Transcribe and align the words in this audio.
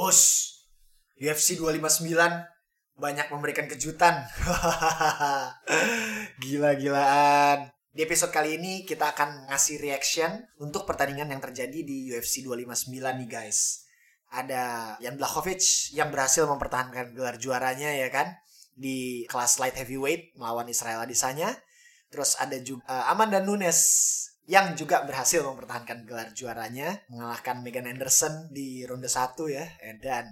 Bos, 0.00 0.48
UFC 1.20 1.60
259 1.60 2.08
banyak 2.96 3.26
memberikan 3.36 3.68
kejutan. 3.68 4.24
Gila-gilaan. 6.40 7.68
Di 7.92 8.08
episode 8.08 8.32
kali 8.32 8.56
ini 8.56 8.88
kita 8.88 9.12
akan 9.12 9.52
ngasih 9.52 9.76
reaction 9.76 10.40
untuk 10.56 10.88
pertandingan 10.88 11.28
yang 11.28 11.44
terjadi 11.44 11.84
di 11.84 12.08
UFC 12.16 12.40
259 12.40 12.96
nih 12.96 13.28
guys. 13.28 13.84
Ada 14.32 14.96
Jan 15.04 15.20
Blachowicz 15.20 15.92
yang 15.92 16.08
berhasil 16.08 16.48
mempertahankan 16.48 17.12
gelar 17.12 17.36
juaranya 17.36 17.92
ya 17.92 18.08
kan 18.08 18.40
di 18.72 19.28
kelas 19.28 19.60
light 19.60 19.76
heavyweight 19.76 20.32
melawan 20.40 20.64
Israel 20.72 21.04
Adesanya. 21.04 21.52
Terus 22.08 22.40
ada 22.40 22.56
juga 22.56 22.88
uh, 22.88 23.12
Amanda 23.12 23.44
Nunes 23.44 23.76
yang 24.50 24.74
juga 24.74 25.06
berhasil 25.06 25.46
mempertahankan 25.46 26.02
gelar 26.02 26.34
juaranya 26.34 27.06
mengalahkan 27.06 27.62
Megan 27.62 27.86
Anderson 27.86 28.50
di 28.50 28.82
ronde 28.82 29.06
1 29.06 29.38
ya 29.46 29.62
dan 30.02 30.26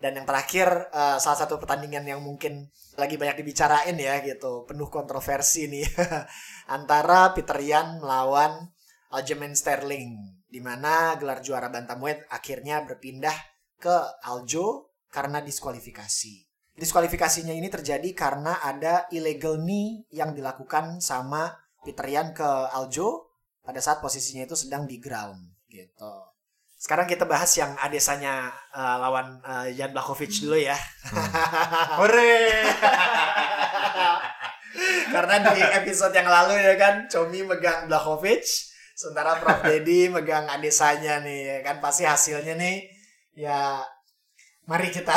dan 0.00 0.16
yang 0.16 0.24
terakhir 0.24 0.88
uh, 0.88 1.20
salah 1.20 1.38
satu 1.44 1.60
pertandingan 1.60 2.02
yang 2.08 2.24
mungkin 2.24 2.72
lagi 2.96 3.20
banyak 3.20 3.44
dibicarain 3.44 3.92
ya 3.94 4.24
gitu 4.24 4.64
penuh 4.64 4.88
kontroversi 4.88 5.68
nih 5.68 5.84
antara 6.76 7.36
Peter 7.36 7.60
Yan 7.60 8.00
melawan 8.00 8.72
Aljamain 9.12 9.52
Sterling 9.52 10.16
di 10.48 10.60
mana 10.64 11.20
gelar 11.20 11.44
juara 11.44 11.68
bantamweight 11.68 12.32
akhirnya 12.32 12.80
berpindah 12.88 13.36
ke 13.76 13.96
Aljo 14.24 14.96
karena 15.12 15.44
diskualifikasi. 15.44 16.48
Diskualifikasinya 16.72 17.52
ini 17.52 17.68
terjadi 17.68 18.16
karena 18.16 18.64
ada 18.64 19.04
illegal 19.12 19.60
knee 19.60 20.08
yang 20.08 20.32
dilakukan 20.32 21.04
sama 21.04 21.52
Peter 21.84 22.08
Yan 22.08 22.32
ke 22.32 22.48
Aljo 22.72 23.31
pada 23.62 23.78
saat 23.78 24.02
posisinya 24.02 24.44
itu 24.44 24.58
sedang 24.58 24.84
di 24.84 24.98
ground 24.98 25.38
gitu. 25.70 26.12
Sekarang 26.82 27.06
kita 27.06 27.22
bahas 27.22 27.54
yang 27.54 27.78
adesanya 27.78 28.50
uh, 28.74 28.96
lawan 28.98 29.38
uh, 29.46 29.70
Jan 29.70 29.94
Blachowicz 29.94 30.42
dulu 30.42 30.58
ya. 30.58 30.74
Hmm. 30.74 31.30
Hore! 32.02 32.42
Karena 35.14 35.54
di 35.54 35.62
episode 35.62 36.10
yang 36.10 36.26
lalu 36.26 36.58
ya 36.58 36.74
kan 36.74 37.06
Comi 37.06 37.46
megang 37.46 37.86
Blachowicz, 37.86 38.74
sementara 38.98 39.38
Prof 39.38 39.62
Dedi 39.62 40.10
megang 40.10 40.50
adesanya 40.50 41.22
nih 41.22 41.40
ya 41.46 41.58
kan 41.62 41.78
pasti 41.78 42.02
hasilnya 42.02 42.58
nih 42.58 42.90
ya 43.38 43.78
mari 44.72 44.88
kita 44.88 45.12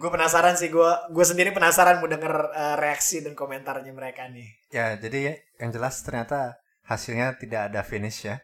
gue 0.00 0.10
penasaran 0.14 0.54
sih 0.54 0.70
gue 0.70 0.90
gue 1.10 1.24
sendiri 1.26 1.50
penasaran 1.50 1.98
mau 1.98 2.06
denger 2.06 2.30
uh, 2.54 2.76
reaksi 2.78 3.26
dan 3.26 3.34
komentarnya 3.34 3.90
mereka 3.90 4.30
nih 4.30 4.70
ya 4.70 4.94
jadi 4.94 5.34
yang 5.58 5.74
jelas 5.74 5.98
ternyata 6.06 6.62
hasilnya 6.86 7.34
tidak 7.42 7.74
ada 7.74 7.82
finish 7.82 8.22
ya 8.30 8.38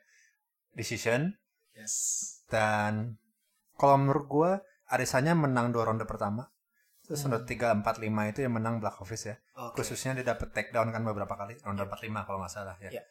decision 0.75 1.39
yes 1.79 1.95
dan 2.51 3.15
kalau 3.79 3.95
menurut 4.03 4.27
gue 4.27 4.53
Adesanya 4.87 5.35
menang 5.35 5.75
dua 5.75 5.87
ronde 5.87 6.07
pertama 6.07 6.47
terus 7.07 7.23
ronde 7.23 7.43
hmm. 7.43 7.51
tiga 7.51 7.71
empat 7.75 8.03
lima 8.03 8.27
itu 8.27 8.43
yang 8.43 8.59
menang 8.59 8.83
Black 8.83 8.99
Office 8.99 9.31
ya 9.31 9.39
okay. 9.55 9.83
khususnya 9.83 10.19
dia 10.19 10.35
dapat 10.35 10.51
takedown 10.51 10.91
kan 10.91 11.07
beberapa 11.07 11.35
kali 11.39 11.55
ronde 11.63 11.87
empat 11.87 12.03
yeah. 12.03 12.07
lima 12.11 12.21
kalau 12.27 12.43
nggak 12.43 12.51
salah 12.55 12.75
ya 12.83 12.91
yeah. 12.91 13.05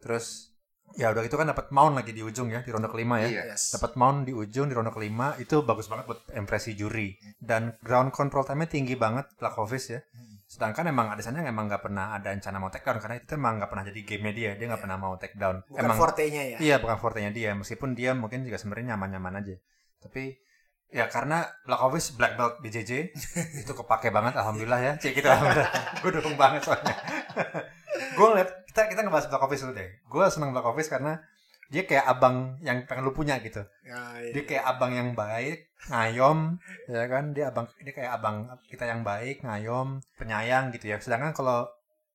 terus 0.00 0.56
ya 0.96 1.12
udah 1.12 1.22
itu 1.26 1.36
kan 1.36 1.50
dapat 1.50 1.68
mount 1.74 1.98
lagi 1.98 2.16
di 2.16 2.22
ujung 2.24 2.48
ya 2.48 2.64
di 2.64 2.70
ronde 2.72 2.88
kelima 2.88 3.20
ya. 3.20 3.52
Yes. 3.52 3.76
dapat 3.76 3.98
mount 3.98 4.24
di 4.24 4.32
ujung 4.32 4.70
di 4.70 4.74
ronde 4.74 4.94
kelima 4.94 5.36
itu 5.36 5.60
bagus 5.66 5.90
banget 5.90 6.08
buat 6.08 6.20
impresi 6.32 6.72
juri. 6.78 7.18
Dan 7.36 7.76
ground 7.84 8.14
control 8.14 8.46
time-nya 8.46 8.70
tinggi 8.70 8.94
banget 8.96 9.28
Blakovic 9.36 9.84
ya. 9.90 10.00
Sedangkan 10.48 10.88
emang 10.88 11.12
ada 11.12 11.20
sana 11.20 11.44
emang 11.44 11.68
nggak 11.68 11.84
pernah 11.84 12.16
ada 12.16 12.32
rencana 12.32 12.56
mau 12.56 12.72
take 12.72 12.88
down 12.88 12.96
karena 13.04 13.20
itu 13.20 13.36
emang 13.36 13.60
nggak 13.60 13.68
pernah 13.68 13.84
jadi 13.84 14.00
game-nya 14.00 14.32
dia 14.32 14.50
dia 14.56 14.64
nggak 14.64 14.80
yeah. 14.80 14.80
pernah 14.80 14.96
mau 14.96 15.12
take 15.20 15.36
down. 15.36 15.56
Bukan 15.68 15.84
emang 15.84 15.98
forte-nya 16.00 16.42
ya? 16.56 16.58
iya 16.58 16.76
bukan 16.80 16.96
forte-nya 16.96 17.30
dia. 17.36 17.52
Meskipun 17.52 17.92
dia 17.92 18.16
mungkin 18.16 18.48
juga 18.48 18.56
sebenarnya 18.56 18.96
nyaman-nyaman 18.96 19.44
aja. 19.44 19.54
Tapi 20.00 20.40
ya 20.88 21.04
karena 21.12 21.44
Blakovic 21.68 22.16
black 22.16 22.40
belt 22.40 22.54
BJJ 22.64 23.12
itu 23.62 23.72
kepake 23.76 24.08
banget 24.08 24.40
alhamdulillah 24.40 24.80
ya. 24.80 24.92
Cek 24.96 25.12
kita 25.20 25.28
alhamdulillah. 25.36 25.72
Gue 26.00 26.10
dukung 26.16 26.36
banget 26.40 26.64
soalnya 26.64 26.96
gue 27.98 28.26
ngeliat 28.26 28.50
kita 28.70 28.80
kita 28.90 29.00
ngebahas 29.04 29.26
Black 29.30 29.44
Office 29.44 29.62
dulu 29.66 29.72
deh 29.76 29.88
gue 29.90 30.24
seneng 30.30 30.50
Black 30.54 30.68
Office 30.68 30.90
karena 30.90 31.20
dia 31.68 31.84
kayak 31.84 32.08
abang 32.08 32.56
yang 32.64 32.88
pengen 32.88 33.04
lu 33.04 33.12
punya 33.12 33.36
gitu 33.44 33.60
ya, 33.84 34.00
iya. 34.24 34.32
dia 34.32 34.42
kayak 34.48 34.64
abang 34.64 34.88
yang 34.96 35.12
baik 35.12 35.68
ngayom 35.92 36.56
ya 36.88 37.04
kan 37.12 37.36
dia 37.36 37.52
abang 37.52 37.68
dia 37.84 37.92
kayak 37.92 38.12
abang 38.16 38.48
kita 38.72 38.88
yang 38.88 39.04
baik 39.04 39.44
ngayom 39.44 40.00
penyayang 40.16 40.72
gitu 40.72 40.88
ya 40.88 40.96
sedangkan 40.96 41.36
kalau 41.36 41.68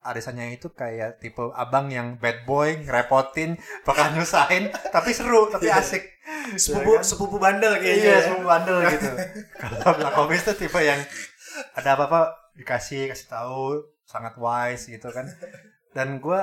arisannya 0.04 0.58
itu 0.58 0.74
kayak 0.74 1.22
tipe 1.22 1.54
abang 1.56 1.88
yang 1.94 2.20
bad 2.20 2.44
boy 2.50 2.76
ngerepotin 2.82 3.56
bakal 3.88 4.12
nyusahin 4.12 4.74
tapi 4.92 5.14
seru 5.16 5.48
tapi 5.48 5.70
iya. 5.70 5.80
asik 5.80 6.04
sepupu 6.60 6.98
ya 6.98 7.00
kan? 7.00 7.06
sepupu 7.06 7.36
bandel 7.40 7.74
kayaknya 7.80 8.04
iya 8.04 8.14
ya. 8.20 8.24
sepupu 8.28 8.46
bandel 8.50 8.78
gitu 8.90 9.10
kalau 9.80 9.96
Black 10.02 10.18
Office 10.18 10.44
tuh 10.50 10.56
tipe 10.60 10.80
yang 10.82 11.00
ada 11.78 11.90
apa-apa 11.96 12.52
dikasih 12.58 13.08
kasih 13.14 13.28
tahu 13.30 13.86
sangat 14.04 14.36
wise 14.36 14.92
gitu 14.92 15.08
kan 15.14 15.30
dan 15.94 16.18
gue 16.20 16.42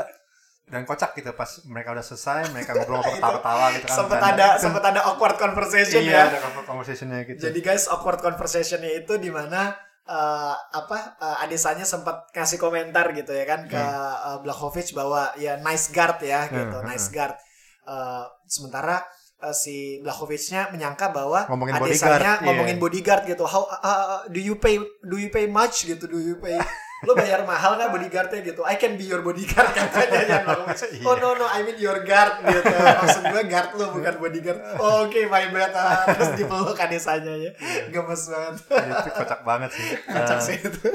dan 0.71 0.87
kocak 0.87 1.19
gitu 1.19 1.35
pas 1.35 1.51
mereka 1.67 1.91
udah 1.91 2.07
selesai 2.07 2.55
mereka 2.55 2.79
ngobrol 2.79 3.03
ketawa-ketawa 3.03 3.67
gitu 3.75 3.87
kan. 3.91 3.97
Sempet 3.99 4.21
ada 4.23 4.49
sempet 4.57 4.83
ada 4.87 5.01
awkward 5.11 5.37
conversation 5.37 6.01
iya, 6.07 6.15
ya. 6.15 6.23
ada 6.31 6.39
awkward 6.47 6.67
conversationnya 6.71 7.19
gitu. 7.27 7.39
Jadi 7.43 7.59
guys 7.59 7.91
awkward 7.91 8.23
conversationnya 8.23 9.03
itu 9.03 9.19
di 9.19 9.35
mana 9.35 9.75
uh, 10.07 10.55
apa 10.55 11.19
uh, 11.19 11.43
Adesanya 11.43 11.83
sempat 11.83 12.31
kasih 12.31 12.63
komentar 12.63 13.11
gitu 13.19 13.35
ya 13.35 13.43
kan 13.51 13.67
ke 13.67 13.75
hmm. 13.77 14.15
uh, 14.31 14.39
Blachowicz 14.47 14.95
bahwa 14.95 15.35
ya 15.43 15.59
nice 15.59 15.91
guard 15.91 16.23
ya 16.23 16.47
hmm, 16.47 16.55
gitu 16.55 16.79
hmm, 16.79 16.87
nice 16.87 17.09
guard. 17.11 17.35
Uh, 17.83 18.31
sementara 18.47 19.03
uh, 19.43 19.51
si 19.51 19.99
Blachowicznya 20.07 20.71
menyangka 20.71 21.11
bahwa 21.11 21.51
ngomongin 21.51 21.83
Adesanya 21.83 22.39
bodyguard, 22.39 22.47
ngomongin 22.47 22.77
yeah. 22.79 22.83
bodyguard 22.87 23.23
gitu. 23.27 23.43
How 23.43 23.67
uh, 23.67 24.23
do 24.31 24.39
you 24.39 24.55
pay 24.55 24.79
do 25.03 25.19
you 25.19 25.35
pay 25.35 25.51
much? 25.51 25.83
gitu 25.83 26.07
do 26.07 26.23
you 26.23 26.39
pay 26.39 26.63
lo 27.01 27.17
bayar 27.17 27.49
mahal 27.49 27.81
nggak 27.81 27.91
bodyguardnya 27.97 28.41
gitu? 28.45 28.61
I 28.65 28.77
can 28.77 29.01
be 29.01 29.09
your 29.09 29.25
bodyguard 29.25 29.73
katanya 29.73 30.21
Jan 30.29 30.45
iya. 30.97 31.05
oh 31.09 31.17
no 31.17 31.33
no 31.33 31.49
I 31.49 31.65
mean 31.65 31.81
your 31.81 32.05
guard 32.05 32.45
gitu. 32.45 32.69
Maksud 32.77 33.25
gue 33.25 33.43
guard 33.49 33.71
lo 33.81 33.85
bukan 33.97 34.15
bodyguard. 34.21 34.61
Oh, 34.77 35.09
oke 35.09 35.17
okay, 35.17 35.25
my 35.25 35.49
bad. 35.49 35.73
Ah, 35.73 36.05
terus 36.13 36.37
dipeluk 36.37 36.77
adesanya 36.77 37.33
ya. 37.41 37.51
Iya. 37.57 37.83
gemes 37.89 38.23
banget. 38.29 38.57
Itu 38.69 39.11
kocak 39.17 39.41
banget 39.49 39.71
sih. 39.73 39.87
Kocak 40.15 40.39
uh, 40.39 40.45
sih 40.45 40.57
itu. 40.61 40.89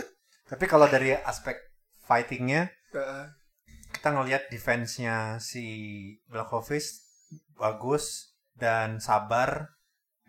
tapi 0.46 0.70
kalau 0.70 0.86
dari 0.86 1.10
aspek 1.18 1.58
fightingnya 2.06 2.70
kita 3.98 4.10
ngelihat 4.14 4.46
defense-nya 4.54 5.42
si 5.42 5.66
Blachowicz 6.30 7.02
bagus 7.58 8.38
dan 8.54 9.02
sabar 9.02 9.74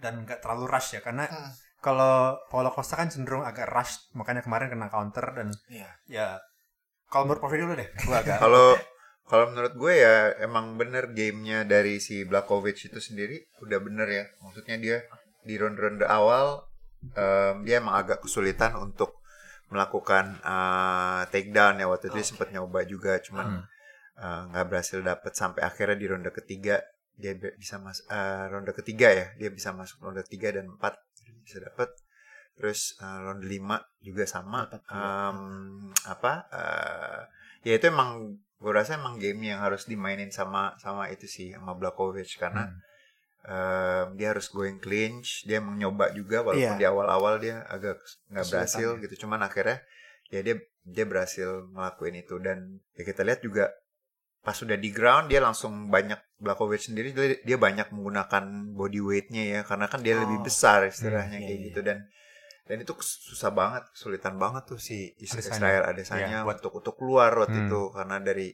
dan 0.00 0.25
nggak 0.25 0.41
terlalu 0.41 0.72
rush 0.72 0.97
ya 0.97 1.04
karena 1.04 1.28
hmm 1.28 1.66
kalau 1.81 2.37
Paulo 2.48 2.72
Costa 2.72 2.97
kan 2.97 3.12
cenderung 3.12 3.44
agak 3.44 3.69
rush 3.69 4.10
makanya 4.16 4.42
kemarin 4.42 4.72
kena 4.72 4.88
counter 4.88 5.26
dan 5.37 5.48
yeah. 5.69 5.92
ya 6.09 6.28
kalau 7.12 7.28
menurut 7.31 7.41
Profi 7.41 7.56
dulu 7.60 7.72
deh 7.76 7.88
gue 7.88 8.16
agak 8.16 8.41
kalau 8.44 8.75
kalau 9.26 9.50
menurut 9.50 9.75
gue 9.75 9.92
ya 9.98 10.38
emang 10.42 10.78
bener 10.78 11.10
gamenya 11.10 11.66
dari 11.66 11.98
si 11.98 12.22
Blakovic 12.22 12.78
itu 12.78 12.98
sendiri 13.03 13.42
udah 13.62 13.78
bener 13.82 14.09
ya 14.09 14.25
maksudnya 14.42 14.76
dia 14.78 14.98
di 15.47 15.54
ronde-ronde 15.59 16.06
awal 16.06 16.66
um, 17.14 17.54
dia 17.66 17.82
emang 17.82 17.98
agak 17.98 18.22
kesulitan 18.22 18.75
untuk 18.78 19.22
melakukan 19.66 20.38
uh, 20.47 21.26
takedown 21.31 21.82
ya 21.82 21.91
waktu 21.91 22.06
itu 22.06 22.14
okay. 22.14 22.19
dia 22.22 22.26
sempat 22.26 22.48
nyoba 22.54 22.87
juga 22.87 23.19
cuman 23.19 23.66
uh, 24.19 24.43
nggak 24.50 24.62
hmm. 24.62 24.66
uh, 24.66 24.70
berhasil 24.70 24.98
dapet 25.03 25.32
sampai 25.34 25.62
akhirnya 25.66 25.98
di 25.98 26.06
ronde 26.06 26.31
ketiga 26.31 26.78
dia 27.19 27.32
bisa 27.34 27.82
masuk 27.82 28.06
uh, 28.06 28.47
ronde 28.47 28.72
ketiga 28.76 29.08
ya 29.10 29.26
dia 29.34 29.50
bisa 29.50 29.75
masuk 29.75 29.98
ronde 30.06 30.22
tiga 30.28 30.54
dan 30.54 30.70
empat 30.70 30.94
bisa 31.46 31.62
dapat 31.62 31.88
terus 32.58 32.98
uh, 32.98 33.22
ronde 33.22 33.46
5 33.46 34.02
juga 34.02 34.24
sama 34.26 34.66
um, 34.90 35.92
apa 36.08 36.32
uh, 36.50 37.20
ya 37.62 37.76
itu 37.76 37.92
emang 37.92 38.40
gue 38.56 38.72
rasa 38.72 38.96
emang 38.96 39.20
game 39.20 39.52
yang 39.52 39.60
harus 39.60 39.84
dimainin 39.84 40.32
sama 40.32 40.72
sama 40.80 41.12
itu 41.12 41.28
sih 41.28 41.52
sama 41.52 41.76
Blakovic 41.76 42.40
karena 42.40 42.72
hmm. 42.72 42.78
uh, 43.44 44.04
dia 44.16 44.32
harus 44.32 44.48
going 44.48 44.81
clinch 44.81 45.44
dia 45.44 45.60
mencoba 45.60 46.10
juga 46.16 46.40
walaupun 46.40 46.75
yeah. 46.75 46.81
di 46.81 46.88
awal-awal 46.88 47.37
dia 47.37 47.62
agak 47.69 48.00
nggak 48.32 48.46
berhasil 48.49 48.88
ya. 48.96 49.00
gitu 49.04 49.14
cuman 49.28 49.44
akhirnya 49.44 49.84
ya 50.32 50.40
dia 50.40 50.56
dia 50.88 51.04
berhasil 51.04 51.69
ngelakuin 51.76 52.16
itu 52.25 52.40
dan 52.40 52.81
ya 52.96 53.04
kita 53.04 53.20
lihat 53.20 53.44
juga 53.44 53.76
pas 54.46 54.54
sudah 54.54 54.78
di 54.78 54.94
ground 54.94 55.26
dia 55.26 55.43
langsung 55.43 55.90
banyak 55.90 56.38
Blakovic 56.38 56.78
sendiri 56.78 57.10
dia, 57.43 57.58
banyak 57.58 57.90
menggunakan 57.90 58.70
body 58.78 59.02
weightnya 59.02 59.43
ya 59.43 59.60
karena 59.66 59.90
kan 59.90 60.06
dia 60.06 60.14
oh, 60.14 60.22
lebih 60.22 60.46
besar 60.46 60.87
istilahnya 60.87 61.43
iya, 61.43 61.46
kayak 61.50 61.58
iya. 61.58 61.66
gitu 61.66 61.81
dan 61.82 61.98
dan 62.70 62.76
itu 62.87 62.94
susah 63.02 63.50
banget 63.50 63.90
kesulitan 63.90 64.38
banget 64.38 64.70
tuh 64.70 64.78
si 64.78 65.19
Israel 65.19 65.90
Adesanya 65.90 66.43
ya, 66.43 66.46
buat 66.46 66.62
untuk 66.62 66.78
untuk 66.78 66.94
keluar 66.94 67.34
waktu 67.34 67.58
hmm. 67.58 67.66
itu 67.66 67.81
karena 67.90 68.16
dari 68.22 68.48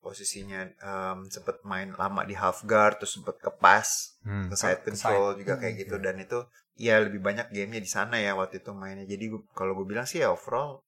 posisinya 0.00 0.60
um, 0.80 1.28
sempat 1.28 1.60
main 1.68 1.92
lama 1.92 2.24
di 2.24 2.32
half 2.32 2.64
guard 2.64 2.96
terus 2.96 3.20
sempat 3.20 3.36
ke 3.36 3.52
pass 3.60 4.16
hmm, 4.24 4.48
ke 4.48 4.54
side 4.56 4.80
control 4.80 5.36
side. 5.36 5.38
juga 5.44 5.54
kayak 5.60 5.74
hmm, 5.76 5.82
gitu 5.84 5.96
iya. 6.00 6.04
dan 6.08 6.16
itu 6.24 6.38
ya 6.78 6.94
lebih 7.04 7.20
banyak 7.20 7.52
gamenya 7.52 7.84
di 7.84 7.90
sana 7.90 8.16
ya 8.16 8.32
waktu 8.32 8.64
itu 8.64 8.72
mainnya 8.72 9.04
jadi 9.04 9.28
kalau 9.52 9.76
gue 9.76 9.84
bilang 9.84 10.08
sih 10.08 10.24
ya 10.24 10.32
overall 10.32 10.80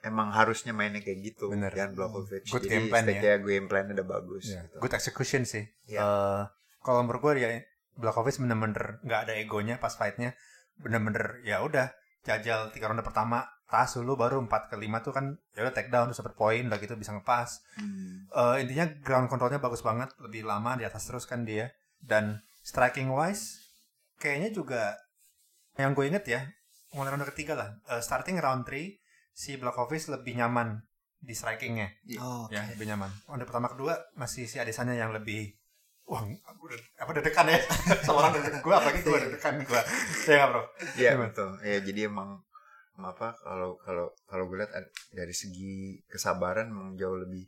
emang 0.00 0.32
harusnya 0.32 0.72
mainnya 0.72 1.04
kayak 1.04 1.18
gitu 1.34 1.52
Bener. 1.52 1.72
Jan 1.72 1.92
Blachowicz. 1.92 2.48
Good 2.48 2.64
Jadi 2.66 2.72
game 2.72 2.86
plan 2.88 3.04
ya. 3.04 3.36
game 3.40 3.66
plan 3.68 3.84
udah 3.92 4.06
bagus. 4.06 4.48
Yeah. 4.48 4.64
Gitu. 4.68 4.76
Good 4.80 4.94
execution 4.96 5.42
sih. 5.44 5.64
Yeah. 5.86 6.00
Iya. 6.00 6.00
Uh, 6.04 6.40
kalau 6.80 7.04
menurut 7.04 7.20
gue 7.20 7.32
ya 7.40 7.50
Blachowicz 8.00 8.40
bener-bener 8.40 9.02
nggak 9.04 9.20
ada 9.28 9.32
egonya 9.36 9.76
pas 9.76 9.92
fightnya 9.92 10.32
bener-bener 10.80 11.44
ya 11.44 11.60
udah 11.60 11.92
jajal 12.24 12.72
tiga 12.72 12.88
ronde 12.88 13.04
pertama 13.04 13.44
tas 13.70 13.94
dulu 13.94 14.16
baru 14.18 14.40
empat 14.42 14.72
ke 14.72 14.76
lima 14.80 14.98
tuh 15.04 15.14
kan 15.14 15.36
ya 15.54 15.62
udah 15.62 15.74
take 15.76 15.92
down 15.92 16.10
terus 16.10 16.18
dapat 16.24 16.34
poin 16.34 16.62
udah 16.66 16.80
gitu 16.80 16.96
bisa 16.98 17.14
ngepas 17.14 17.62
Eh, 18.30 18.56
intinya 18.62 18.86
ground 19.04 19.26
controlnya 19.30 19.58
bagus 19.62 19.82
banget 19.84 20.10
lebih 20.22 20.42
lama 20.46 20.74
di 20.78 20.86
atas 20.86 21.06
terus 21.06 21.26
kan 21.28 21.44
dia 21.46 21.70
dan 22.00 22.40
striking 22.64 23.12
wise 23.12 23.58
kayaknya 24.18 24.50
juga 24.50 24.82
yang 25.76 25.94
gue 25.94 26.06
inget 26.08 26.24
ya 26.26 26.40
mulai 26.94 27.14
ronde 27.14 27.28
ketiga 27.30 27.54
lah 27.54 27.68
eh, 27.90 28.02
starting 28.02 28.40
round 28.40 28.66
3 28.66 28.74
si 29.32 29.56
Blachowicz 29.56 30.08
lebih 30.08 30.36
nyaman 30.36 30.82
di 31.18 31.32
strikingnya. 31.32 31.88
Oh, 32.18 32.48
oke. 32.48 32.54
ya 32.54 32.64
lebih 32.70 32.88
nyaman. 32.88 33.10
Ronde 33.26 33.44
pertama 33.44 33.68
kedua 33.68 33.94
masih 34.14 34.48
si 34.48 34.56
Adesanya 34.56 34.94
yang 34.94 35.12
lebih 35.12 35.52
wah 36.04 36.24
aku 36.24 36.66
udah- 36.66 36.84
apa 36.98 37.10
deg-degan 37.14 37.46
ya. 37.46 37.60
Sama 38.06 38.24
orang 38.24 38.32
deg 38.36 38.58
gue 38.58 38.74
apalagi 38.74 39.00
gue 39.00 39.18
deg-degan 39.20 39.54
gue 39.62 39.80
ya 40.26 40.34
nggak 40.36 40.48
bro? 40.48 40.62
Iya 40.96 41.10
betul. 41.16 41.50
Ya 41.62 41.78
jadi 41.80 42.00
emang 42.08 42.42
apa 43.00 43.32
kalau 43.40 43.80
kalau 43.80 44.12
kalau 44.26 44.44
gue 44.48 44.60
lihat 44.60 44.72
ad- 44.74 44.92
dari 45.10 45.32
segi 45.32 46.04
kesabaran 46.06 46.68
emang 46.68 46.96
jauh 46.96 47.16
lebih 47.16 47.46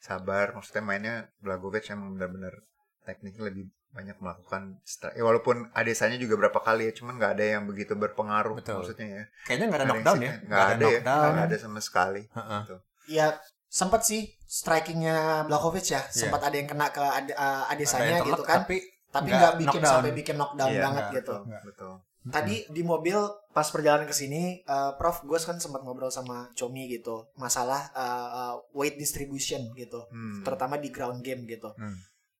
sabar. 0.00 0.52
Maksudnya 0.52 0.82
mainnya 0.82 1.14
Blagovic 1.38 1.86
emang 1.88 2.16
benar-benar 2.16 2.56
tekniknya 3.04 3.48
lebih 3.48 3.68
banyak 3.90 4.16
melakukan 4.18 4.78
stri- 4.82 5.12
ya 5.12 5.22
walaupun 5.22 5.68
adesanya 5.74 6.14
juga 6.14 6.38
berapa 6.38 6.58
kali 6.58 6.86
ya 6.86 6.92
cuman 6.94 7.18
nggak 7.18 7.32
ada 7.34 7.44
yang 7.58 7.64
begitu 7.66 7.92
berpengaruh 7.94 8.54
Betul. 8.54 8.80
maksudnya 8.80 9.06
ya 9.06 9.24
kayaknya 9.42 9.66
nggak 9.66 9.80
ada 9.80 9.86
knockdown 9.88 10.18
ya 10.20 10.32
nggak 10.40 10.66
ada, 10.70 10.86
ya 10.86 11.00
nggak 11.02 11.46
ada 11.50 11.56
sama 11.58 11.80
sekali 11.82 12.22
Heeh. 12.30 12.60
Gitu. 12.64 12.76
Ya 13.10 13.26
sempat 13.66 14.02
sih 14.02 14.30
strikingnya 14.44 15.46
Blakovic 15.46 15.86
ya, 15.88 16.02
sempat 16.06 16.42
ada 16.42 16.54
yang 16.54 16.66
kena 16.66 16.90
ke 16.90 16.98
Ade- 16.98 17.34
uh, 17.34 17.66
Ada 17.66 17.74
Adesanya 17.74 18.18
gitu 18.22 18.42
kan. 18.42 18.62
tapi 18.62 18.78
Tapi 19.10 19.26
nggak 19.26 19.54
bikin 19.58 19.66
knockdown. 19.82 19.94
sampai 19.98 20.12
bikin 20.14 20.36
knockdown 20.36 20.70
Iya, 20.70 20.82
banget 20.86 21.02
nggak, 21.02 21.14
gitu. 21.14 21.32
betul. 21.34 21.48
Nggak. 21.50 21.62
betul 21.66 21.94
Tadi 22.20 22.56
di 22.68 22.82
mobil 22.84 23.16
pas 23.50 23.64
perjalanan 23.64 24.04
ke 24.04 24.12
sini, 24.12 24.60
uh, 24.64 24.92
Prof, 24.94 25.24
gue 25.24 25.34
kan 25.40 25.56
sempat 25.56 25.80
ngobrol 25.80 26.12
sama 26.12 26.52
Comi 26.52 26.84
gitu, 26.86 27.26
masalah 27.34 27.90
uh, 27.90 28.28
uh, 28.30 28.54
weight 28.70 28.94
distribution 28.94 29.72
gitu, 29.72 30.04
Hmm. 30.06 30.44
terutama 30.44 30.76
di 30.76 30.92
ground 30.92 31.24
game 31.24 31.42
gitu. 31.44 31.72
Hmm. 31.72 31.96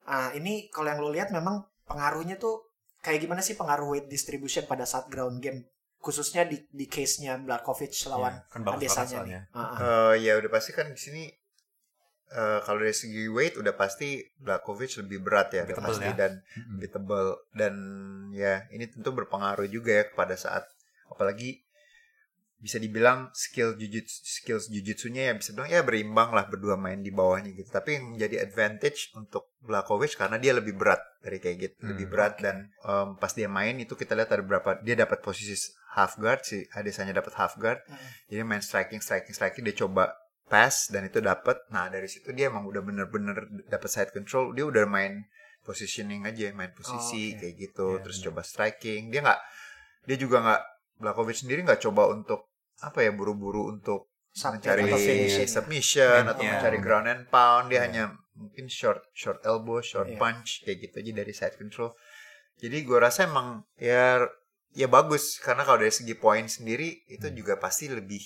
Ah, 0.06 0.30
ini 0.32 0.70
kalau 0.72 0.88
yang 0.88 1.00
lo 1.02 1.10
lihat 1.12 1.28
memang 1.34 1.64
pengaruhnya 1.88 2.38
tuh 2.40 2.64
kayak 3.00 3.24
gimana 3.24 3.40
sih 3.40 3.56
pengaruh 3.56 3.88
weight 3.96 4.06
distribution 4.08 4.64
pada 4.68 4.84
saat 4.84 5.08
ground 5.08 5.40
game, 5.40 5.64
khususnya 6.00 6.44
di 6.44 6.64
di 6.72 6.84
case-nya 6.88 7.40
Blakovic 7.40 7.92
lawan 8.08 8.36
Iya, 8.36 8.52
kan 8.52 8.60
bagus 8.64 8.72
banget 8.72 8.88
Adesanya 8.88 9.18
nih. 9.24 9.34
Ah, 9.52 9.60
ah. 9.60 9.76
Eh, 9.80 10.14
ya 10.28 10.32
udah 10.40 10.50
pasti 10.52 10.70
kan 10.72 10.86
di 10.92 11.00
sini 11.00 11.24
eh, 12.30 12.58
kalau 12.62 12.78
dari 12.78 12.94
segi 12.94 13.26
weight 13.26 13.58
udah 13.58 13.74
pasti 13.74 14.22
Blakovic 14.38 14.94
lebih 15.02 15.18
berat 15.24 15.48
ya, 15.50 15.62
Lebih 15.66 15.82
pasti 15.82 16.06
ya. 16.06 16.14
dan 16.14 16.32
lebih 16.78 16.88
tebal 16.94 17.26
dan 17.56 17.74
ya 18.30 18.64
ini 18.70 18.86
tentu 18.86 19.10
berpengaruh 19.10 19.66
juga 19.66 19.90
ya 20.00 20.04
pada 20.14 20.38
saat 20.38 20.62
apalagi 21.10 21.58
bisa 22.60 22.76
dibilang 22.76 23.32
skill 23.32 23.72
jujutsu 23.72 24.20
skills 24.20 24.68
jujutsunya 24.68 25.28
ya 25.28 25.34
bisa 25.34 25.50
bilang 25.50 25.66
ya 25.66 25.80
berimbang 25.80 26.28
lah 26.30 26.44
berdua 26.44 26.76
main 26.76 27.00
di 27.00 27.08
bawahnya 27.08 27.50
gitu 27.52 27.68
tapi 27.68 27.96
yang 27.96 28.12
menjadi 28.12 28.44
advantage 28.44 29.08
untuk 29.16 29.48
Blakovic 29.60 30.12
karena 30.14 30.36
dia 30.36 30.52
lebih 30.52 30.76
berat 30.76 31.00
dari 31.20 31.36
kayak 31.36 31.56
gitu 31.58 31.76
Hmm, 31.80 31.88
lebih 31.92 32.06
berat 32.08 32.36
dan 32.36 32.68
em, 32.80 33.16
pas 33.16 33.32
dia 33.32 33.48
main 33.48 33.72
itu 33.74 33.92
kita 33.92 34.12
lihat 34.12 34.28
ada 34.28 34.44
berapa 34.44 34.76
dia 34.80 34.92
dapat 34.94 35.20
posisi 35.20 35.56
half 35.96 36.20
guard 36.20 36.44
si 36.44 36.60
Adesanya 36.70 37.16
dapat 37.16 37.32
half 37.34 37.56
guard 37.56 37.80
Hmm. 37.88 37.96
jadi 38.28 38.44
main 38.44 38.60
striking 38.60 39.00
striking 39.00 39.32
striking 39.32 39.64
dia 39.64 39.74
coba 39.74 40.12
pass 40.44 40.88
dan 40.88 41.06
itu 41.06 41.18
dapat 41.18 41.56
nah 41.68 41.88
dari 41.88 42.06
situ 42.06 42.28
dia 42.30 42.48
emang 42.48 42.66
udah 42.66 42.82
bener-bener 42.82 43.40
dapat 43.66 43.88
side 43.88 44.12
control 44.12 44.52
dia 44.52 44.66
udah 44.66 44.84
main 44.84 45.24
positioning 45.62 46.24
aja 46.24 46.50
main 46.52 46.72
posisi 46.72 47.32
Oh, 47.32 47.36
oke. 47.36 47.40
kayak 47.40 47.54
gitu 47.56 47.86
Iya, 47.94 48.02
terus 48.02 48.16
bener. 48.18 48.26
coba 48.28 48.40
striking 48.42 49.02
dia 49.08 49.20
nggak 49.22 49.40
dia 50.04 50.16
juga 50.18 50.36
nggak 50.40 50.62
Blakovic 51.00 51.36
sendiri 51.38 51.64
nggak 51.64 51.80
coba 51.80 52.12
untuk 52.12 52.49
apa 52.80 53.04
ya 53.04 53.12
buru-buru 53.12 53.68
untuk 53.68 54.08
Submit 54.30 54.62
mencari 54.62 54.82
atau 54.86 54.98
submission 55.44 56.22
atau 56.22 56.42
iya. 56.46 56.50
mencari 56.54 56.78
ground 56.78 57.06
and 57.10 57.22
pound 57.28 57.66
dia 57.66 57.76
Iya. 57.76 57.82
hanya 57.86 58.04
mungkin 58.32 58.70
short 58.70 59.02
short 59.10 59.42
elbow 59.42 59.82
short 59.82 60.06
Iya. 60.06 60.16
punch 60.16 60.62
kayak 60.62 60.78
gitu 60.86 60.94
aja 61.02 61.12
dari 61.12 61.32
side 61.34 61.56
control 61.58 61.92
jadi 62.56 62.76
gue 62.80 62.98
rasa 62.98 63.26
emang 63.26 63.66
ya 63.74 64.22
ya 64.70 64.86
bagus 64.86 65.42
karena 65.42 65.66
kalau 65.66 65.82
dari 65.82 65.90
segi 65.90 66.14
poin 66.14 66.46
sendiri 66.46 67.04
itu 67.10 67.26
Hmm. 67.26 67.34
juga 67.34 67.58
pasti 67.58 67.90
lebih 67.90 68.22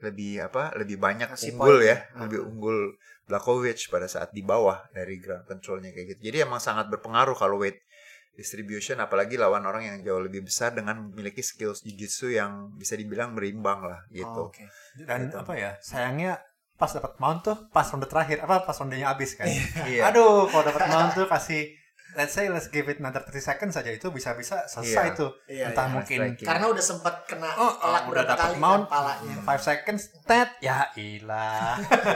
lebih 0.00 0.42
apa 0.42 0.72
lebih 0.74 0.96
banyak 0.96 1.28
Kasih 1.28 1.54
unggul 1.54 1.76
poin 1.80 1.86
ya 1.86 1.96
ya. 2.02 2.24
lebih 2.24 2.40
unggul 2.40 2.78
Blakovic 3.24 3.88
pada 3.88 4.04
saat 4.04 4.32
di 4.32 4.40
bawah 4.40 4.84
dari 4.92 5.16
ground 5.16 5.44
controlnya 5.44 5.92
kayak 5.92 6.16
gitu 6.16 6.32
jadi 6.32 6.48
emang 6.48 6.60
sangat 6.60 6.88
berpengaruh 6.88 7.36
kalau 7.36 7.60
weight 7.60 7.84
distribution 8.34 8.98
apalagi 8.98 9.34
lawan 9.34 9.62
orang 9.62 9.82
yang 9.84 9.96
jauh 10.00 10.18
lebih 10.18 10.42
besar 10.42 10.70
dengan 10.70 10.98
memiliki 11.04 11.40
skills 11.40 11.80
jujitsu 11.80 12.28
yang 12.28 12.74
bisa 12.74 12.94
dibilang 12.94 13.32
berimbang 13.32 13.80
lah 13.80 14.02
Oh, 14.02 14.10
gitu 14.10 14.40
oke. 14.48 14.64
dan 15.00 15.26
Gitu. 15.26 15.36
apa 15.36 15.52
ya 15.54 15.70
sayangnya 15.80 16.42
pas 16.74 16.90
dapat 16.90 17.14
mount 17.16 17.40
tuh 17.40 17.56
pas 17.68 17.86
ronde 17.86 18.04
terakhir 18.04 18.42
apa 18.42 18.62
pas 18.62 18.74
rondenya 18.74 19.08
habis 19.08 19.34
kan 19.34 19.46
Iya. 19.86 20.02
aduh 20.10 20.46
kalau 20.46 20.64
dapat 20.64 20.82
mount 20.84 21.14
tuh 21.14 21.26
kasih 21.26 21.70
let's 22.14 22.30
say 22.30 22.46
let's 22.46 22.66
give 22.68 22.86
it 22.86 22.98
another 22.98 23.18
30 23.20 23.38
seconds 23.40 23.72
saja 23.72 23.90
itu 23.90 24.06
bisa-bisa 24.08 24.66
selesai 24.66 25.06
Iya. 25.08 25.14
tuh 25.14 25.30
Iya, 25.46 25.64
entah 25.70 25.82
iya. 25.84 25.92
mungkin 25.92 26.18
Striking. 26.20 26.46
Karena 26.46 26.66
udah 26.68 26.84
sempat 26.84 27.14
kena 27.24 27.50
Oh, 27.54 27.66
oh, 27.66 27.70
udah 27.70 28.02
berapa 28.06 28.26
dapat 28.28 28.38
kali 28.44 28.56
mount. 28.56 28.84
kan 28.84 28.90
palanya. 28.90 29.34
5 29.46 29.62
seconds 29.64 30.02
tet 30.22 30.50
ya 30.58 30.90
ilah 30.96 31.74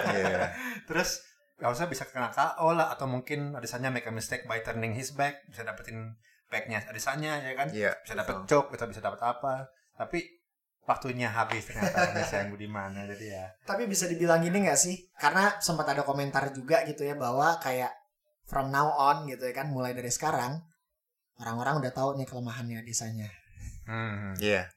Iya. 0.09 0.43
terus 0.91 1.23
gak 1.59 1.69
usah 1.69 1.87
bisa 1.87 2.07
kena 2.07 2.31
KO 2.31 2.71
lah 2.71 2.89
atau 2.89 3.05
mungkin 3.05 3.53
adesanya 3.53 3.91
make 3.91 4.07
a 4.07 4.15
mistake 4.15 4.47
by 4.47 4.59
turning 4.61 4.95
his 4.95 5.11
back 5.11 5.43
bisa 5.45 5.63
dapetin 5.63 6.15
backnya 6.47 6.81
adesanya 6.83 7.39
ya 7.39 7.53
kan 7.53 7.69
Iya, 7.69 7.93
bisa 8.01 8.15
dapat 8.15 8.35
betul. 8.43 8.65
choke 8.65 8.73
atau 8.73 8.87
bisa 8.87 8.99
dapat 8.99 9.21
apa 9.21 9.67
tapi 9.93 10.23
waktunya 10.83 11.29
habis 11.29 11.67
ternyata 11.67 11.99
Indonesia 12.09 12.37
yang 12.39 12.51
budiman 12.51 12.91
jadi 12.95 13.27
ya 13.29 13.45
Tapi 13.63 13.85
bisa 13.85 14.07
dibilang 14.07 14.41
gini 14.41 14.65
gak 14.65 14.79
sih? 14.79 14.97
Karena 15.13 15.59
sempat 15.59 15.85
ada 15.85 16.01
komentar 16.01 16.49
juga 16.51 16.87
gitu 16.87 17.03
ya 17.03 17.13
bahwa 17.13 17.59
kayak 17.59 17.93
from 18.49 18.71
now 18.71 18.89
on 18.89 19.27
gitu 19.27 19.43
ya 19.43 19.53
kan 19.53 19.69
mulai 19.69 19.93
dari 19.93 20.09
sekarang 20.09 20.63
orang-orang 21.37 21.83
udah 21.83 21.93
tahu 21.93 22.17
nih 22.17 22.25
kelemahannya 22.25 22.81
desanya. 22.83 23.29
hmm. 23.85 24.39
Iya. 24.39 24.71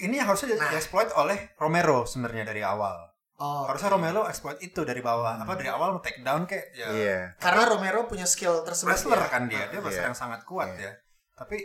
ini 0.00 0.16
yang 0.16 0.26
harusnya 0.26 0.56
Nah. 0.56 0.72
dieksploit 0.72 1.12
oleh 1.14 1.52
Romero 1.56 2.02
sebenarnya 2.02 2.42
dari 2.44 2.64
awal 2.64 3.11
Oh, 3.34 3.64
harusnya 3.64 3.90
Romero 3.90 4.22
exploit 4.24 4.60
itu 4.60 4.82
dari 4.82 5.00
bawah 5.00 5.38
apa 5.38 5.52
dari 5.54 5.66
awal 5.66 5.98
take 5.98 6.20
down 6.20 6.44
kayak 6.44 6.68
ya 6.72 6.86
Iya. 6.88 7.18
karena 7.36 7.62
Romero 7.66 8.04
punya 8.04 8.22
skill 8.22 8.62
tersebut. 8.62 8.92
wrestler 8.92 9.18
ya. 9.18 9.28
kan 9.28 9.42
dia 9.46 9.66
dia 9.66 9.76
Iya. 9.76 9.82
wrestler 9.82 10.06
yang 10.06 10.18
sangat 10.18 10.40
kuat 10.42 10.68
Iya. 10.72 10.86
ya 10.86 10.92
tapi 11.34 11.58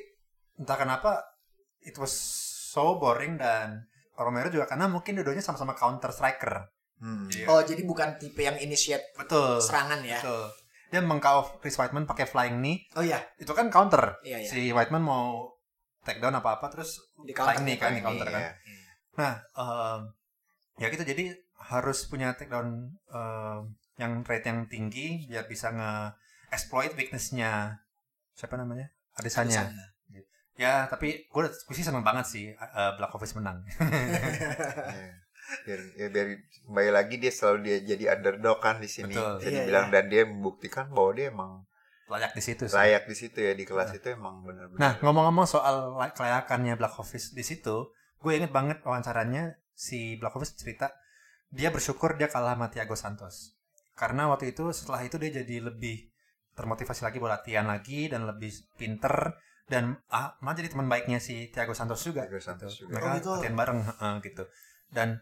entah 0.56 0.74
kenapa 0.74 1.22
it 1.80 1.94
was 1.96 2.16
so 2.68 2.96
boring 2.96 3.36
dan 3.36 3.86
Romero 4.14 4.48
juga 4.48 4.66
karena 4.66 4.88
mungkin 4.88 5.14
dua-duanya 5.14 5.42
sama-sama 5.42 5.74
counter 5.74 6.10
striker 6.10 6.66
Hmm. 6.98 7.30
Iya. 7.30 7.46
Oh, 7.46 7.62
jadi 7.62 7.84
bukan 7.84 8.18
tipe 8.18 8.42
yang 8.42 8.58
initiate 8.58 9.14
betul 9.14 9.62
serangan 9.62 10.02
ya. 10.02 10.18
betul 10.18 10.50
dia 10.88 10.98
mengkau 11.00 11.60
Chris 11.60 11.76
Whiteman 11.76 12.08
pakai 12.08 12.26
flying 12.26 12.58
knee 12.58 12.90
Oh 12.96 13.04
iya, 13.04 13.22
itu 13.38 13.52
kan 13.52 13.68
counter 13.68 14.18
iya 14.24 14.40
iya. 14.40 14.48
si 14.48 14.72
Whiteman 14.72 15.04
mau 15.04 15.52
take 16.02 16.18
down 16.18 16.34
apa 16.34 16.58
apa 16.58 16.72
terus 16.72 16.98
Di 17.20 17.36
counter 17.36 17.54
flying 17.54 17.66
knee 17.66 17.78
kan 17.78 17.92
di 17.92 18.00
Ini, 18.00 18.02
counter 18.02 18.28
kan 18.28 18.42
iya. 18.42 18.52
nah 19.14 19.34
em, 19.54 20.00
ya 20.78 20.88
gitu 20.90 21.06
jadi 21.06 21.24
harus 21.60 22.06
punya 22.06 22.34
take 22.34 22.48
down 22.48 22.70
em, 23.08 23.62
yang 23.96 24.22
rate 24.22 24.46
yang 24.46 24.66
tinggi 24.66 25.26
biar 25.26 25.46
bisa 25.46 25.70
nge-exploit 25.70 26.94
weaknessnya 26.94 27.82
siapa 28.32 28.56
namanya 28.56 28.94
Adesanya 29.16 29.66
Adesanya. 29.66 29.86
ya 30.56 30.74
tapi 30.86 31.26
gue 31.26 31.44
gue 31.44 31.76
sih 31.76 31.82
seneng 31.82 32.02
banget 32.02 32.26
sih 32.26 32.46
uh, 32.52 32.94
Black 32.94 33.10
Office 33.12 33.34
menang 33.34 33.62
Iya. 33.78 35.14
biar 35.64 35.80
ya 35.96 36.08
biar 36.10 36.28
kembali 36.62 36.92
lagi 36.92 37.16
dia 37.18 37.32
selalu 37.32 37.58
dia 37.64 37.78
jadi 37.86 38.04
underdog 38.12 38.60
kan 38.60 38.78
di 38.78 38.86
sini 38.86 39.16
Betul. 39.16 39.40
bisa 39.40 39.48
Iya, 39.48 39.56
dibilang 39.64 39.88
dan 39.88 40.04
dia 40.08 40.24
membuktikan 40.24 40.86
bahwa 40.90 41.12
dia 41.14 41.32
emang 41.32 41.64
layak 42.06 42.32
di 42.34 42.42
situ 42.42 42.64
sih. 42.66 42.76
layak 42.76 43.04
di 43.04 43.16
situ 43.16 43.38
ya 43.38 43.52
di 43.52 43.64
kelas 43.64 43.92
itu 43.94 44.08
emang 44.10 44.42
benar-benar 44.42 44.76
Nah, 44.78 44.94
ngomong-ngomong 45.00 45.44
soal 45.46 45.92
la- 45.94 46.10
kelayakannya 46.10 46.76
Black 46.76 46.96
Office 46.98 47.32
di 47.32 47.42
situ, 47.42 47.92
gue 48.18 48.32
inget 48.34 48.50
banget 48.50 48.80
wawancaranya 48.82 49.56
si 49.72 50.16
Black 50.16 50.32
Office 50.34 50.52
cerita 50.54 50.92
dia 51.50 51.70
bersyukur 51.72 52.16
dia 52.16 52.28
kalah 52.28 52.54
sama 52.56 52.68
Thiago 52.68 52.96
Santos. 52.96 53.56
Karena 53.98 54.30
waktu 54.30 54.54
itu 54.54 54.70
setelah 54.72 55.02
itu 55.02 55.18
dia 55.18 55.42
jadi 55.42 55.64
lebih 55.64 56.12
termotivasi 56.54 57.06
lagi 57.06 57.18
buat 57.18 57.34
latihan 57.42 57.66
lagi 57.66 58.10
dan 58.10 58.26
lebih 58.26 58.50
pinter 58.78 59.38
dan 59.68 60.00
ah, 60.10 60.34
malah 60.40 60.56
jadi 60.58 60.72
teman 60.72 60.88
baiknya 60.88 61.20
si 61.20 61.50
Thiago 61.52 61.76
Santos 61.76 62.02
juga. 62.02 62.24
Thiago 62.26 62.40
Santos 62.40 62.78
gitu. 62.78 62.88
juga. 62.88 62.98
Mereka 62.98 63.08
Oh, 63.08 63.16
gitu. 63.20 63.30
latihan 63.38 63.56
bareng 63.58 63.80
heeh, 63.84 64.14
gitu. 64.24 64.44
Dan 64.88 65.20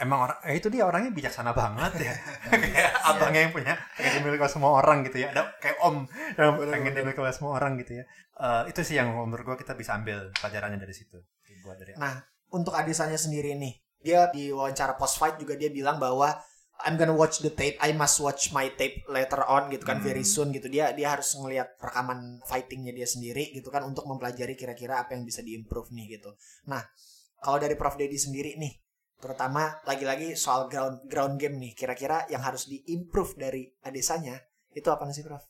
emang 0.00 0.26
orang 0.26 0.38
eh, 0.48 0.56
itu 0.58 0.68
dia 0.72 0.84
orangnya 0.88 1.12
bijaksana 1.12 1.52
banget 1.54 1.92
ya. 2.08 2.14
kayak 2.50 2.92
abangnya 3.04 3.40
yang 3.46 3.52
punya 3.54 3.74
kayak 3.94 4.12
dimiliki 4.18 4.42
oleh 4.42 4.52
semua 4.52 4.70
orang 4.80 5.06
gitu 5.06 5.16
ya. 5.22 5.28
Ada 5.30 5.42
kayak 5.60 5.76
om 5.86 5.96
yang 6.34 6.50
pengen 6.58 6.92
dimiliki 6.98 7.20
oleh 7.20 7.34
semua 7.36 7.52
orang 7.60 7.78
gitu 7.78 8.00
ya. 8.00 8.04
Eh, 8.40 8.62
itu 8.74 8.80
sih 8.82 8.96
yang 8.98 9.12
menurut 9.12 9.44
gue 9.54 9.56
kita 9.62 9.76
bisa 9.78 9.94
ambil 9.94 10.32
pelajarannya 10.34 10.80
dari 10.80 10.94
situ. 10.96 11.20
Buat 11.62 11.76
dari 11.78 11.92
Nah, 11.94 12.16
untuk 12.50 12.72
Adesanya 12.72 13.20
sendiri 13.20 13.52
nih, 13.54 13.76
dia 14.00 14.28
di 14.32 14.48
wawancara 14.50 14.96
post 14.96 15.20
fight 15.20 15.36
juga 15.36 15.54
dia 15.56 15.68
bilang 15.68 16.00
bahwa 16.00 16.32
I'm 16.80 16.96
gonna 16.96 17.12
watch 17.12 17.44
the 17.44 17.52
tape. 17.52 17.76
I 17.76 17.92
must 17.92 18.24
watch 18.24 18.56
my 18.56 18.72
tape 18.72 19.04
later 19.04 19.44
on 19.44 19.68
gitu 19.68 19.84
kan 19.84 20.00
Hmm. 20.00 20.06
very 20.08 20.24
soon 20.24 20.48
gitu. 20.48 20.72
Dia 20.72 20.96
dia 20.96 21.12
harus 21.12 21.36
ngelihat 21.36 21.76
rekaman 21.76 22.40
fightingnya 22.48 22.96
dia 22.96 23.04
sendiri 23.04 23.52
gitu 23.52 23.68
kan 23.68 23.84
untuk 23.84 24.08
mempelajari 24.08 24.56
kira-kira 24.56 24.96
apa 25.04 25.12
yang 25.12 25.28
bisa 25.28 25.44
diimprove 25.44 25.92
nih 25.92 26.16
gitu. 26.16 26.32
Nah, 26.72 26.80
kalau 27.44 27.60
dari 27.60 27.76
Prof 27.76 28.00
Dedi 28.00 28.16
sendiri 28.16 28.56
nih, 28.56 28.80
terutama 29.20 29.76
lagi-lagi 29.84 30.32
soal 30.32 30.72
ground 30.72 31.04
ground 31.04 31.36
game 31.36 31.60
nih, 31.60 31.76
kira-kira 31.76 32.24
yang 32.32 32.40
harus 32.40 32.64
diimprove 32.64 33.36
dari 33.36 33.68
Adesanya 33.84 34.40
itu 34.72 34.88
apa 34.88 35.04
sih 35.12 35.20
Prof? 35.20 35.44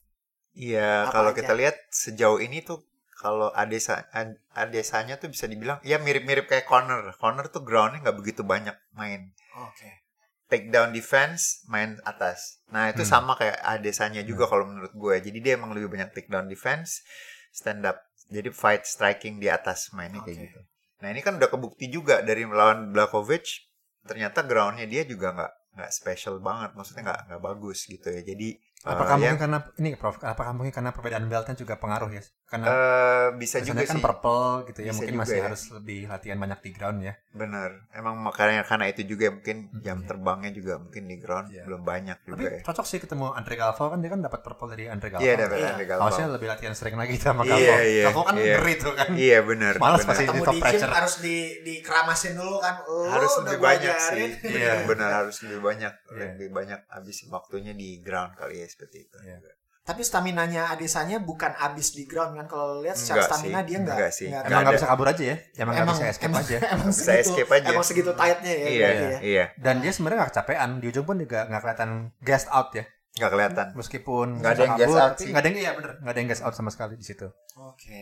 Iya, 0.51 1.15
kalau 1.15 1.31
aja? 1.31 1.39
kita 1.47 1.55
lihat 1.55 1.79
sejauh 1.95 2.43
ini 2.43 2.67
tuh 2.67 2.83
kalau 3.21 3.53
Adesa 3.53 4.09
Ad- 4.17 4.41
Adesanya 4.57 5.21
tuh 5.21 5.29
bisa 5.29 5.45
dibilang 5.45 5.77
ya 5.85 6.01
mirip-mirip 6.01 6.49
kayak 6.49 6.65
Connor. 6.65 7.13
Connor 7.21 7.53
tuh 7.53 7.61
groundnya 7.61 8.01
nggak 8.01 8.17
begitu 8.17 8.41
banyak 8.41 8.73
main. 8.97 9.37
Oke. 9.61 10.01
Takedown 10.49 10.91
defense 10.91 11.63
main 11.69 12.01
atas. 12.03 12.65
Nah 12.73 12.89
itu 12.89 13.05
Hmm. 13.05 13.13
sama 13.13 13.37
kayak 13.37 13.61
Adesanya 13.61 14.25
juga 14.25 14.49
kalau 14.49 14.65
menurut 14.67 14.91
gue. 14.97 15.15
Jadi 15.21 15.39
dia 15.39 15.53
emang 15.55 15.77
lebih 15.77 15.93
banyak 15.93 16.11
takedown 16.11 16.49
defense, 16.49 17.05
stand 17.53 17.85
up. 17.85 18.01
Jadi 18.33 18.49
fight 18.51 18.89
striking 18.89 19.37
di 19.37 19.53
atas 19.53 19.93
mainnya 19.93 20.25
kayak 20.25 20.41
Oke. 20.41 20.47
gitu. 20.49 20.61
Nah 21.05 21.09
ini 21.13 21.21
kan 21.21 21.37
udah 21.37 21.49
kebukti 21.53 21.87
juga 21.87 22.25
dari 22.25 22.49
melawan 22.49 22.91
Blakovic. 22.91 23.69
Ternyata 24.01 24.43
groundnya 24.43 24.89
dia 24.89 25.05
juga 25.05 25.37
nggak 25.37 25.53
nggak 25.77 25.91
special 25.93 26.41
banget. 26.41 26.73
Maksudnya 26.73 27.03
nggak 27.05 27.21
nggak 27.31 27.43
bagus 27.45 27.85
gitu 27.85 28.09
ya. 28.11 28.25
Jadi 28.25 28.57
Apakah 28.81 29.21
ya, 29.21 29.37
mungkin 29.37 29.41
karena 29.45 29.59
ini 29.77 29.93
Prof, 29.93 30.17
apakah 30.25 30.57
mungkin 30.57 30.73
karena 30.73 30.89
perbedaan 30.89 31.29
beltnya 31.29 31.53
juga 31.53 31.77
pengaruh 31.77 32.17
ya? 32.17 32.25
Karena 32.51 32.67
eh, 32.67 33.29
bisa 33.39 33.63
juga 33.63 33.81
kan 33.81 33.95
sih. 33.95 34.03
purple 34.03 34.43
gitu 34.67 34.81
ya, 34.81 34.91
Bisa 34.91 34.97
mungkin 34.99 35.15
masih 35.17 35.39
ya. 35.39 35.45
harus 35.47 35.63
lebih 35.71 36.01
latihan 36.05 36.35
banyak 36.35 36.59
di 36.59 36.71
ground 36.71 36.99
ya. 37.01 37.15
Bener, 37.31 37.87
emang 37.91 38.19
makanya 38.19 38.67
karena 38.67 38.87
itu 38.87 39.07
juga 39.07 39.31
mungkin 39.31 39.71
Hmm, 39.71 39.81
jam 39.81 39.97
iya. 39.97 40.07
terbangnya 40.11 40.51
juga 40.51 40.75
mungkin 40.77 41.03
di 41.05 41.17
ground 41.17 41.47
Iya. 41.49 41.63
belum 41.63 41.83
banyak 41.83 42.17
Tapi 42.19 42.27
juga 42.29 42.49
ya. 42.51 42.61
cocok 42.61 42.83
sih 42.85 42.99
ketemu 42.99 43.31
Andre 43.31 43.55
Galvo 43.55 43.85
kan 43.87 43.99
dia 43.99 44.11
kan 44.11 44.21
dapat 44.21 44.41
purple 44.41 44.67
dari 44.69 44.85
Andre 44.85 45.09
Galvo. 45.09 45.23
Iya, 45.23 45.35
dapat 45.39 45.57
Iya. 45.57 45.69
Andre 45.71 45.85
Galvao. 45.87 46.05
Harusnya 46.05 46.27
lebih 46.29 46.49
latihan 46.49 46.75
sering 46.75 46.97
lagi 46.97 47.15
sama 47.17 47.41
Iya, 47.41 47.55
Galvo. 47.55 47.75
iya, 47.87 48.05
Galvo 48.05 48.21
kan 48.21 48.35
iya. 48.35 48.45
ngeri 48.53 48.75
tuh 48.77 48.93
kan. 48.93 49.09
Iya 49.15 49.39
benar. 49.41 49.75
Malas 49.77 49.95
benar. 49.97 50.09
pasti 50.11 50.25
Ketemu 50.27 50.43
top 50.43 50.51
di 50.51 50.59
gym 50.59 50.65
pressure. 50.67 50.91
harus 50.93 51.15
di 51.21 51.37
dikeramasin 51.63 52.33
dulu 52.35 52.57
kan. 52.59 52.75
Lo 52.83 52.99
harus 53.09 53.33
lebih 53.41 53.59
banyak 53.59 53.95
ajarin. 53.95 54.31
sih. 54.35 54.51
Iya. 54.51 54.73
Benar 54.85 55.11
harus 55.17 55.37
lebih 55.41 55.61
banyak, 55.61 55.93
Iya. 56.09 56.19
lebih 56.27 56.49
banyak 56.51 56.81
habis 56.89 57.17
waktunya 57.27 57.73
di 57.73 57.99
ground 58.01 58.35
kali 58.35 58.59
ya 58.59 58.67
seperti 58.67 59.07
itu. 59.07 59.19
Iya. 59.23 59.39
Tapi 59.81 60.03
stamina-nya 60.03 60.69
Adesanya 60.69 61.19
bukan 61.19 61.51
abis 61.51 61.93
di 61.93 62.05
ground 62.05 62.37
kan 62.37 62.47
kalau 62.47 62.79
lihat 62.79 62.95
secara 62.95 63.25
Enggak 63.25 63.31
stamina 63.33 63.59
sih, 63.59 63.65
dia 63.65 63.77
enggak. 63.77 63.97
enggak 63.97 64.13
sih. 64.13 64.27
enggak- 64.29 64.45
Emang 64.45 64.61
nggak 64.61 64.77
bisa 64.77 64.87
kabur 64.87 65.07
aja 65.07 65.23
ya? 65.25 65.37
Emang 65.57 65.73
nggak 65.73 65.89
bisa 65.89 66.05
escape 66.07 66.27
emang, 66.27 66.43
aja. 66.43 66.57
Emang 66.75 66.89
Bisa 66.89 67.03
segitu, 67.03 67.21
escape 67.27 67.51
aja. 67.51 67.67
Emang 67.67 67.85
segitu 67.85 68.11
tightnya 68.13 68.53
ya. 68.53 68.67
Iya, 68.67 68.79
berarti 68.79 69.07
ya. 69.07 69.19
iya. 69.23 69.45
Dan 69.57 69.75
dia 69.81 69.91
sebenarnya 69.91 70.19
nggak 70.21 70.31
kecapean. 70.31 70.71
Di 70.79 70.87
ujung 70.87 71.05
pun 71.05 71.17
juga 71.17 71.39
nggak 71.45 71.61
kelihatan 71.61 71.91
gas 72.21 72.45
out 72.47 72.69
ya. 72.71 72.85
Nggak 73.11 73.31
kelihatan. 73.33 73.67
Meskipun 73.75 74.27
Nggak 74.39 74.53
ada 74.53 74.61
yang 74.61 74.71
kabur, 74.71 74.85
gas 74.87 74.95
out 74.95 75.11
tapi 75.11 75.19
sih. 75.19 75.29
Nggak 75.29 75.41
ada 75.41 75.49
yang 75.49 75.59
iya 75.59 75.71
bener. 75.73 75.93
Nggak 75.99 76.13
ada 76.13 76.21
yang 76.21 76.29
gas 76.29 76.43
out 76.43 76.55
sama 76.55 76.71
sekali 76.71 76.95
di 76.95 77.05
situ. 77.05 77.27
Oke. 77.59 78.01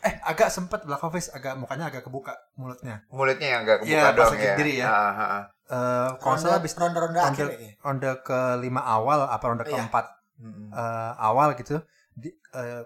Eh 0.00 0.14
agak 0.22 0.48
sempet 0.48 0.80
Blakovic 0.82 1.28
agak 1.30 1.54
mukanya 1.54 1.88
agak 1.88 2.02
kebuka 2.02 2.32
mulutnya. 2.54 3.04
Mulutnya 3.08 3.48
yang 3.50 3.60
nggak 3.62 3.78
kebuka 3.80 3.92
Iya, 3.92 4.02
ya. 4.02 4.12
berdiri 4.50 4.74
ya. 4.76 4.86
Ah, 4.86 4.96
ah, 4.98 5.20
ah. 5.22 5.44
Eh 5.70 6.08
kalau 6.18 6.34
nggak 6.34 6.42
salah 6.42 6.56
habis 6.58 6.72
ronde-ronde 6.74 7.16
ronde, 7.16 7.30
akhir 7.32 7.46
ya. 7.54 7.70
ronde 7.78 8.10
kelima 8.20 8.82
awal 8.82 9.24
apa 9.24 9.44
ronde 9.46 9.64
Iya. 9.64 9.76
keempat 9.78 10.06
Eh, 10.40 11.12
awal 11.20 11.54
gitu. 11.60 11.80
Di, 12.16 12.32
eh, 12.32 12.82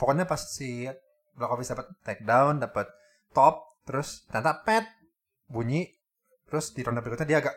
pokoknya 0.00 0.24
pas 0.24 0.40
si 0.40 0.88
Blakovic 1.36 1.68
dapat 1.68 1.86
takedown, 2.00 2.64
dapat 2.64 2.88
top, 3.36 3.76
terus 3.84 4.24
ternyata 4.26 4.64
pet 4.64 4.88
bunyi, 5.46 5.92
terus 6.48 6.72
di 6.72 6.80
ronde 6.80 7.04
berikutnya 7.04 7.28
dia 7.28 7.38
agak 7.44 7.54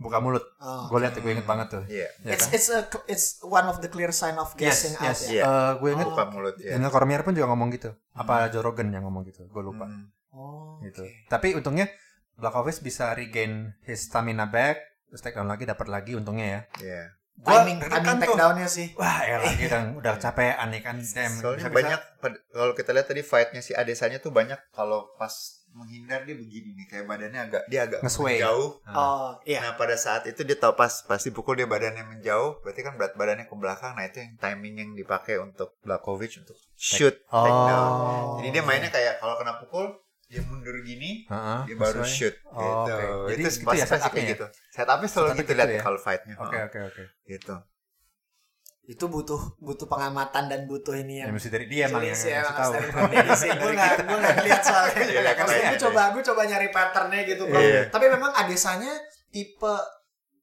buka 0.00 0.16
mulut. 0.24 0.40
Oh. 0.64 0.88
Gue 0.88 1.04
lihat, 1.04 1.12
gue 1.20 1.28
inget 1.28 1.44
banget 1.44 1.68
tuh. 1.76 1.84
Iya. 1.84 2.08
Ya 2.24 2.32
It's 2.32 2.48
kan? 2.48 2.56
it's 2.56 2.68
a 2.72 2.80
it's 3.04 3.26
one 3.44 3.68
of 3.68 3.84
the 3.84 3.92
clear 3.92 4.08
sign 4.16 4.40
of 4.40 4.56
Yes, 4.56 4.80
gassing 4.88 4.94
out 4.96 5.12
yes. 5.12 5.20
ya. 5.28 5.30
Iya. 5.30 5.42
Eh, 5.44 5.72
gue 5.76 5.90
inget 5.92 6.08
Buka 6.08 6.24
mulut 6.32 6.56
ya. 6.56 6.72
Daniel 6.74 6.88
Cormier 6.88 7.20
pun 7.20 7.36
juga 7.36 7.52
ngomong 7.52 7.68
gitu. 7.76 7.92
Apa 8.16 8.48
Joe 8.48 8.64
Rogan 8.64 8.88
yang 8.88 9.04
ngomong 9.04 9.28
gitu? 9.28 9.44
Gue 9.52 9.60
lupa. 9.60 9.84
Mm. 9.84 10.04
Oh. 10.32 10.80
Gitu. 10.80 11.04
Tapi 11.28 11.52
untungnya 11.52 11.92
Blakovic 12.40 12.80
bisa 12.80 13.12
regain 13.12 13.76
his 13.84 14.08
stamina 14.08 14.48
back, 14.48 14.80
terus 15.12 15.20
take 15.20 15.36
down 15.36 15.44
lagi, 15.44 15.68
dapat 15.68 15.92
lagi 15.92 16.16
untungnya 16.16 16.46
ya. 16.48 16.60
Iya. 16.80 17.04
Gua 17.36 17.64
Timing 17.64 17.78
deg-degan 17.78 18.04
timing 18.04 18.18
tuh. 18.18 18.24
takedownnya 18.28 18.68
sih. 18.68 18.88
Wah, 18.94 19.20
ya 19.22 19.36
lagi 19.38 19.64
udah 19.64 19.82
udah 19.96 20.14
capean 20.16 20.68
nih 20.68 20.82
kan. 20.82 20.96
Soalnya 21.00 21.68
banyak 21.68 22.00
kalau 22.50 22.72
kita 22.74 22.90
lihat 22.90 23.06
tadi 23.06 23.22
fightnya 23.22 23.60
si 23.60 23.72
Adesanya 23.72 24.18
tuh 24.18 24.28
banyak 24.28 24.60
kalau 24.70 25.08
pas 25.14 25.32
menghindar 25.70 26.26
dia 26.26 26.34
begini 26.34 26.74
nih 26.74 26.84
kayak 26.84 27.06
badannya 27.06 27.40
agak 27.40 27.62
dia 27.64 27.86
agak 27.86 28.02
Nge-sway. 28.02 28.42
menjauh. 28.42 28.82
Oh, 28.90 29.38
iya. 29.46 29.62
Nah 29.62 29.72
pada 29.74 29.94
saat 29.94 30.26
itu 30.26 30.42
dia 30.42 30.58
tahu 30.58 30.74
pas 30.74 30.90
pasti 31.00 31.30
pukul 31.30 31.54
dia 31.54 31.64
badannya 31.64 32.02
menjauh, 32.04 32.58
berarti 32.60 32.82
kan 32.82 32.98
berat 32.98 33.14
badannya 33.14 33.46
ke 33.46 33.54
belakang. 33.54 33.94
Nah 33.94 34.02
itu 34.02 34.18
yang 34.18 34.34
timing 34.36 34.74
yang 34.76 34.90
dipakai 34.92 35.38
untuk 35.38 35.78
Blakovic 35.80 36.42
untuk 36.42 36.58
shoot 36.74 37.14
Oh. 37.30 37.40
takedown. 37.40 37.90
Jadi 38.36 38.48
dia 38.50 38.62
mainnya 38.62 38.90
kayak 38.90 39.16
kalau 39.16 39.38
kena 39.38 39.56
pukul 39.56 39.94
dia 40.30 40.40
mundur 40.46 40.78
gini, 40.86 41.26
Heeh, 41.26 41.58
dia 41.66 41.74
baru 41.74 42.06
sesuai. 42.06 42.14
shoot 42.14 42.34
Oh, 42.54 42.86
gitu. 42.86 42.94
oke. 42.94 43.04
Jadi 43.34 43.42
itu 43.42 43.50
gitu 43.50 43.66
pasti 43.66 43.80
ya 43.82 43.86
setupnya 43.90 44.22
ya? 44.22 44.30
gitu. 44.30 44.46
Setupnya 44.70 45.08
selalu 45.10 45.26
gitu 45.28 45.42
gitu 45.42 45.52
lihat 45.58 45.70
ya? 45.74 45.82
kalau 45.82 45.98
fightnya. 45.98 46.34
Oke, 46.38 46.56
oke, 46.70 46.78
oke. 46.86 47.02
Gitu. 47.26 47.54
Itu 48.86 49.04
butuh 49.06 49.42
butuh 49.58 49.86
pengamatan 49.86 50.44
dan 50.46 50.60
butuh 50.70 50.94
ini 50.94 51.22
Ya 51.22 51.26
yang 51.26 51.34
mesti 51.34 51.50
dari 51.50 51.66
dia 51.66 51.90
emang 51.90 52.02
yang 52.06 52.14
ya, 52.14 52.42
tahu. 52.46 52.72
harus 52.78 53.38
sih. 53.38 53.50
Gue 53.50 53.70
nggak 53.74 53.92
gue 54.06 54.18
nggak 54.18 54.36
lihat 54.46 54.62
soalnya. 54.62 55.02
Iya, 55.02 55.20
ada. 55.34 55.68
gue 55.70 55.78
coba 55.82 56.02
gue 56.14 56.22
coba 56.26 56.40
nyari 56.46 56.68
patternnya 56.70 57.22
gitu. 57.26 57.44
Iya. 57.50 57.90
Tapi 57.90 58.06
memang 58.06 58.30
Adesanya 58.34 58.90
tipe 59.34 59.74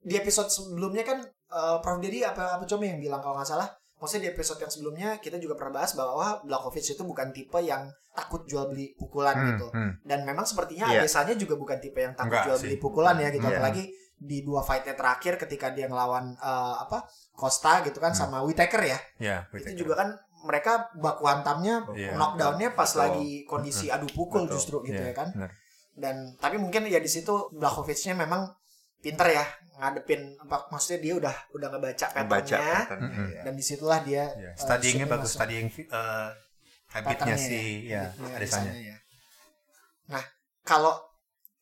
di 0.04 0.16
episode 0.16 0.48
sebelumnya 0.48 1.04
kan 1.04 1.24
eh, 1.28 1.78
Prof 1.80 2.00
Dedi 2.00 2.24
apa 2.24 2.60
apa 2.60 2.64
coba 2.64 2.84
yang 2.88 3.00
bilang 3.00 3.20
kalau 3.20 3.36
nggak 3.40 3.48
salah 3.48 3.68
Maksudnya 3.98 4.24
di 4.24 4.32
episode 4.32 4.60
yang 4.60 4.70
sebelumnya 4.70 5.10
kita 5.18 5.38
juga 5.38 5.54
pernah 5.54 5.82
bahas 5.82 5.92
bahwa 5.92 6.40
Blakovic 6.42 6.86
itu 6.86 7.02
bukan 7.02 7.30
tipe 7.32 7.58
yang 7.60 7.86
takut 8.12 8.46
jual 8.46 8.68
beli 8.68 8.94
pukulan 8.94 9.34
Hmm, 9.34 9.48
gitu. 9.52 9.68
hmm. 9.70 9.92
Dan 10.02 10.22
memang 10.22 10.44
sepertinya 10.44 10.86
Iya. 10.88 11.02
Adesanya 11.02 11.34
juga 11.34 11.54
bukan 11.54 11.78
tipe 11.78 11.98
yang 11.98 12.14
takut 12.14 12.30
Enggak 12.30 12.46
jual 12.46 12.58
sih. 12.58 12.64
beli 12.70 12.78
pukulan 12.78 13.16
ya 13.16 13.30
gitu. 13.30 13.44
Iya. 13.44 13.58
Apalagi 13.58 13.84
di 14.18 14.42
dua 14.42 14.62
fightnya 14.62 14.94
terakhir 14.94 15.38
ketika 15.38 15.70
dia 15.70 15.86
ngelawan 15.86 16.34
eh, 16.34 16.76
apa 16.80 17.06
Costa 17.32 17.82
gitu 17.82 17.98
kan 17.98 18.14
Hmm. 18.14 18.22
sama 18.24 18.38
Whitaker 18.42 18.82
ya. 18.82 18.98
Ya, 19.18 19.38
itu 19.52 19.78
juga 19.80 19.94
kan 19.96 20.10
mereka 20.40 20.94
baku 20.94 21.26
hantamnya 21.26 21.86
Iya. 21.92 22.14
knockdownnya 22.14 22.70
pas 22.72 22.88
Betul. 22.88 23.02
lagi 23.02 23.30
kondisi 23.44 23.90
adu 23.90 24.06
pukul 24.08 24.46
Betul. 24.46 24.54
justru 24.54 24.78
gitu 24.84 24.98
Iya, 25.00 25.10
ya 25.10 25.16
kan. 25.16 25.30
benar. 25.34 25.52
Dan 25.94 26.16
tapi 26.38 26.58
mungkin 26.58 26.86
ya 26.86 26.98
di 26.98 27.10
situ 27.10 27.50
Blakovicnya 27.52 28.14
memang 28.14 28.46
pinter 28.98 29.28
ya 29.30 29.46
ngadepin 29.78 30.34
apa 30.42 30.68
maksudnya 30.74 31.00
dia 31.00 31.14
udah 31.16 31.36
udah 31.54 31.68
ngebaca 31.70 32.06
patternnya 32.10 32.26
patternnya, 32.26 32.98
Mm-mm. 32.98 33.28
ya. 33.30 33.42
dan 33.46 33.54
di 33.54 33.64
situlah 33.64 34.00
dia 34.02 34.26
Ya, 34.34 34.50
eh, 34.50 34.54
studyingnya 34.58 35.06
shootnya 35.06 35.14
bagus, 35.14 35.32
studying 35.32 35.68
uh, 35.88 36.30
habitnya 36.88 37.14
Patternnya 37.14 37.38
si 37.38 37.60
ya, 37.86 38.04
Habitnya 38.10 38.36
Adesanya. 38.36 38.74
ya. 38.74 38.98
Nah, 40.08 40.24
kalau 40.64 40.98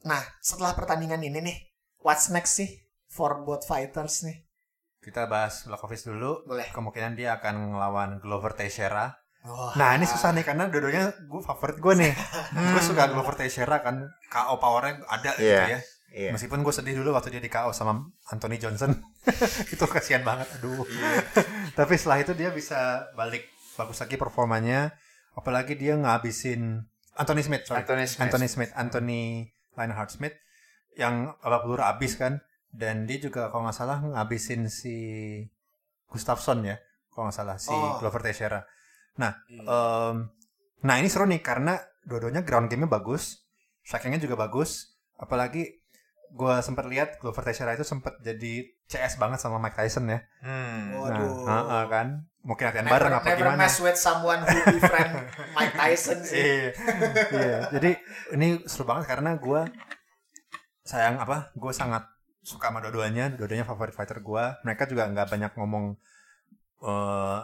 nah 0.01 0.21
setelah 0.39 0.71
pertandingan 0.71 1.19
ini 1.19 1.39
nih, 1.41 1.57
what's 1.99 2.29
next 2.29 2.55
sih 2.55 2.69
for 3.09 3.41
both 3.41 3.65
fighters 3.65 4.23
nih? 4.23 4.45
Kita 5.01 5.25
bahas 5.25 5.65
Blakovic 5.65 6.01
dulu. 6.01 6.45
Boleh. 6.45 6.69
Kemungkinan 6.71 7.13
dia 7.13 7.35
akan 7.35 7.73
ngelawan 7.73 8.11
Glover 8.21 8.53
Teixeira. 8.53 9.13
Wah. 9.43 9.73
Nah 9.75 9.93
ini 9.93 10.05
susah 10.05 10.33
nih 10.33 10.41
karena 10.41 10.65
dua-duanya 10.65 11.13
gue 11.19 11.41
favorit 11.41 11.77
gue 11.77 11.93
nih. 11.99 12.13
gue 12.73 12.81
suka 12.81 13.09
Glover 13.09 13.35
Teixeira 13.35 13.81
kan 13.81 14.01
KO 14.29 14.55
powernya 14.57 15.03
ada 15.05 15.35
gitu 15.35 15.45
Iya. 15.45 15.77
ya. 15.77 15.79
Iya. 16.15 16.31
Meskipun 16.31 16.63
gue 16.63 16.71
sedih 16.71 16.95
dulu 16.95 17.11
waktu 17.11 17.27
dia 17.27 17.43
di 17.43 17.51
KO 17.51 17.75
sama 17.75 18.07
Anthony 18.31 18.55
Johnson. 18.55 18.95
itu 19.73 19.83
kasihan 19.83 20.23
banget. 20.23 20.47
Aduh. 20.57 20.87
Tapi 21.75 21.93
setelah 21.99 22.23
itu 22.23 22.31
dia 22.31 22.55
bisa 22.55 23.11
balik 23.19 23.43
bagus 23.75 23.99
lagi 23.99 24.15
performanya. 24.15 24.95
Apalagi 25.35 25.75
dia 25.75 25.99
ngabisin 25.99 26.87
Anthony 27.19 27.43
Smith. 27.43 27.67
Sorry. 27.67 27.83
Anthony 27.83 28.07
Smith. 28.07 28.23
Anthony 28.23 28.47
Smith. 28.47 28.71
Anthony 28.79 29.21
Lionheart 29.75 30.07
Smith. 30.07 30.39
Yang 30.95 31.35
babak 31.43 31.67
peluru 31.67 31.83
abis 31.83 32.15
kan. 32.15 32.39
Dan 32.71 33.03
dia 33.03 33.19
juga 33.19 33.51
kalau 33.51 33.67
nggak 33.67 33.75
salah 33.75 33.99
ngabisin 33.99 34.71
si 34.71 34.95
Gustafsson 36.07 36.63
ya. 36.63 36.79
Kalau 37.11 37.27
nggak 37.27 37.35
salah. 37.35 37.59
Si 37.59 37.75
Oh. 37.75 37.99
Glover 37.99 38.23
Teixeira. 38.23 38.63
Nah, 39.19 39.35
Iya. 39.51 39.63
Em, 39.67 40.15
nah 40.79 40.95
ini 40.95 41.11
seru 41.11 41.27
nih 41.27 41.43
karena 41.43 41.75
dua-duanya 42.07 42.43
ground 42.43 42.71
game-nya 42.71 42.87
bagus, 42.87 43.43
strikingnya 43.83 44.23
juga 44.23 44.39
bagus. 44.39 44.95
Apalagi 45.15 45.83
gue 46.35 46.55
sempat 46.59 46.85
lihat 46.91 47.15
Glover 47.23 47.47
Teixeira 47.47 47.79
itu 47.79 47.87
sempat 47.87 48.19
jadi 48.19 48.67
CS 48.91 49.15
banget 49.15 49.39
sama 49.39 49.55
Mike 49.55 49.79
Tyson 49.79 50.11
ya. 50.11 50.19
Hmm. 50.43 50.91
Oh. 50.99 51.07
Nah, 51.07 51.15
Waduh. 51.15 51.33
heeh, 51.47 51.83
kan 51.87 52.07
mungkin 52.45 52.63
latihan 52.69 52.85
never, 52.85 52.95
bareng 53.01 53.13
apa 53.17 53.25
never 53.25 53.39
gimana? 53.41 53.57
mess 53.65 53.77
with 53.81 53.97
someone 53.97 54.43
who 54.43 54.59
befriend 54.75 55.13
Mike 55.55 55.75
Tyson 55.79 56.19
sih. 56.27 56.35
Iya, 56.37 56.69
iya. 57.31 57.59
Jadi 57.71 57.91
ini 58.35 58.47
seru 58.67 58.83
banget 58.83 59.15
karena 59.15 59.39
gue 59.39 59.61
sayang 60.83 61.23
apa? 61.23 61.55
Gue 61.55 61.71
sangat 61.71 62.03
suka 62.45 62.69
sama 62.69 62.83
dua-duanya, 62.83 63.31
dua-duanya 63.33 63.65
favorit 63.65 63.95
fighter 63.95 64.19
gue. 64.19 64.43
Mereka 64.67 64.91
juga 64.91 65.07
nggak 65.07 65.27
banyak 65.31 65.51
ngomong 65.55 65.95
eh, 66.83 67.39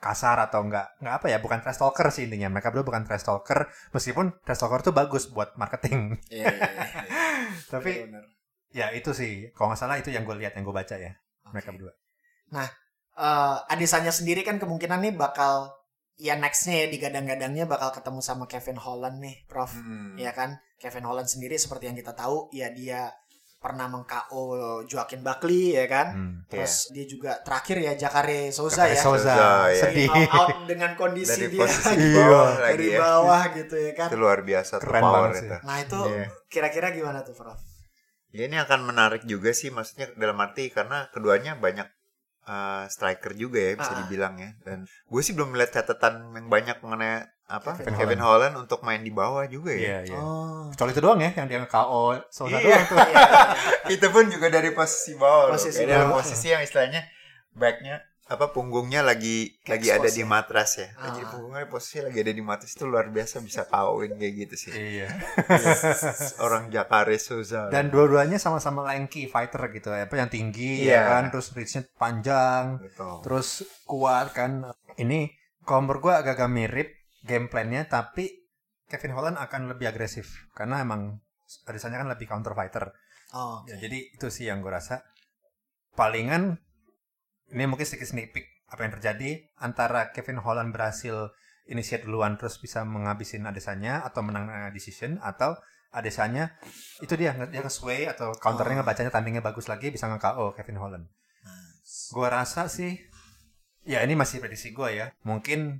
kasar 0.00 0.36
atau 0.48 0.64
nggak 0.64 1.04
nggak 1.04 1.14
apa 1.20 1.26
ya? 1.28 1.38
Bukan 1.44 1.60
trash 1.60 1.76
talker 1.78 2.08
sih 2.08 2.24
intinya. 2.24 2.48
Mereka 2.56 2.72
berdua 2.72 2.88
bukan 2.88 3.04
trash 3.04 3.28
talker, 3.28 3.68
meskipun 3.92 4.32
trash 4.42 4.64
talker 4.64 4.80
tuh 4.80 4.96
bagus 4.96 5.28
buat 5.28 5.54
marketing. 5.60 6.18
Iya, 6.32 6.44
iya, 6.50 6.68
iya. 6.72 7.23
Tapi 7.70 8.08
Bener. 8.08 8.24
Ya 8.74 8.90
itu 8.90 9.14
sih, 9.14 9.54
kalau 9.54 9.70
nggak 9.70 9.80
salah 9.86 9.96
itu 10.02 10.10
yang 10.10 10.26
gue 10.26 10.34
lihat, 10.34 10.58
yang 10.58 10.66
gue 10.66 10.74
baca 10.74 10.98
ya, 10.98 11.14
mereka 11.54 11.70
Oke. 11.70 11.78
berdua. 11.78 11.94
Eh, 13.14 13.58
Adesanya 13.70 14.10
sendiri 14.10 14.42
kan 14.42 14.58
kemungkinan 14.58 14.98
nih 14.98 15.14
bakal 15.14 15.70
ya 16.18 16.34
nextnya 16.34 16.82
ya 16.82 16.86
digadang-gadangnya 16.90 17.70
bakal 17.70 17.94
ketemu 17.94 18.18
sama 18.22 18.50
Kevin 18.50 18.78
Holland 18.82 19.22
nih, 19.22 19.46
Prof. 19.46 19.70
Hmm. 19.70 20.18
Ya 20.18 20.34
kan, 20.34 20.58
Kevin 20.82 21.06
Holland 21.06 21.30
sendiri 21.30 21.54
seperti 21.54 21.86
yang 21.86 21.94
kita 21.98 22.18
tahu, 22.18 22.50
ya 22.50 22.74
dia 22.74 23.14
pernah 23.64 23.88
meng-KO 23.88 24.44
Joaquin 24.84 25.24
Buckley 25.24 25.72
ya 25.72 25.88
kan. 25.88 26.06
Hmm. 26.12 26.34
Terus 26.44 26.92
dia 26.92 27.08
juga 27.08 27.40
terakhir 27.40 27.80
ya 27.80 27.92
Jakare 27.96 28.52
Souza 28.52 28.84
ya. 28.84 29.00
Souza, 29.00 29.32
ya. 29.72 29.80
sedih. 29.80 30.12
Out, 30.12 30.28
out 30.30 30.56
dengan 30.68 30.92
kondisi 30.94 31.32
Dari 31.40 31.48
dia 31.48 31.60
posisi 31.64 31.88
lagi 31.88 32.08
bawah 32.12 32.28
Iya. 32.44 32.60
lagi 32.60 32.70
dari 32.70 32.86
ya. 32.86 32.98
bawah 33.00 33.42
gitu 33.50 33.74
ya 33.80 33.92
kan. 33.94 34.08
Itu 34.12 34.18
luar 34.18 34.38
biasa 34.42 34.72
tuh 34.74 34.84
Keren 34.84 35.02
power 35.02 35.30
sih. 35.32 35.48
itu. 35.48 35.56
Nah 35.58 35.76
itu 35.80 35.98
Iya. 36.04 36.26
kira-kira 36.46 36.86
gimana 36.92 37.18
tuh 37.20 37.32
Prof? 37.32 37.56
Ya 38.28 38.44
ini 38.44 38.58
akan 38.58 38.80
menarik 38.84 39.22
juga 39.24 39.50
sih 39.50 39.70
maksudnya 39.70 40.12
dalam 40.12 40.36
arti 40.36 40.68
karena 40.68 41.08
keduanya 41.08 41.56
banyak 41.56 41.88
uh, 42.44 42.84
striker 42.86 43.32
juga 43.32 43.56
ya 43.58 43.72
bisa 43.74 43.94
Ah. 43.94 43.98
dibilang 44.02 44.34
ya 44.36 44.52
dan 44.60 44.84
gue 44.84 45.22
sih 45.22 45.32
belum 45.32 45.54
melihat 45.54 45.80
catatan 45.80 46.34
yang 46.34 46.46
banyak 46.46 46.76
mengenai 46.78 47.24
apa 47.44 47.76
Kevin 47.76 47.94
Kevin, 47.94 48.20
Holland. 48.20 48.54
untuk 48.56 48.80
main 48.80 48.98
di 48.98 49.10
bawah 49.10 49.44
juga 49.44 49.70
ya. 49.70 50.00
Iya, 50.00 50.12
iya. 50.12 50.18
Oh. 50.18 50.72
Kecuali 50.72 50.90
itu 50.90 51.00
doang 51.00 51.20
ya, 51.20 51.30
yang 51.34 51.44
dia 51.44 51.60
KO 51.60 52.16
Souza 52.28 52.56
Iya. 52.56 52.64
doang 52.64 52.84
tuh. 52.86 52.96
Iya, 53.04 53.12
iya. 53.12 53.92
Itu 53.92 54.06
pun 54.08 54.24
juga 54.26 54.46
dari 54.48 54.70
posisi 54.70 55.12
bawah. 55.14 55.48
loh. 55.48 55.54
Posisi 55.54 55.82
bawah. 55.84 56.16
posisi 56.16 56.46
yang 56.48 56.60
istilahnya 56.60 57.04
backnya 57.52 58.00
apa 58.24 58.48
punggungnya 58.48 59.04
lagi 59.04 59.60
Kayak 59.60 59.68
lagi 59.68 59.88
ada 59.92 60.08
di 60.08 60.24
matras 60.24 60.80
ya. 60.80 60.88
Ah. 60.96 61.12
Lagi 61.12 61.22
punggungnya 61.28 61.68
posisi 61.68 62.00
lagi 62.00 62.18
ada 62.18 62.32
di 62.32 62.40
matras 62.40 62.72
itu 62.72 62.88
luar 62.88 63.12
biasa 63.12 63.44
bisa 63.44 63.68
kawin 63.68 64.16
kayak 64.16 64.34
gitu 64.48 64.54
sih. 64.56 64.70
Iya. 64.72 65.12
Orang 66.44 66.72
Jakare 66.72 67.20
Souza. 67.20 67.68
Dan 67.68 67.92
dua-duanya 67.92 68.40
sama-sama 68.40 68.80
lanky 68.82 69.28
fighter 69.28 69.60
gitu 69.70 69.92
ya, 69.92 70.08
apa 70.08 70.16
yang 70.16 70.32
tinggi 70.32 70.88
Iya. 70.88 70.96
ya 70.96 71.00
kan, 71.06 71.22
terus 71.28 71.52
reach-nya 71.52 71.84
panjang, 71.94 72.80
Betul. 72.80 73.14
terus 73.20 73.48
kuat 73.84 74.32
kan. 74.32 74.72
Ini 74.96 75.28
kalau 75.62 75.84
menurut 75.84 76.00
gue 76.02 76.14
agak-agak 76.14 76.48
mirip 76.48 76.88
game 77.24 77.48
plan-nya, 77.48 77.88
tapi 77.88 78.44
Kevin 78.84 79.16
Holland 79.16 79.40
akan 79.40 79.72
lebih 79.72 79.88
agresif 79.90 80.48
karena 80.52 80.84
emang 80.84 81.18
Adesanya 81.68 82.00
kan 82.00 82.08
lebih 82.08 82.28
counter 82.28 82.52
fighter. 82.56 82.92
Oh, 83.32 83.64
Ya, 83.68 83.76
jadi 83.76 84.12
itu 84.12 84.28
sih 84.28 84.48
yang 84.48 84.60
gue 84.64 84.72
rasa 84.72 85.04
palingan 85.94 86.58
ini 87.52 87.64
mungkin 87.68 87.84
sedikit 87.86 88.10
sneak 88.10 88.32
peek 88.34 88.46
apa 88.66 88.80
yang 88.82 88.92
terjadi 88.98 89.30
antara 89.60 90.10
Kevin 90.10 90.40
Holland 90.42 90.74
berhasil 90.74 91.30
initiate 91.68 92.04
duluan 92.04 92.36
terus 92.40 92.58
bisa 92.58 92.82
menghabisin 92.82 93.46
Adesanya 93.46 94.02
atau 94.02 94.24
menang 94.24 94.50
decision 94.74 95.20
atau 95.22 95.54
Adesanya 95.94 96.58
itu 96.98 97.14
dia 97.14 97.30
dia 97.46 97.60
nge-sway 97.62 98.10
atau 98.10 98.34
counternya 98.34 98.74
Oh. 98.74 98.78
ngebacanya 98.82 99.14
timingnya 99.14 99.44
bagus 99.44 99.70
lagi 99.70 99.94
bisa 99.94 100.10
nge-KO 100.10 100.58
Kevin 100.58 100.80
Holland. 100.82 101.06
Gua 102.10 102.28
rasa 102.32 102.66
sih 102.66 102.98
ya 103.86 104.02
ini 104.02 104.18
masih 104.18 104.42
prediksi 104.42 104.74
gua 104.74 104.90
ya. 104.90 105.14
Mungkin 105.22 105.78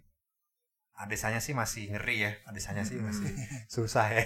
Adesanya 0.94 1.42
sih 1.42 1.52
masih 1.52 1.90
ngeri 1.90 2.16
ya. 2.22 2.32
Adesanya 2.46 2.86
sih 2.86 2.96
masih 2.96 3.26
susah 3.74 4.06
ya. 4.14 4.24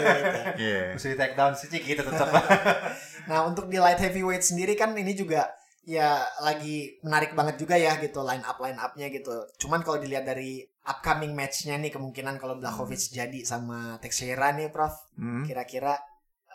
Iya. 0.60 0.96
Mesti 0.96 1.14
take 1.14 1.36
down 1.36 1.52
sih 1.52 1.68
gitu 1.70 2.02
tetap. 2.02 2.28
Nah 3.28 3.44
untuk 3.44 3.68
di 3.68 3.76
light 3.76 4.00
heavyweight 4.00 4.40
sendiri 4.40 4.72
kan 4.72 4.96
ini 4.96 5.12
juga 5.12 5.52
ya 5.84 6.16
lagi 6.40 6.96
menarik 7.04 7.36
banget 7.36 7.60
juga 7.60 7.76
ya 7.76 8.00
gitu 8.00 8.24
line 8.24 8.40
up 8.40 8.56
line 8.56 8.80
upnya 8.80 9.12
gitu. 9.12 9.44
Cuman 9.60 9.84
kalau 9.84 10.00
dilihat 10.00 10.24
dari 10.24 10.64
upcoming 10.88 11.36
matchnya 11.36 11.76
nih 11.76 11.92
kemungkinan 11.92 12.40
kalau 12.40 12.56
Blachowicz 12.56 13.12
jadi 13.12 13.44
sama 13.44 14.00
Teixeira 14.00 14.56
nih 14.56 14.72
Prof, 14.72 14.96
Hmm. 15.20 15.44
kira-kira 15.44 16.00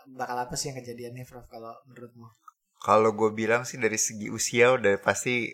bakal 0.09 0.35
apa 0.35 0.57
sih 0.57 0.73
yang 0.73 0.81
kejadian 0.81 1.13
nih 1.13 1.29
Prof 1.29 1.45
kalau 1.45 1.77
menurutmu? 1.85 2.25
Kalau 2.81 3.13
gue 3.13 3.29
bilang 3.31 3.63
sih 3.63 3.77
dari 3.77 3.95
segi 3.95 4.27
usia 4.27 4.73
udah 4.73 4.97
pasti 4.97 5.53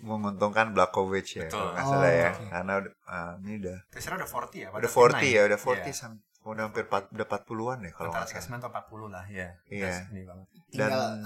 menguntungkan 0.00 0.70
Blakovic 0.70 1.26
ya 1.34 1.44
Betul. 1.44 1.58
kalau 1.58 1.70
nggak 1.70 1.84
Oh, 1.84 1.90
salah 1.92 2.10
ya 2.10 2.30
oke. 2.30 2.44
karena 2.48 2.72
udah 2.76 2.92
ah, 3.04 3.32
ini 3.38 3.52
udah 3.58 3.76
Terserah 3.88 4.16
udah 4.16 4.28
40 4.28 4.54
ya? 4.56 4.68
udah 4.70 4.88
40 4.88 5.26
ya 5.28 5.40
udah 5.44 5.58
40 5.58 5.74
Iya. 5.80 5.92
sam- 5.92 6.22
udah 6.40 6.64
hampir 6.64 6.82
4, 6.82 7.12
udah 7.12 7.26
40-an 7.28 7.78
ya 7.78 7.90
kalau 7.92 8.08
nggak 8.08 8.24
salah 8.24 8.40
39 8.40 8.56
atau 8.56 8.70
40 8.70 9.08
lah 9.10 9.24
ya. 9.28 9.48
Iya. 9.68 9.90
Ini 10.08 10.22
banget. 10.24 10.46
dan, 10.70 10.88
Tinggal 10.88 11.02
uh, 11.02 11.16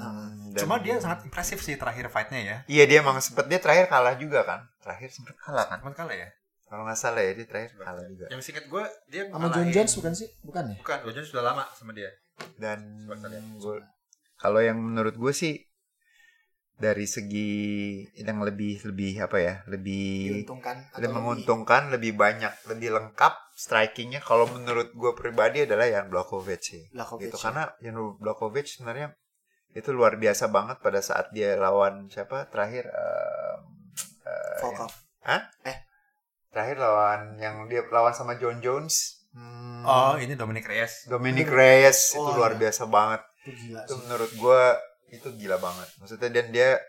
dan- 0.50 0.58
Cuma 0.58 0.74
dia 0.78 0.94
sangat 0.96 1.18
impresif 1.22 1.58
sih 1.58 1.74
terakhir 1.76 2.06
fightnya 2.08 2.40
ya. 2.40 2.56
iya 2.66 2.84
dia 2.84 2.98
emang 2.98 3.18
sempet 3.18 3.46
dia 3.46 3.58
terakhir 3.58 3.86
kalah 3.86 4.14
juga 4.14 4.42
kan 4.42 4.66
terakhir 4.78 5.08
sempet 5.08 5.34
kalah 5.36 5.62
kan 5.64 5.78
Cuman 5.78 5.94
kalah 5.94 6.16
ya. 6.16 6.28
kalau 6.64 6.82
nggak 6.82 6.96
salah 6.96 7.20
ya 7.20 7.32
dia 7.32 7.44
terakhir 7.44 7.70
kalah 7.76 8.02
juga 8.02 8.26
Yang 8.28 8.40
singkat 8.42 8.64
gue 8.66 8.82
dia 9.06 9.22
sama 9.28 9.46
John 9.48 9.68
Jones 9.68 9.92
bukan 9.94 10.12
sih? 10.12 10.28
Bukan 10.40 10.62
ya? 10.64 10.76
Bukan, 10.76 10.96
John 11.00 11.14
Jones 11.14 11.28
sudah 11.28 11.44
lama 11.44 11.64
sama 11.72 11.92
dia. 11.92 12.10
dan 12.56 12.78
lihat. 13.06 13.44
gua- 13.60 13.84
kalau 14.36 14.58
yang 14.58 14.74
menurut 14.76 15.14
gue 15.14 15.32
sih 15.32 15.54
dari 16.82 17.06
segi 17.06 17.50
yang 18.18 18.42
lebih 18.42 18.82
lebih 18.82 19.22
apa 19.22 19.38
ya 19.38 19.54
lebih 19.70 20.42
Diuntungkan 20.42 20.90
atau 20.90 20.98
lebih 20.98 21.14
menguntungkan 21.14 21.82
lebih 21.94 22.12
banyak 22.18 22.50
lebih 22.66 22.90
lengkap 22.98 23.34
strikingnya 23.54 24.18
kalau 24.18 24.50
menurut 24.50 24.90
gue 24.90 25.12
pribadi 25.14 25.62
adalah 25.62 25.86
Jan 25.86 26.10
Blachowicz 26.10 26.74
sih 26.74 26.82
Blachowicz, 26.90 27.30
gitu 27.30 27.36
ya. 27.38 27.42
karena 27.46 27.62
Jan 27.78 27.96
Blachowicz 28.18 28.68
sebenarnya 28.74 29.14
itu 29.72 29.88
luar 29.94 30.18
biasa 30.18 30.50
banget 30.50 30.82
pada 30.82 30.98
saat 30.98 31.30
dia 31.30 31.54
lawan 31.54 32.10
siapa 32.10 32.50
terakhir 32.50 32.90
em, 32.90 33.60
eh, 34.26 34.58
Volkov. 34.60 34.90
terakhir 36.52 36.76
lawan 36.76 37.38
yang 37.38 37.64
dia 37.70 37.80
lawan 37.88 38.12
sama 38.12 38.34
John 38.36 38.58
Jones 38.58 39.22
Hmm, 39.32 39.80
Oh, 39.88 40.20
ini 40.20 40.36
Dominic 40.36 40.68
Reyes. 40.68 41.08
Dominic 41.08 41.48
Reyes 41.48 42.12
Oh, 42.12 42.20
itu 42.20 42.30
luar 42.36 42.52
iya. 42.52 42.68
biasa 42.68 42.84
banget 42.84 43.24
Itu 43.40 43.50
gila 43.56 43.80
itu 43.80 43.94
sih. 43.96 44.00
menurut 44.04 44.32
gue 44.36 44.62
itu 45.12 45.28
gila 45.36 45.60
banget 45.60 45.88
maksudnya 46.00 46.32
dan 46.32 46.46
dia 46.48 46.80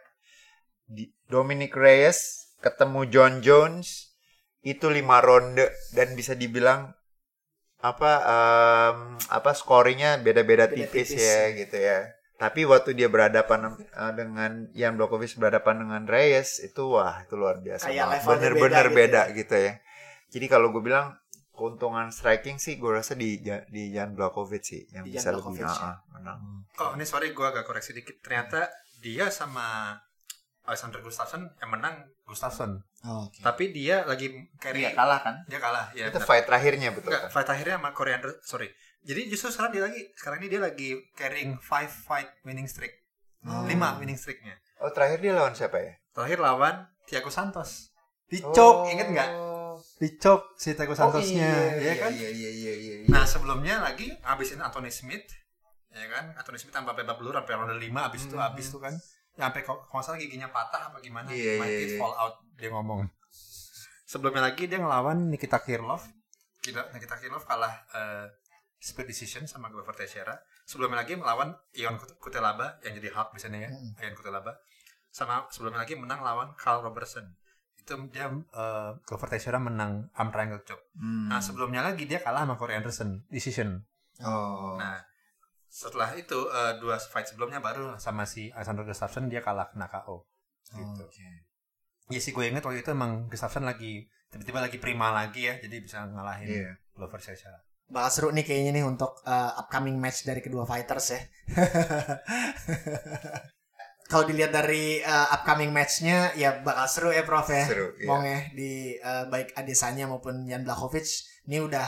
di, 0.88 1.12
Dominic 1.28 1.76
Reyes 1.76 2.50
ketemu 2.64 3.04
John 3.12 3.44
Jones 3.44 4.16
itu 4.64 4.88
lima 4.88 5.20
ronde 5.20 5.68
dan 5.92 6.16
bisa 6.16 6.32
dibilang 6.34 6.96
apa 7.84 8.12
em, 8.24 9.00
apa 9.28 9.52
scoringnya 9.52 10.24
beda-beda 10.24 10.72
Beda 10.72 10.88
tipis, 10.88 11.12
tipis. 11.12 11.20
ya 11.20 11.52
gitu 11.52 11.76
ya 11.76 12.00
tapi 12.40 12.64
waktu 12.64 12.96
dia 12.96 13.12
berhadapan 13.12 13.76
eh, 13.76 14.14
dengan 14.16 14.72
Jan 14.72 14.96
Blachowicz 14.96 15.36
berhadapan 15.36 15.84
dengan 15.84 16.02
Reyes 16.08 16.64
itu 16.64 16.96
wah 16.96 17.20
itu 17.28 17.36
luar 17.36 17.60
biasa 17.60 17.92
Kayak 17.92 18.08
banget. 18.08 18.16
levelnya 18.24 18.40
bener-bener 18.40 18.88
beda 18.88 19.22
beda, 19.28 19.36
gitu 19.36 19.56
ya 19.60 19.74
jadi 20.32 20.46
kalau 20.48 20.72
gue 20.72 20.80
bilang 20.80 21.12
keuntungan 21.54 22.10
striking 22.10 22.58
sih 22.58 22.76
gue 22.76 22.90
rasa 22.90 23.14
di 23.14 23.38
di 23.70 23.84
Jan 23.94 24.18
Blachowicz 24.18 24.66
sih 24.66 24.82
yang 24.90 25.06
Di 25.06 25.14
bisa 25.14 25.30
Jan 25.30 25.38
lebih 25.38 25.62
ya. 25.62 26.02
menang 26.12 26.40
Oh, 26.82 26.98
ini 26.98 27.06
sorry 27.06 27.30
gue 27.32 27.46
agak 27.46 27.70
koreksi 27.70 27.94
dikit. 27.94 28.18
Ternyata 28.20 28.66
dia 28.98 29.30
sama 29.30 29.94
Alexander 30.66 31.06
Gustafsson 31.06 31.46
yang 31.62 31.70
menang 31.70 32.10
Gustafsson. 32.26 32.82
Oh, 33.06 33.30
oke. 33.30 33.46
Tapi 33.46 33.70
dia 33.70 34.02
lagi 34.10 34.32
carry. 34.58 34.82
Iya 34.82 34.98
kalah 34.98 35.22
kan? 35.22 35.36
Dia 35.46 35.60
kalah. 35.62 35.94
Ya, 35.94 36.10
itu 36.10 36.18
benar. 36.18 36.26
fight 36.26 36.46
terakhirnya 36.50 36.90
betul 36.90 37.14
Enggak, 37.14 37.24
kan? 37.28 37.30
fight 37.30 37.50
akhirnya 37.52 37.76
sama 37.78 37.90
Coriander, 37.94 38.32
sorry. 38.42 38.74
Jadi 39.04 39.22
justru 39.30 39.52
sekarang 39.52 39.72
dia 39.76 39.84
lagi, 39.86 40.02
sekarang 40.18 40.38
ini 40.42 40.48
dia 40.50 40.62
lagi 40.64 40.90
carrying 41.14 41.60
five 41.62 41.92
fight 41.94 42.32
winning 42.42 42.66
streak. 42.66 42.96
Hmm. 43.44 43.68
Lima 43.70 44.00
winning 44.02 44.18
streaknya. 44.18 44.58
Oh 44.82 44.90
terakhir 44.90 45.22
dia 45.22 45.36
lawan 45.38 45.54
siapa 45.54 45.78
ya? 45.78 45.94
Terakhir 46.16 46.40
lawan 46.42 46.90
Thiago 47.06 47.30
Santos. 47.30 47.92
Dicok, 48.32 48.88
Oh. 48.88 48.90
inget 48.90 49.14
nggak? 49.14 49.30
Dicok 50.04 50.42
si 50.54 50.76
Thiago 50.76 50.92
Santosnya, 50.92 51.48
oh, 51.48 51.80
ya 51.80 51.80
iya, 51.80 51.94
kan? 51.96 52.12
Iya 52.12 52.30
iya 52.30 52.50
iya 52.52 52.74
iya. 52.76 52.96
iya. 53.02 53.08
Nah 53.08 53.24
sebelumnya 53.24 53.80
lagi 53.80 54.12
ngabisin 54.20 54.60
Anthony 54.60 54.92
Smith, 54.92 55.24
ya 55.90 56.12
kan? 56.12 56.36
Anthony 56.36 56.60
Smith 56.60 56.76
tanpa 56.76 56.92
babak 56.92 57.16
belur 57.16 57.32
sampai 57.34 57.56
ronde 57.56 57.80
5 57.80 57.88
abis 58.04 58.22
itu 58.26 58.36
Hmm. 58.36 58.48
abis 58.52 58.66
itu 58.68 58.78
kan. 58.78 58.92
Ya 59.34 59.48
sampai 59.48 59.64
kalau 59.64 60.04
salah 60.04 60.20
giginya 60.20 60.46
patah 60.48 60.92
apa 60.92 61.00
gimana? 61.00 61.32
Iya, 61.32 61.58
Might 61.58 61.72
iya, 61.72 61.80
it 61.80 61.90
iya. 61.90 61.98
fall 61.98 62.14
out 62.14 62.36
dia 62.54 62.70
ngomong. 62.70 63.08
Sebelumnya 64.06 64.44
lagi 64.44 64.68
dia 64.68 64.78
ngelawan 64.78 65.32
Nikita 65.32 65.58
Kirlov. 65.58 66.04
Kita 66.60 66.92
Nikita 66.92 67.18
Kirlov 67.18 67.42
kalah 67.44 67.74
eh, 67.90 68.28
split 68.78 69.08
decision 69.08 69.48
sama 69.48 69.72
Glover 69.72 69.96
Teixeira. 69.96 70.36
Sebelumnya 70.64 71.02
lagi 71.02 71.16
melawan 71.16 71.50
Ion 71.74 71.96
Kut- 71.96 72.20
Kutelaba 72.20 72.78
yang 72.84 72.94
jadi 72.94 73.10
Hulk 73.10 73.34
di 73.34 73.40
sana 73.40 73.58
ya, 73.58 73.70
Mm. 73.72 73.98
Ion 74.00 74.14
Kutelaba. 74.14 74.54
Sama 75.10 75.48
sebelumnya 75.50 75.82
lagi 75.82 75.96
menang 75.96 76.20
lawan 76.20 76.54
Carl 76.54 76.82
Robertson. 76.82 77.26
Itu 77.84 78.00
dia 78.16 78.32
eh, 78.32 78.92
Glover 79.04 79.28
Teixeira 79.28 79.60
menang 79.60 80.08
arm 80.16 80.32
triangle 80.32 80.64
choke. 80.64 80.88
Hmm. 80.96 81.28
Nah 81.28 81.44
sebelumnya 81.44 81.84
lagi 81.84 82.08
dia 82.08 82.24
kalah 82.24 82.48
sama 82.48 82.56
Corey 82.56 82.80
Anderson 82.80 83.28
decision. 83.28 83.84
Oh. 84.24 84.80
Nah 84.80 85.04
setelah 85.68 86.16
itu 86.16 86.48
eh, 86.48 86.80
dua 86.80 86.96
fight 86.96 87.28
sebelumnya 87.28 87.60
baru 87.60 88.00
sama 88.00 88.24
si 88.24 88.48
Alexander 88.56 88.88
Gustafsson 88.88 89.28
dia 89.28 89.44
kalah 89.44 89.68
kena 89.68 89.92
KO. 89.92 90.24
Gitu. 90.72 91.04
Oke. 91.04 91.28
Iya 92.08 92.20
sih 92.24 92.32
gue 92.32 92.48
inget 92.48 92.64
waktu 92.64 92.88
itu 92.88 92.96
emang 92.96 93.28
Gustafsson 93.28 93.68
lagi 93.68 94.08
tiba-tiba 94.32 94.64
lagi 94.64 94.80
prima 94.80 95.12
lagi 95.14 95.46
ya 95.46 95.60
jadi 95.60 95.76
bisa 95.84 96.08
ngalahin 96.08 96.48
Iya. 96.48 96.72
Glover 96.96 97.20
Teixeira. 97.20 97.60
Bakal 97.92 98.10
seru 98.10 98.30
nih 98.32 98.48
kayaknya 98.48 98.80
nih 98.80 98.86
untuk 98.88 99.20
uh, 99.28 99.60
upcoming 99.60 100.00
match 100.00 100.24
dari 100.24 100.40
kedua 100.40 100.64
fighters 100.64 101.14
ya. 101.14 101.22
Kalau 104.12 104.28
dilihat 104.28 104.52
dari 104.52 105.00
uh, 105.00 105.32
upcoming 105.32 105.72
matchnya 105.72 106.36
ya 106.36 106.60
bakal 106.60 106.86
seru 106.92 107.10
ya 107.16 107.24
Prof 107.24 107.48
ya. 107.48 107.66
Seru, 107.66 107.88
iya. 107.98 108.08
Mong 108.08 108.24
ya 108.28 108.40
di 108.52 108.72
uh, 109.00 109.26
baik 109.32 109.56
Adesanya 109.56 110.06
maupun 110.12 110.44
Jan 110.46 110.68
Blachowicz 110.68 111.28
ini 111.48 111.64
udah 111.64 111.88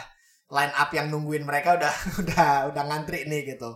line 0.51 0.73
up 0.75 0.89
yang 0.95 1.11
nungguin 1.11 1.43
mereka 1.43 1.75
udah 1.75 1.93
udah 2.21 2.49
udah 2.71 2.83
ngantri 2.87 3.27
nih 3.27 3.55
gitu. 3.55 3.75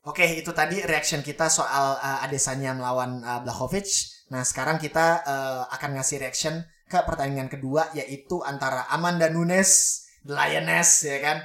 Oke, 0.00 0.24
itu 0.24 0.48
tadi 0.56 0.80
reaction 0.80 1.20
kita 1.20 1.52
soal 1.52 2.00
uh, 2.00 2.24
Adesanya 2.24 2.72
melawan 2.72 3.20
uh, 3.20 3.44
Blachowicz. 3.44 4.24
Nah, 4.32 4.46
sekarang 4.46 4.80
kita 4.80 5.20
uh, 5.26 5.62
akan 5.68 6.00
ngasih 6.00 6.24
reaction 6.24 6.64
ke 6.90 6.98
pertandingan 7.06 7.46
kedua 7.46 7.86
yaitu 7.94 8.42
antara 8.42 8.88
Amanda 8.90 9.30
Nunes, 9.30 10.02
The 10.26 10.34
Lioness 10.34 11.06
ya 11.06 11.20
kan, 11.22 11.38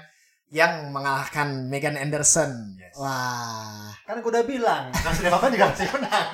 yang 0.56 0.88
mengalahkan 0.90 1.68
Megan 1.68 2.00
Anderson. 2.00 2.80
Yes. 2.80 2.96
Wah. 2.96 3.92
Kan 4.02 4.24
gue 4.24 4.32
udah 4.32 4.48
bilang, 4.48 4.88
kasih 4.96 5.28
apa 5.28 5.52
juga 5.52 5.68
masih 5.68 5.90
menang. 5.92 6.28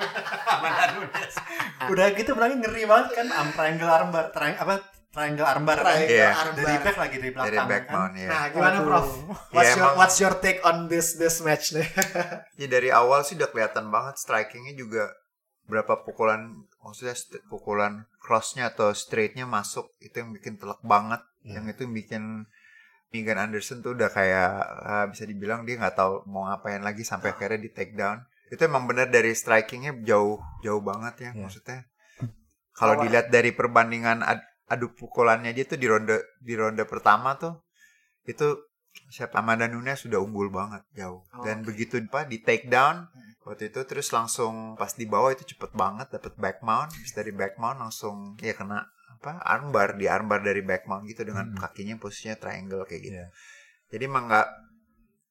Udah 1.92 2.06
gitu 2.14 2.32
menangnya 2.32 2.58
ngeri 2.62 2.84
banget 2.86 3.08
kan, 3.14 3.28
am 3.32 3.50
triangle 3.50 3.90
armbar, 3.90 4.30
triang, 4.30 4.56
apa 4.56 4.74
triangle 5.10 5.48
armbar. 5.48 5.78
kan? 5.80 5.86
Triangle 5.88 6.14
Iya. 6.14 6.30
armbar. 6.32 6.62
Dari 6.62 6.78
back 6.80 6.98
lagi 6.98 7.16
dari 7.18 7.32
belakang. 7.34 7.50
Dari 7.50 7.66
back 7.66 7.84
kan? 7.88 8.12
ya. 8.14 8.30
Nah, 8.30 8.44
gimana 8.50 8.76
Aduh. 8.76 8.86
Prof? 8.86 9.08
What's 9.50 9.66
Ya, 9.66 9.74
your 9.74 9.82
emang- 9.82 9.98
What's 9.98 10.18
your 10.20 10.36
take 10.38 10.60
on 10.62 10.78
this 10.86 11.08
this 11.16 11.42
match 11.42 11.74
nih? 11.74 11.88
Ya 12.62 12.68
dari 12.70 12.94
awal 12.94 13.26
sih 13.26 13.34
udah 13.34 13.50
kelihatan 13.50 13.90
banget 13.90 14.16
strikingnya 14.16 14.78
juga 14.78 15.10
berapa 15.66 16.04
pukulan 16.04 16.52
maksudnya 16.78 17.18
pukulan 17.48 18.04
crossnya 18.20 18.70
atau 18.70 18.92
straightnya 18.92 19.48
masuk 19.48 19.90
itu 19.98 20.14
yang 20.14 20.30
bikin 20.30 20.56
telak 20.56 20.78
banget 20.84 21.26
Iya. 21.42 21.58
yang 21.58 21.66
itu 21.66 21.82
yang 21.82 21.96
bikin 21.96 22.24
Megan 23.12 23.38
Anderson 23.38 23.80
tuh 23.80 23.92
udah 23.92 24.08
kayak 24.08 24.52
ah, 24.82 25.06
bisa 25.06 25.24
dibilang 25.24 25.64
dia 25.64 25.76
nggak 25.76 25.94
tahu 25.94 26.24
mau 26.26 26.48
ngapain 26.48 26.80
lagi 26.80 27.04
sampai 27.04 27.32
akhirnya 27.32 27.60
di 27.60 27.70
take 27.70 27.94
down. 27.94 28.24
Itu 28.48 28.64
emang 28.64 28.84
bener 28.84 29.08
dari 29.08 29.32
strikingnya 29.32 30.00
jauh 30.02 30.40
jauh 30.60 30.80
banget 30.82 31.14
ya 31.20 31.32
Iya. 31.32 31.42
maksudnya. 31.42 31.80
Kalau 32.72 32.96
dilihat 32.98 33.28
dari 33.28 33.52
perbandingan 33.52 34.24
ad- 34.24 34.48
adu 34.66 34.90
pukulannya 34.90 35.52
aja 35.52 35.68
tuh 35.68 35.76
di 35.76 35.86
ronde 35.86 36.24
di 36.40 36.56
ronde 36.56 36.84
pertama 36.84 37.36
tuh 37.36 37.60
itu 38.24 38.48
siapa 39.08 39.40
Amanda 39.40 39.68
Nunes 39.68 40.00
sudah 40.00 40.20
unggul 40.20 40.48
banget 40.48 40.84
jauh. 40.94 41.28
Oh, 41.30 41.44
dan 41.44 41.62
oke. 41.62 41.68
begitu 41.68 42.00
apa 42.02 42.24
di 42.24 42.40
take 42.40 42.68
down 42.68 43.12
Hmm. 43.12 43.32
waktu 43.44 43.68
itu 43.68 43.84
terus 43.84 44.08
langsung 44.10 44.76
pas 44.76 44.92
di 44.92 45.04
bawah 45.04 45.30
itu 45.30 45.44
cepet 45.46 45.72
banget 45.74 46.08
dapet 46.10 46.32
back 46.38 46.58
mount 46.62 46.92
Habis 46.92 47.12
dari 47.12 47.32
back 47.32 47.56
mount 47.58 47.80
langsung 47.80 48.40
ya 48.40 48.54
kena 48.54 48.88
apa 49.22 49.38
armbar 49.40 49.94
di 49.94 50.06
armbar 50.06 50.42
dari 50.42 50.60
back 50.60 50.84
mount 50.84 51.06
gitu 51.06 51.22
dengan 51.22 51.46
Hmm. 51.48 51.60
kakinya 51.60 51.94
posisinya 51.96 52.36
triangle 52.36 52.84
kayak 52.84 53.02
gitu 53.02 53.16
Iya. 53.16 53.28
jadi 53.88 54.04
emang 54.06 54.26
nggak 54.26 54.48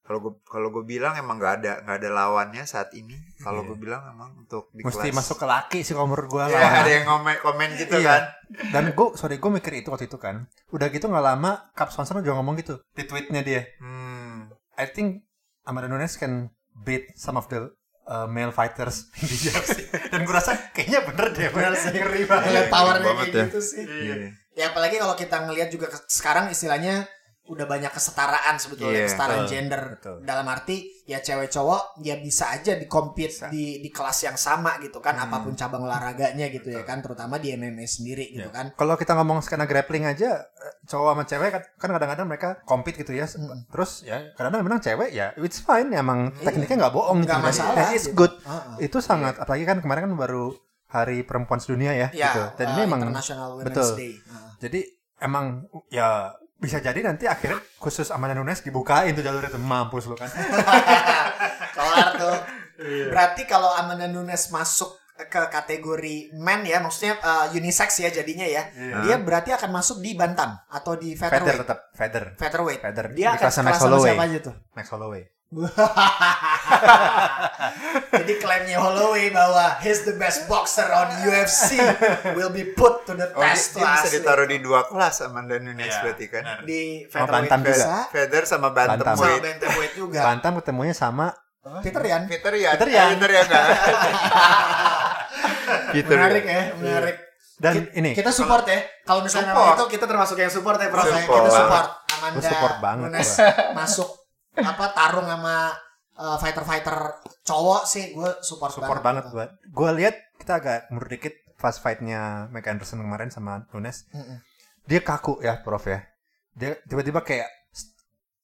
kalau 0.01 0.17
gue 0.19 0.33
kalau 0.43 0.71
gue 0.71 0.83
bilang 0.87 1.13
emang 1.13 1.37
nggak 1.37 1.53
ada 1.57 1.73
nggak 1.83 1.97
ada 1.97 2.09
lawannya 2.09 2.63
saat 2.63 2.89
ini 2.91 3.13
kalau 3.37 3.61
Iya. 3.61 3.67
gue 3.67 3.77
bilang 3.77 4.01
emang 4.07 4.33
untuk 4.37 4.71
di 4.71 4.81
Mesti 4.81 5.07
kelas 5.07 5.13
masuk 5.13 5.37
ke 5.37 5.45
laki 5.45 5.79
sih 5.81 5.93
menurut 5.93 6.25
gue. 6.25 6.43
ya, 6.47 6.81
ada 6.81 6.89
yang 6.89 7.05
komen 7.05 7.35
komen 7.37 7.69
gitu 7.75 7.95
Iya. 7.95 8.07
kan 8.09 8.23
Dan 8.67 8.83
gue, 8.91 9.07
sorry 9.13 9.37
gue 9.37 9.47
mikir 9.49 9.71
itu 9.73 9.87
waktu 9.87 10.05
itu 10.05 10.17
kan. 10.17 10.43
Udah 10.69 10.87
gitu 10.87 11.07
nggak 11.07 11.23
lama, 11.25 11.71
Cap 11.71 11.87
Swanson 11.87 12.19
juga 12.19 12.35
ngomong 12.35 12.55
gitu 12.57 12.79
di 12.91 13.03
tweetnya 13.03 13.39
dia. 13.41 13.63
hmm. 13.77 14.51
I 14.73 14.87
think 14.87 15.23
Amanda 15.61 15.87
Nunes 15.87 16.15
can 16.15 16.47
beat 16.77 17.11
some 17.13 17.35
of 17.35 17.47
the 17.47 17.71
uh, 18.11 18.27
male 18.27 18.51
fighters 18.51 19.07
di 19.23 19.35
UFC. 19.47 19.87
Dan 20.11 20.27
gue 20.27 20.35
rasa 20.35 20.59
kayaknya 20.75 21.07
bener 21.07 21.25
deh. 21.31 21.47
Bener 21.55 21.73
sih. 21.79 21.95
Ngeri 21.95 22.23
banget. 22.27 22.51
Iya, 22.51 22.61
powernya 22.67 23.11
kayak 23.15 23.31
ya. 23.31 23.45
gitu 23.47 23.59
sih. 23.63 23.83
Iya. 23.87 24.15
Ya 24.51 24.65
apalagi 24.75 24.99
kalau 24.99 25.15
kita 25.15 25.47
ngelihat 25.47 25.71
juga 25.71 25.87
sekarang 26.11 26.51
istilahnya 26.51 27.07
udah 27.51 27.65
banyak 27.65 27.91
kesetaraan 27.91 28.55
sebetulnya 28.55 29.03
Iya, 29.03 29.07
kesetaraan 29.11 29.43
betul, 29.43 29.51
gender 29.51 29.81
betul. 29.93 30.15
dalam 30.23 30.47
arti 30.47 30.77
ya 31.03 31.19
cewek 31.19 31.47
cowok 31.47 31.99
ya 31.99 32.15
bisa 32.15 32.47
aja 32.49 32.73
di 32.73 32.87
compete 32.87 33.51
di 33.51 33.77
di 33.77 33.89
kelas 33.89 34.23
yang 34.23 34.35
sama 34.35 34.79
gitu 34.79 34.97
kan 34.97 35.13
Hmm. 35.13 35.27
apa 35.27 35.43
pun 35.43 35.53
cabang 35.53 35.83
olahraganya 35.83 36.47
gitu 36.47 36.71
ya 36.71 36.81
kan 36.81 37.03
terutama 37.03 37.35
di 37.35 37.51
MMA 37.51 37.83
sendiri 37.83 38.31
gitu 38.31 38.47
Ya. 38.47 38.55
kan 38.55 38.71
Kalau 38.73 38.95
kita 38.95 39.11
ngomong 39.13 39.41
skena 39.41 39.65
grappling 39.65 40.07
aja, 40.07 40.47
eh, 40.47 40.73
cowok 40.85 41.11
sama 41.11 41.23
cewek 41.25 41.49
kan 41.51 41.61
kan 41.75 41.89
kadang-kadang 41.91 42.25
mereka 42.25 42.49
compete 42.63 42.95
gitu 42.97 43.11
ya. 43.11 43.27
Mm. 43.27 43.67
Terus 43.67 43.91
ya 44.01 44.31
kadang-kadang 44.33 44.63
memang 44.63 44.79
cewek 44.79 45.09
ya 45.11 45.35
it's 45.35 45.59
fine 45.59 45.91
emang 45.91 46.31
tekniknya 46.37 46.87
nggak 46.87 46.95
bohong 46.95 47.19
gitu. 47.19 47.27
Nggak 47.27 47.41
Dan 47.41 47.49
masalah, 47.51 47.91
It's 47.91 48.07
gitu. 48.07 48.15
good. 48.17 48.33
Heeh. 48.41 48.87
Itu 48.87 48.97
sangat 48.97 49.35
apalagi 49.37 49.67
kan 49.67 49.77
kemarin 49.77 50.07
kan 50.07 50.15
baru 50.15 50.55
Hari 50.87 51.23
Perempuan 51.23 51.59
Sedunia 51.59 51.91
ya, 51.91 52.07
ya 52.11 52.31
gitu. 52.31 52.43
Dan 52.55 52.65
uh, 52.67 52.71
ini 52.71 52.81
emang 52.83 53.01
betul. 53.59 53.89
Day 53.95 54.15
Heeh. 54.15 54.49
Jadi 54.59 54.79
emang 55.17 55.45
ya 55.87 56.31
bisa 56.61 56.77
jadi 56.77 57.01
nanti 57.01 57.25
akhirnya 57.25 57.57
khusus 57.75 58.07
Amanda 58.07 58.31
Nunes 58.33 58.61
dibukain 58.61 59.11
tuh 59.11 59.19
jalur 59.19 59.41
itu 59.41 59.57
mampus 59.57 60.05
lu 60.05 60.13
kan. 60.13 60.29
kelar 61.75 62.09
tuh 62.15 62.37
Iya. 62.77 63.13
berarti 63.13 63.45
kalau 63.45 63.69
Amanda 63.69 64.05
Nunes 64.05 64.49
masuk 64.49 64.97
ke 65.21 65.41
kategori 65.49 66.33
men 66.33 66.65
ya 66.65 66.81
maksudnya 66.81 67.13
uh, 67.15 67.45
unisex 67.51 68.01
ya 68.01 68.09
jadinya 68.09 68.41
ya 68.41 68.73
Iya. 68.73 68.95
dia 69.01 69.15
berarti 69.17 69.53
akan 69.53 69.69
masuk 69.69 70.01
di 70.01 70.17
bantam 70.17 70.57
atau 70.65 70.97
di 70.97 71.13
Feather 71.13 71.41
featherweight 71.41 71.61
tetap 71.61 71.79
feather. 71.93 72.23
featherweight 72.35 72.81
Feather. 72.81 73.05
dia 73.13 73.29
Di 73.29 73.37
akan 73.37 73.49
sekelas 73.53 73.77
sama 73.77 73.97
siapa 74.01 74.23
aja 74.25 74.37
tuh 74.41 74.55
Max 74.73 74.85
Holloway. 74.89 75.21
Jadi 78.11 78.33
klaimnya 78.37 78.77
Holloway 78.77 79.29
bahwa 79.29 79.75
he's 79.79 80.03
the 80.03 80.15
best 80.15 80.47
boxer 80.47 80.87
on 80.87 81.11
UFC 81.21 81.75
will 82.33 82.47
be 82.49 82.63
put 82.69 83.03
to 83.03 83.13
the 83.13 83.27
Oh, 83.29 83.39
dia, 83.41 83.51
test 83.51 83.75
dia 83.75 83.83
lah 83.83 83.99
bisa 83.99 84.07
ditaruh 84.11 84.45
di 84.45 84.57
dua 84.59 84.83
kelas 84.85 85.21
Amanda 85.21 85.55
Nunes 85.57 85.85
Iya, 85.85 85.99
berarti 86.01 86.25
kan 86.27 86.43
di 86.61 87.03
Sama 87.03 87.27
featherweight 87.27 87.35
bantam 87.43 87.59
juga. 87.61 87.71
bisa, 87.73 87.91
feather 88.09 88.43
sama 88.45 88.67
Bantam. 88.71 88.95
sama 88.95 89.11
bantamweight 89.11 89.41
bantamweight 89.43 89.93
juga. 89.93 90.19
Bantam 90.21 90.51
ketemunya 90.57 90.93
sama 90.93 91.27
Peter 91.81 91.99
Yan. 92.01 92.21
Peter 92.25 92.53
ya 92.53 92.69
Peter 92.73 92.89
Yan. 92.89 93.07
Peter 93.13 93.29
ya 93.29 93.43
kan 93.45 93.63
Peter 95.91 96.15
Menarik 96.15 96.43
Yan. 96.43 96.49
ya, 96.49 96.63
menarik. 96.75 97.15
dan 97.57 97.73
Ki- 97.75 97.91
ini 97.93 98.11
kita 98.11 98.31
support 98.31 98.65
ya. 98.65 98.79
Kalau 99.03 99.21
misalnya 99.21 99.51
Support. 99.51 99.75
itu 99.75 99.85
kita 99.91 100.05
termasuk 100.05 100.33
yang 100.35 100.49
support 100.49 100.77
ya, 100.77 100.87
Prof. 100.87 101.05
ya. 101.05 101.13
Support. 101.19 101.37
Kita 101.37 101.51
support 101.51 101.85
Amanda 102.11 102.39
support 102.41 102.75
banget, 102.79 103.05
Nunes 103.07 103.29
masuk 103.73 104.09
apa 104.57 104.85
tarung 104.91 105.27
sama 105.27 105.71
uh, 106.19 106.37
fighter-fighter 106.39 107.23
cowok 107.47 107.87
sih 107.87 108.11
gue 108.11 108.31
support, 108.43 108.75
support 108.75 108.99
banget 108.99 109.31
buat. 109.31 109.55
Gue 109.71 109.89
lihat 109.95 110.15
kita 110.35 110.59
agak 110.59 110.79
mundur 110.91 111.07
dikit 111.07 111.35
pas 111.61 111.77
fightnya 111.77 112.49
Mike 112.49 112.67
Anderson 112.67 112.99
kemarin 112.99 113.29
sama 113.29 113.69
Nunes. 113.71 114.09
Mm-mm. 114.11 114.41
Dia 114.89 114.99
kaku 115.05 115.39
ya, 115.45 115.61
Prof 115.61 115.85
ya. 115.85 116.03
Dia 116.57 116.75
tiba-tiba 116.89 117.21
kayak 117.21 117.47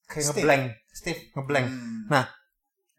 kayak 0.08 0.24
ngeblank, 0.32 0.64
stiff, 0.88 1.18
ngeblank. 1.36 1.66
Hmm. 1.68 2.24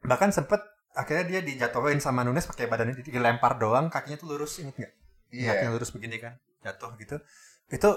Bahkan 0.06 0.30
sempet 0.30 0.62
akhirnya 0.94 1.26
dia 1.26 1.42
dijatuhin 1.42 1.98
sama 2.04 2.22
Nunes 2.22 2.46
pakai 2.46 2.70
badannya 2.70 3.00
di- 3.00 3.10
dilempar 3.10 3.58
doang, 3.58 3.90
kakinya 3.90 4.20
tuh 4.20 4.36
lurus 4.36 4.62
inget 4.62 4.76
nggak? 4.78 4.94
Iya. 5.34 5.50
Kakinya 5.56 5.72
lurus 5.74 5.90
begini 5.96 6.22
kan, 6.22 6.38
jatuh 6.62 6.94
gitu. 7.02 7.18
Itu 7.72 7.90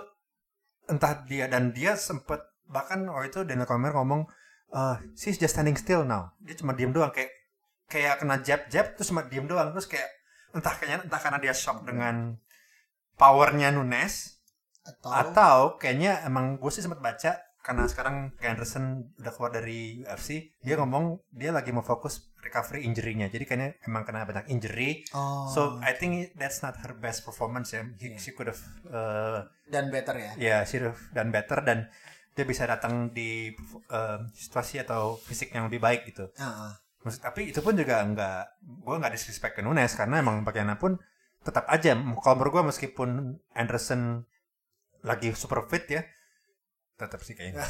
entah 0.89 1.27
dia 1.27 1.51
dan 1.51 1.77
dia 1.77 1.99
sempet 1.99 2.41
bahkan 2.71 3.05
waktu 3.11 3.29
itu 3.29 3.41
Daniel 3.45 3.69
Cormier 3.69 3.93
ngomong 3.93 4.25
eh 4.73 4.97
she's 5.15 5.37
just 5.37 5.53
standing 5.55 5.77
still 5.77 6.03
now. 6.03 6.33
Dia 6.41 6.57
cuma 6.57 6.73
diem 6.73 6.91
doang 6.91 7.13
kayak 7.13 7.31
kayak 7.87 8.19
kena 8.19 8.41
jab 8.41 8.67
jab 8.73 8.97
terus 8.97 9.13
cuma 9.13 9.25
diem 9.29 9.45
doang. 9.45 9.71
Terus 9.77 9.87
kayak 9.87 10.09
entah 10.53 10.75
kayaknya 10.77 10.99
entah 11.09 11.21
karena 11.21 11.39
dia 11.41 11.55
shock 11.57 11.85
dengan 11.85 12.37
powernya 13.17 13.73
Nunes 13.73 14.41
Atau, 14.83 15.11
atau 15.15 15.57
kayaknya 15.79 16.27
emang 16.27 16.59
gue 16.59 16.71
sih 16.75 16.83
sempat 16.83 16.99
baca 16.99 17.39
karena 17.63 17.87
sekarang 17.87 18.35
Anderson 18.43 19.15
udah 19.23 19.31
keluar 19.31 19.55
dari 19.55 20.03
UFC 20.03 20.51
dia 20.59 20.75
ngomong 20.75 21.23
dia 21.31 21.55
lagi 21.55 21.71
mau 21.71 21.87
fokus 21.87 22.35
recovery 22.43 22.83
injury-nya. 22.83 23.31
Jadi 23.31 23.47
kayaknya 23.47 23.79
emang 23.87 24.03
kena 24.03 24.27
banyak 24.27 24.51
injury. 24.51 25.07
Oh, 25.15 25.47
so 25.47 25.79
I 25.79 25.95
think 25.95 26.35
that's 26.35 26.59
not 26.67 26.75
her 26.83 26.91
best 26.91 27.23
performance 27.23 27.71
ya. 27.71 27.87
He- 28.03 28.19
she 28.19 28.35
could 28.35 28.51
have 28.51 28.59
uh, 28.91 29.47
dan 29.71 29.95
better 29.95 30.19
ya. 30.19 30.33
ya 30.35 30.57
she 30.67 30.83
could 30.83 30.91
have 30.91 31.03
done 31.15 31.31
better. 31.31 31.63
Dan 31.63 31.87
dia 32.33 32.45
bisa 32.45 32.65
datang 32.65 33.11
di 33.11 33.53
uh, 33.89 34.19
situasi 34.33 34.81
atau 34.81 35.17
fisik 35.19 35.53
yang 35.53 35.69
lebih 35.69 35.79
baik 35.79 36.09
gitu 36.09 36.33
Heeh. 36.33 36.73
Maksud, 37.03 37.21
tapi 37.21 37.51
itu 37.51 37.59
pun 37.59 37.75
juga 37.75 37.99
nggak 38.01 38.41
gue 38.81 38.95
nggak 38.97 39.13
disrespect 39.13 39.59
ke 39.59 39.63
Nunes 39.63 39.91
karena 39.93 40.19
emang 40.19 40.41
bagaimanapun 40.43 40.97
tetap 41.43 41.67
aja 41.67 41.93
kalau 42.23 42.35
menurut 42.37 42.53
gue 42.55 42.65
meskipun 42.69 43.09
Anderson 43.53 44.23
lagi 45.03 45.35
super 45.35 45.67
fit 45.67 45.83
ya 45.91 46.03
tetap 46.95 47.19
sih 47.21 47.35
kayaknya 47.35 47.67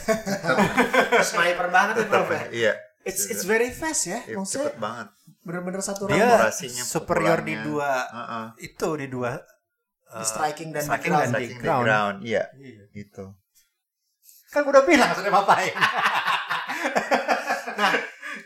Sniper 1.24 1.72
banget 1.72 1.94
ya, 1.96 2.06
Prof. 2.06 2.28
ya. 2.28 2.42
Iya. 2.52 2.72
It's 3.02 3.26
it's 3.26 3.42
very 3.42 3.72
fast 3.72 4.06
ya. 4.06 4.22
Iya, 4.22 4.38
Maksudnya 4.38 4.70
cepet 4.70 4.76
banget. 4.78 5.08
bener-bener 5.42 5.82
satu 5.82 6.06
dia 6.06 6.38
superior 6.86 7.42
di 7.42 7.58
dua 7.58 7.90
Heeh. 8.06 8.46
itu 8.62 8.88
di 8.94 9.06
dua 9.10 9.42
di 10.06 10.22
uh, 10.22 10.28
striking 10.28 10.70
dan 10.70 10.84
di 10.84 10.88
striking 10.92 11.10
ground. 11.10 11.24
dan 11.24 11.40
di 11.40 11.46
ground. 11.56 11.82
ground. 11.82 12.16
Iya, 12.22 12.44
Iya. 12.54 12.82
gitu. 12.92 13.24
Kan 14.52 14.62
gue 14.62 14.70
udah 14.70 14.84
bilang 14.84 15.10
sudah 15.16 15.32
ngapain 15.32 15.72
Nah, 17.72 17.92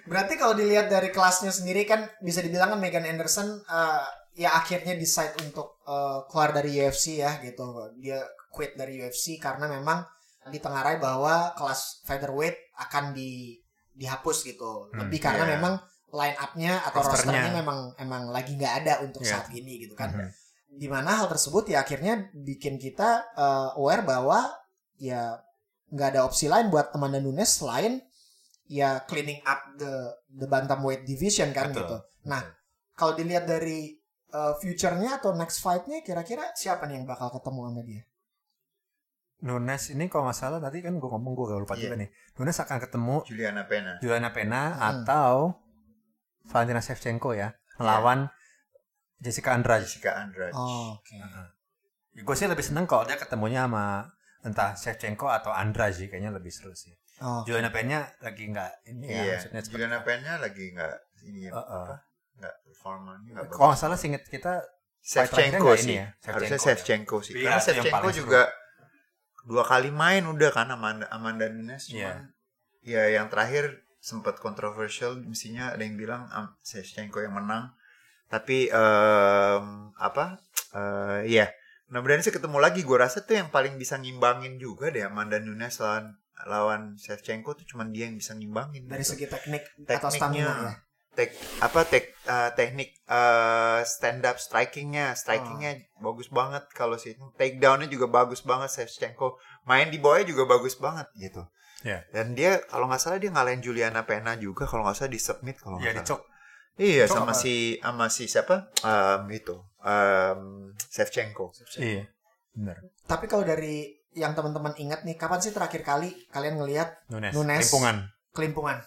berarti 0.06 0.38
kalau 0.38 0.54
dilihat 0.54 0.86
dari 0.86 1.10
kelasnya 1.10 1.50
sendiri 1.50 1.82
kan 1.84 2.06
bisa 2.22 2.40
dibilang 2.40 2.72
kan 2.72 2.80
Megan 2.80 3.04
Anderson 3.04 3.58
eh, 3.60 4.06
ya 4.38 4.54
akhirnya 4.54 4.94
decide 4.94 5.34
untuk 5.42 5.82
eh, 5.84 6.18
keluar 6.30 6.54
dari 6.54 6.70
UFC 6.72 7.20
ya 7.20 7.36
gitu. 7.42 7.64
Dia 7.98 8.22
quit 8.48 8.78
dari 8.78 9.02
UFC 9.02 9.36
karena 9.36 9.66
memang 9.68 10.04
ditengarai 10.46 11.02
bahwa 11.02 11.52
kelas 11.58 12.06
featherweight 12.06 12.54
akan 12.78 13.12
di 13.12 13.58
dihapus 13.92 14.46
gitu. 14.46 14.88
Hmm, 14.94 15.04
Lebih 15.06 15.18
karena 15.18 15.44
iya. 15.44 15.52
memang 15.58 15.74
line 16.14 16.38
up-nya 16.38 16.72
atau 16.86 17.02
Rosternya. 17.02 17.42
rosternya 17.42 17.52
memang 17.60 17.78
emang 17.98 18.22
lagi 18.30 18.54
nggak 18.54 18.74
ada 18.84 18.92
untuk 19.02 19.26
Iya. 19.26 19.42
saat 19.42 19.50
ini 19.52 19.82
gitu 19.84 19.98
kan. 19.98 20.14
Mhm. 20.14 20.28
Di 20.76 20.86
mana 20.86 21.18
hal 21.18 21.26
tersebut 21.26 21.66
ya 21.66 21.82
akhirnya 21.82 22.30
bikin 22.32 22.78
kita 22.78 23.26
eh, 23.34 23.68
aware 23.74 24.06
bahwa 24.06 24.54
ya 24.96 25.34
nggak 25.96 26.12
ada 26.12 26.20
opsi 26.22 26.46
lain 26.46 26.68
buat 26.68 26.92
Amanda 26.92 27.16
Nunes 27.18 27.48
selain 27.48 28.04
ya 28.68 29.00
cleaning 29.08 29.40
up 29.42 29.72
the 29.74 29.92
the 30.28 30.44
bantamweight 30.44 31.02
division 31.02 31.50
kan 31.50 31.72
Betul. 31.72 31.80
gitu. 31.82 31.96
Nah, 32.28 32.42
kalau 32.92 33.16
dilihat 33.16 33.48
dari 33.48 33.96
uh, 34.30 34.52
future-nya 34.60 35.16
atau 35.16 35.32
next 35.32 35.64
fight-nya 35.64 36.04
kira-kira 36.04 36.52
siapa 36.52 36.84
nih 36.84 37.00
yang 37.00 37.06
bakal 37.06 37.32
ketemu 37.32 37.60
sama 37.66 37.82
dia? 37.82 38.02
Nunes 39.36 39.92
ini 39.92 40.08
kalau 40.08 40.26
nggak 40.26 40.38
salah 40.38 40.58
tadi 40.58 40.80
kan 40.80 40.96
gue 40.96 41.06
ngomong 41.06 41.32
gue 41.32 41.44
gak 41.46 41.60
lupa 41.60 41.74
Iya. 41.76 41.82
juga 41.86 41.94
nih. 42.00 42.08
Nunes 42.36 42.56
akan 42.56 42.76
ketemu 42.80 43.14
Juliana 43.28 43.62
Pena. 43.68 43.92
Juliana 44.00 44.30
Pena 44.32 44.62
Hmm. 44.72 44.80
atau 45.04 45.34
Valentina 46.48 46.80
Shevchenko 46.80 47.36
ya 47.36 47.52
melawan 47.76 48.32
Jessica 49.20 49.52
Andrade. 49.52 49.84
Jessica 49.84 50.16
Andrade. 50.16 50.56
Oh, 50.56 50.96
oke. 50.96 51.16
Gue 52.16 52.32
sih 52.34 52.48
lebih 52.48 52.64
seneng 52.64 52.88
kalau 52.88 53.04
dia 53.04 53.20
ketemunya 53.20 53.68
sama 53.68 54.08
entah 54.46 54.72
Shevchenko 54.72 55.26
atau 55.26 55.50
Andrade 55.50 55.92
sih 55.92 56.06
kayaknya 56.06 56.30
lebih 56.30 56.48
seru 56.48 56.70
sih. 56.72 56.94
Oh, 57.18 57.42
Juliana 57.42 57.68
Pena 57.68 58.06
lagi 58.20 58.44
nggak 58.46 58.72
ini 58.86 59.06
ya 59.08 59.18
Iya, 59.18 59.32
maksudnya 59.34 59.60
cepet- 59.60 59.72
Juliana 59.72 60.00
Pena 60.00 60.32
lagi 60.36 60.64
nggak 60.70 60.94
ini 61.26 61.40
ya, 61.44 61.52
Uh-uh. 61.52 61.84
apa? 61.84 61.96
Nggak 62.36 62.54
performanya 62.62 63.28
nggak 63.32 63.46
Kalau 63.50 63.68
nggak 63.68 63.80
salah 63.80 63.98
singkat 63.98 64.22
kita 64.24 64.54
Shevchenko 65.00 65.70
sih. 65.74 65.96
ya, 65.96 66.06
Harusnya 66.22 66.58
Shevchenko 66.58 67.16
ya. 67.16 67.24
Sih. 67.24 67.32
Iya, 67.34 67.44
Karena 67.48 67.60
Shevchenko 67.60 67.94
paling 67.96 68.12
seru. 68.12 68.22
juga 68.22 68.42
dua 69.42 69.62
kali 69.62 69.90
main 69.90 70.22
udah 70.24 70.50
kan 70.50 70.68
Amanda, 70.68 71.06
Amanda 71.08 71.46
Nunes 71.46 71.86
Iya. 71.88 72.10
cuman 72.12 72.18
ya 72.82 73.02
yang 73.08 73.26
terakhir 73.26 73.64
sempat 73.98 74.38
kontroversial 74.38 75.18
mestinya 75.18 75.70
ada 75.70 75.80
yang 75.80 75.94
bilang 75.94 76.26
um, 76.28 76.46
Shevchenko 76.60 77.18
yang 77.18 77.32
menang 77.32 77.74
tapi 78.26 78.66
em, 78.68 79.64
apa 79.96 80.38
eh 80.72 81.22
ya 81.28 81.46
mudah-mudahan 81.86 82.22
sih 82.22 82.34
ketemu 82.34 82.58
lagi 82.58 82.82
gue 82.82 82.98
rasa 82.98 83.22
tuh 83.22 83.38
yang 83.38 83.48
paling 83.48 83.76
bisa 83.76 83.94
ngimbangin 83.96 84.58
juga 84.58 84.90
deh 84.90 85.06
Amanda 85.06 85.38
Nunes 85.38 85.78
lawan 85.78 86.18
lawan 86.44 86.82
Shevchenko 86.94 87.54
tuh 87.54 87.64
cuman 87.64 87.90
dia 87.90 88.10
yang 88.10 88.18
bisa 88.18 88.34
ngimbangin 88.34 88.84
dari 88.84 89.00
gitu. 89.00 89.14
segi 89.14 89.26
teknik 89.26 89.62
atau 89.86 90.10
Tekniknya. 90.10 90.10
stamina 90.12 90.52
ya. 90.52 90.74
tek 91.12 91.30
apa 91.58 91.80
tek 91.82 92.04
eh, 92.28 92.50
teknik 92.52 92.90
eh, 93.02 93.80
stand 93.82 94.20
up 94.22 94.36
strikingnya 94.36 95.14
strikingnya 95.14 95.80
bagus 95.96 96.28
banget 96.28 96.66
kalau 96.70 97.00
sih 97.00 97.16
take 97.34 97.56
downnya 97.56 97.86
juga 97.86 98.04
bagus 98.06 98.42
banget 98.42 98.68
Shevchenko 98.68 99.38
main 99.64 99.88
di 99.88 99.96
bawahnya 99.96 100.28
juga 100.28 100.44
bagus 100.44 100.76
banget 100.76 101.06
gitu 101.16 101.46
Iya. 101.84 102.02
dan 102.10 102.34
dia 102.34 102.58
kalau 102.66 102.88
nggak 102.90 102.98
salah 102.98 103.20
dia 103.20 103.30
ngalahin 103.30 103.62
Juliana 103.62 104.02
Pena 104.02 104.34
juga 104.34 104.66
kalau 104.66 104.82
nggak 104.82 104.96
salah 104.96 105.12
di 105.12 105.20
submit 105.20 105.54
kalau 105.56 105.78
nggak 105.78 105.92
salah 105.92 106.02
dicok. 106.02 106.20
Iya 106.76 107.04
Cok 107.04 107.16
sama 107.16 107.30
apa? 107.30 107.34
si 107.34 107.54
sama 107.76 108.06
si 108.06 108.24
siapa 108.26 108.56
Em, 108.80 109.22
itu 109.30 109.56
Em, 109.78 110.40
Shevchenko 110.86 111.52
Iya. 111.76 112.04
Benar. 112.52 112.76
Tapi 113.04 113.24
kalau 113.26 113.42
dari 113.42 113.92
yang 114.10 114.32
teman-teman 114.32 114.72
ingat 114.74 115.04
nih, 115.04 115.12
kapan 115.14 115.38
sih 115.38 115.52
terakhir 115.52 115.80
kali 115.82 116.08
kalian 116.28 116.56
ngelihat 116.56 117.04
Nunes. 117.06 117.32
Nunes. 117.32 117.60
Limpungan. 117.62 117.96
kelimpungan? 118.32 118.78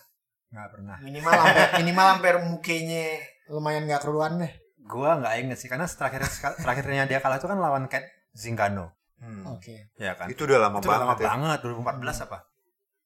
Nggak 0.49 0.67
pernah. 0.71 0.97
Minimal 0.99 1.33
hampir 1.35 1.67
minimal 1.81 2.05
hampir 2.07 2.35
mukanya 2.41 3.05
lumayan 3.47 3.85
nggak 3.85 4.01
keruan 4.01 4.37
deh. 4.37 4.53
Gua 4.81 5.17
nggak 5.17 5.33
inget 5.39 5.57
sih 5.57 5.69
karena 5.69 5.85
terakhir 5.85 6.25
terakhirnya 6.57 7.05
dia 7.05 7.19
kalah 7.19 7.37
itu 7.37 7.45
kan 7.45 7.57
lawan 7.57 7.85
Kat 7.85 8.01
Zingano. 8.33 8.97
Hmm. 9.21 9.45
Oke. 9.53 9.93
Ya 9.95 10.15
kan. 10.15 10.25
itu 10.27 10.41
udah 10.43 10.57
lama 10.63 10.77
Itu 10.77 10.87
udah 10.87 10.97
lama 10.97 11.13
banget 11.13 11.17
ya. 11.21 11.27
banget 11.29 11.59
2014 11.61 12.25
apa? 12.25 12.37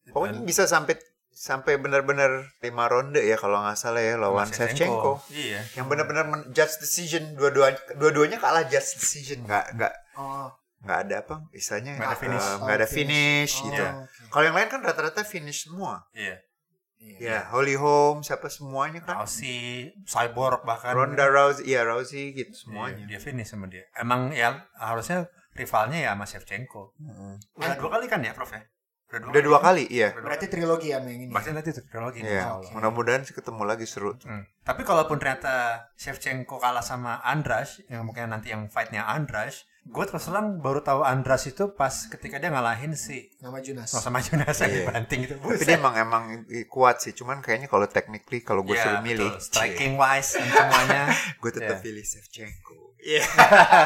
pokoknya 0.04 0.44
bisa 0.44 0.64
sampai 0.64 1.00
sampai 1.44 1.76
benar-benar 1.76 2.56
lima 2.64 2.88
ronde 2.88 3.20
ya 3.20 3.36
kalau 3.36 3.60
nggak 3.60 3.76
salah 3.76 4.00
ya 4.00 4.16
lawan 4.16 4.48
Shevchenko 4.48 5.20
Iya. 5.28 5.60
yang 5.76 5.92
benar-benar 5.92 6.24
judge 6.56 6.80
decision 6.80 7.36
dua-duanya 7.36 7.76
dua-duanya 8.00 8.40
kalah 8.40 8.64
judge 8.64 8.96
decision 8.96 9.44
nggak 9.44 9.76
nggak 9.76 9.92
Oh, 10.16 10.48
nggak 10.88 11.00
ada 11.04 11.16
apa 11.20 11.36
istilahnya 11.52 12.00
Nggak 12.00 12.08
ada 12.08 12.16
eh, 12.16 12.22
finish. 12.24 12.48
nggak 12.64 12.78
ada 12.80 12.88
Oh, 12.88 12.94
finish 12.96 13.54
oh, 13.54 13.64
gitu 13.68 13.84
oke. 13.84 14.24
kalau 14.32 14.44
yang 14.48 14.56
lain 14.56 14.70
kan 14.72 14.80
rata-rata 14.80 15.22
finish 15.28 15.68
semua 15.68 16.08
Iya. 16.16 16.40
Iya. 17.04 17.18
ya 17.20 17.40
Holly 17.52 17.76
Holm 17.76 18.24
siapa 18.24 18.48
semuanya 18.48 19.04
kan 19.04 19.20
Rousey, 19.20 19.92
Cyborg 20.08 20.64
bahkan. 20.64 20.96
Ronda 20.96 21.28
Rousey 21.28 21.68
iya 21.68 21.84
Rousey 21.84 22.32
gitu 22.32 22.56
Iya, 22.56 22.60
semuanya 22.64 23.04
dia 23.04 23.20
finish 23.20 23.52
sama 23.52 23.68
dia. 23.68 23.84
Emang 24.00 24.32
ya 24.32 24.64
harusnya 24.80 25.28
rivalnya 25.52 26.00
ya 26.00 26.16
sama 26.16 26.24
Shevchenko. 26.24 26.96
Udah 27.60 27.76
dua 27.76 27.90
kali 27.92 28.08
kan 28.08 28.24
ya, 28.24 28.32
Prof 28.32 28.48
ya? 28.50 28.64
Udah 29.14 29.42
dua 29.42 29.60
kali 29.60 29.86
iya 29.88 30.10
Berarti 30.12 30.46
trilogi 30.48 30.90
ya 30.90 30.98
yang 30.98 31.22
ini. 31.22 31.30
Bahkan 31.30 31.54
nanti 31.54 31.70
itu 31.70 31.82
trilogi. 31.84 32.20
iya 32.20 32.50
Allah. 32.52 32.72
mudah-mudahan 32.72 33.22
sih 33.22 33.32
ketemu 33.32 33.62
lagi 33.64 33.86
seru 33.86 34.18
Hmm. 34.20 34.42
Tapi 34.60 34.82
kalaupun 34.82 35.18
ternyata 35.18 35.86
Shevchenko 35.94 36.56
kalah 36.56 36.82
sama 36.82 37.22
Andras, 37.22 37.84
yang 37.86 38.04
mungkin 38.04 38.26
nanti 38.28 38.50
yang 38.50 38.66
fightnya 38.66 39.04
Andras, 39.04 39.68
gue 39.84 40.00
terus 40.02 40.24
terang 40.24 40.58
baru 40.58 40.80
tahu 40.80 41.04
Andras 41.04 41.44
itu 41.46 41.68
pas 41.70 41.92
ketika 42.08 42.38
dia 42.38 42.48
ngalahin 42.48 42.96
si 42.96 43.28
Nama 43.38 43.60
Junas. 43.60 43.92
oh, 43.92 44.00
sama 44.00 44.18
Jonas 44.20 44.56
yang 44.58 44.72
Iya. 44.72 44.80
dibanting 44.82 45.20
itu. 45.22 45.36
tapi 45.36 45.60
dia 45.62 45.76
emang 45.76 45.94
emang 45.94 46.24
kuat 46.66 46.98
sih 47.00 47.12
cuman 47.12 47.40
kayaknya 47.40 47.68
kalau 47.68 47.84
technically 47.86 48.40
kalau 48.40 48.62
gue 48.62 48.74
Iya, 48.74 48.84
suruh 48.88 49.02
milih 49.02 49.28
betul. 49.30 49.44
striking 49.44 49.94
wise 49.94 50.32
dan 50.34 50.48
semuanya. 50.48 51.02
gue 51.44 51.52
tetap 51.52 51.78
Iya. 51.78 51.84
pilih 51.84 52.02
Shevchenko 52.02 52.96
iya 52.98 53.24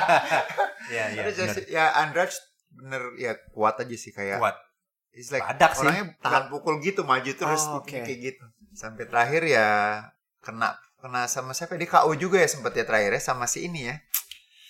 Iya, 0.87 1.05
iya. 1.11 1.23
Ya 1.67 1.85
Andrade 1.97 2.37
bener 2.69 3.01
ya 3.17 3.33
kuat 3.49 3.75
aja 3.77 3.95
sih 3.95 4.13
kayak 4.13 4.37
Kuat. 4.37 4.53
It's 5.17 5.29
like 5.29 5.41
Badak 5.43 5.73
sih. 5.73 5.81
orangnya 5.81 6.13
tahan 6.19 6.43
pukul 6.47 6.77
gitu 6.77 7.01
maju 7.01 7.25
terus 7.27 7.63
Oh, 7.65 7.81
kayak 7.81 8.05
oke. 8.05 8.13
gitu 8.21 8.43
sampai 8.71 9.03
terakhir 9.03 9.41
ya 9.43 9.67
kena 10.39 10.77
kena 10.95 11.25
sama 11.25 11.51
siapa 11.51 11.73
di 11.73 11.83
KO 11.83 12.13
juga 12.13 12.37
ya 12.37 12.45
sempet 12.45 12.71
ya 12.71 12.85
terakhir 12.85 13.11
ya 13.11 13.21
sama 13.23 13.45
si 13.45 13.65
ini 13.65 13.85
ya 13.85 13.97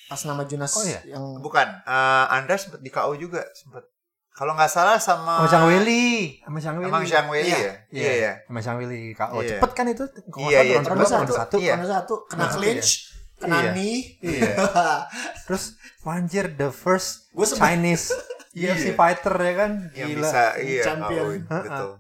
Pas 0.08 0.24
nama 0.24 0.42
Junas 0.42 0.72
Oh, 0.72 0.82
iya. 0.82 1.04
yang 1.06 1.24
bukan 1.38 1.68
eh 1.84 2.26
Andrade 2.32 2.64
sempet 2.64 2.80
di 2.80 2.88
KO 2.88 3.12
juga 3.14 3.44
sempet 3.54 3.84
kalau 4.32 4.54
nggak 4.54 4.70
salah 4.70 4.96
sama 4.98 5.42
Sama 5.42 5.50
Zhang 5.50 5.66
Weili, 5.66 6.38
sama 6.40 6.58
Zhang 6.58 6.78
Weili. 6.78 6.88
emang 6.88 7.04
Zhang 7.04 7.28
Weili 7.28 7.50
Iya. 7.50 7.60
ya 7.60 7.74
iya 7.92 8.14
ya 8.16 8.34
Sama 8.46 8.60
Zhang 8.62 8.78
Weili 8.78 9.12
KO. 9.12 9.38
Iya. 9.38 9.50
Cepet 9.54 9.72
kan 9.74 9.86
itu? 9.86 10.04
Iya, 10.40 10.60
iya, 10.62 10.76
ronde 10.80 11.04
satu, 11.04 11.18
ronde 11.18 11.34
satu. 11.34 11.56
Iya. 11.58 11.74
satu 11.82 12.14
kena 12.26 12.46
clinch, 12.48 12.90
kena 13.36 13.58
Iya. 13.60 13.72
knee. 13.74 13.98
Iya. 14.22 14.52
Terus 15.50 15.76
Wanjir 16.00 16.54
the 16.54 16.70
first 16.70 17.28
Chinese 17.52 18.14
UFC 18.58 18.86
Iya. 18.88 18.96
fighter 18.96 19.36
ya 19.38 19.54
kan? 19.56 19.72
yang 19.94 20.10
Gila. 20.10 20.20
bisa 20.20 20.42
iya 20.58 20.84
Champion. 20.84 21.26
KO 21.40 21.62
betul 21.62 21.92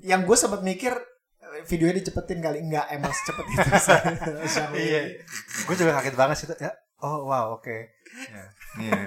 yang 0.00 0.20
gue 0.22 0.32
sempat 0.34 0.60
mikir 0.60 0.92
eh, 0.94 1.62
videonya 1.62 1.96
dicepetin 1.98 2.38
kali 2.38 2.58
enggak 2.60 2.88
emang 2.88 3.10
secepat 3.10 3.44
itu. 3.44 3.60
Iya. 4.80 5.00
Gue 5.62 5.74
juga 5.74 5.92
kaget 5.94 6.14
banget 6.14 6.36
sih. 6.36 6.46
Ya. 6.56 6.72
Oh 6.98 7.26
wow, 7.26 7.54
oke. 7.54 7.76
Ya. 8.26 8.44
Iya. 8.78 9.00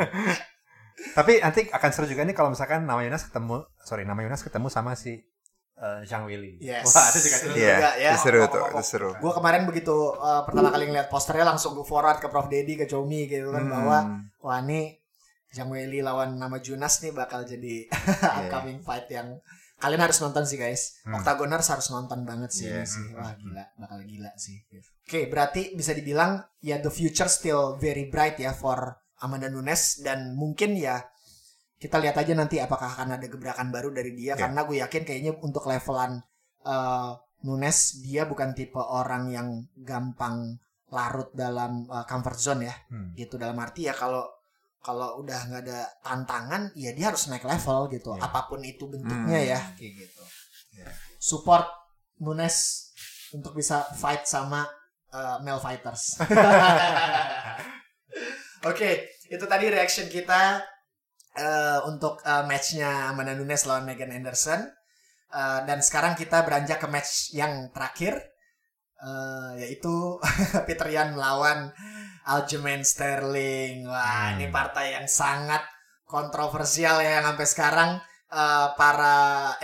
Tapi 1.17 1.39
nanti 1.39 1.65
akan 1.67 1.89
seru 1.89 2.05
juga 2.05 2.21
nih 2.21 2.31
kalau 2.31 2.49
misalkan 2.49 2.85
nama 2.85 3.01
Yunas 3.01 3.25
ketemu, 3.25 3.65
sorry 3.79 4.03
nama 4.03 4.19
Yunas 4.19 4.39
ketemu 4.39 4.69
sama 4.69 4.93
si 4.93 5.17
eh, 5.75 5.99
Zhang 6.03 6.23
Weili. 6.23 6.57
Yes. 6.59 6.85
Wah, 6.85 7.09
itu 7.09 7.19
juga 7.23 7.37
seru. 7.39 7.53
Iya, 7.53 7.75
juga, 7.75 7.91
ya. 7.97 8.11
itu 8.11 8.19
seru 8.21 8.41
tuh 8.45 8.63
itu 8.71 8.83
seru 8.83 9.09
Gue 9.15 9.31
kemarin 9.31 9.65
begitu 9.65 9.95
eh, 10.13 10.41
pertama 10.43 10.69
kali 10.69 10.85
ngeliat 10.87 11.07
posternya 11.07 11.45
langsung 11.47 11.73
gue 11.73 11.83
forward 11.83 12.17
ke 12.17 12.27
Prof 12.27 12.45
Dedi 12.45 12.73
ke 12.75 12.85
Comi 12.85 13.25
gitu 13.25 13.49
kan 13.49 13.61
Hmm. 13.61 13.73
bahwa 13.73 13.97
wah 14.39 14.59
ini 14.61 15.01
Zhang 15.53 15.69
Weili 15.69 16.01
lawan 16.01 16.35
nama 16.35 16.57
Junas 16.57 16.97
nih 16.99 17.13
bakal 17.13 17.45
jadi 17.45 17.85
upcoming 18.41 18.81
fight 18.81 19.05
yang 19.07 19.37
kalian 19.77 20.01
harus 20.01 20.17
nonton 20.17 20.43
sih 20.43 20.57
guys. 20.57 20.97
Hmm. 21.03 21.19
Octagoners 21.19 21.67
harus 21.69 21.87
nonton 21.87 22.23
banget 22.23 22.49
sih 22.49 22.65
ini 22.65 22.83
sih. 22.83 23.13
Wah 23.13 23.35
gila, 23.35 23.63
bakal 23.77 23.99
gila 24.01 24.31
sih. 24.33 24.57
Oke, 25.03 25.27
berarti 25.27 25.75
bisa 25.75 25.91
dibilang 25.91 26.39
ya 26.59 26.79
the 26.79 26.89
future 26.89 27.27
still 27.27 27.75
very 27.75 28.07
bright 28.07 28.35
ya 28.35 28.51
for 28.51 28.95
Amanda 29.19 29.47
Nunes 29.47 29.99
dan 29.99 30.33
mungkin 30.33 30.73
ya 30.73 31.03
kita 31.75 31.99
lihat 31.99 32.15
aja 32.15 32.31
nanti 32.31 32.57
apakah 32.57 32.95
akan 32.95 33.19
ada 33.19 33.27
gebrakan 33.27 33.67
baru 33.69 33.91
dari 33.91 34.15
dia 34.15 34.33
Ya. 34.33 34.47
karena 34.47 34.63
gue 34.63 34.79
yakin 34.79 35.03
kayaknya 35.03 35.31
untuk 35.37 35.67
levelan 35.67 36.23
eh, 36.63 37.11
Nunes 37.43 37.77
dia 37.99 38.23
bukan 38.23 38.55
tipe 38.55 38.79
orang 38.79 39.27
yang 39.27 39.47
gampang 39.75 40.57
larut 40.89 41.27
dalam 41.35 41.83
eh, 41.85 42.05
comfort 42.07 42.39
zone 42.39 42.71
ya 42.71 42.75
Hmm. 42.87 43.11
gitu 43.13 43.35
dalam 43.35 43.59
arti 43.59 43.83
ya 43.83 43.93
kalau 43.93 44.23
kalau 44.83 45.23
udah 45.23 45.39
nggak 45.47 45.61
ada 45.63 45.79
tantangan 46.03 46.69
ya 46.75 46.91
dia 46.91 47.07
harus 47.07 47.25
naik 47.25 47.43
level 47.43 47.87
gitu 47.89 48.13
Ya. 48.13 48.27
apa 48.27 48.45
pun 48.45 48.59
itu 48.61 48.83
bentuknya 48.85 49.39
Hmm. 49.39 49.49
ya 49.49 49.59
kayak 49.79 49.93
gitu 50.03 50.23
Ya. 50.75 50.91
support 51.17 51.65
Nunes 52.19 52.89
untuk 53.31 53.53
bisa 53.53 53.81
fight 53.95 54.27
sama 54.27 54.67
uh, 55.09 55.39
male 55.39 55.57
fighters 55.57 56.19
oke 58.63 58.89
itu 59.29 59.45
tadi 59.47 59.65
reaction 59.69 60.07
kita 60.07 60.61
uh, 61.37 61.79
untuk 61.89 62.21
uh, 62.21 62.43
matchnya 62.45 63.09
Amanda 63.09 63.33
Nunes 63.33 63.65
lawan 63.65 63.87
Megan 63.87 64.11
Anderson 64.11 64.67
Uh, 65.33 65.65
dan 65.65 65.81
sekarang 65.81 66.13
kita 66.13 66.45
beranjak 66.45 66.77
ke 66.77 66.85
match 66.85 67.33
yang 67.33 67.73
terakhir 67.73 68.21
uh, 69.01 69.57
yaitu 69.57 70.21
Peter 70.69 70.85
Yan 70.93 71.17
melawan 71.17 71.73
Aljamain 72.25 72.83
Sterling. 72.83 73.87
Wah, 73.87 74.31
Hmm. 74.31 74.39
ini 74.39 74.47
partai 74.51 74.95
yang 74.95 75.07
sangat 75.07 75.61
kontroversial 76.07 77.01
ya 77.01 77.19
yang 77.19 77.25
sampai 77.33 77.47
sekarang 77.49 77.89
uh, 78.29 78.67
para 78.77 79.15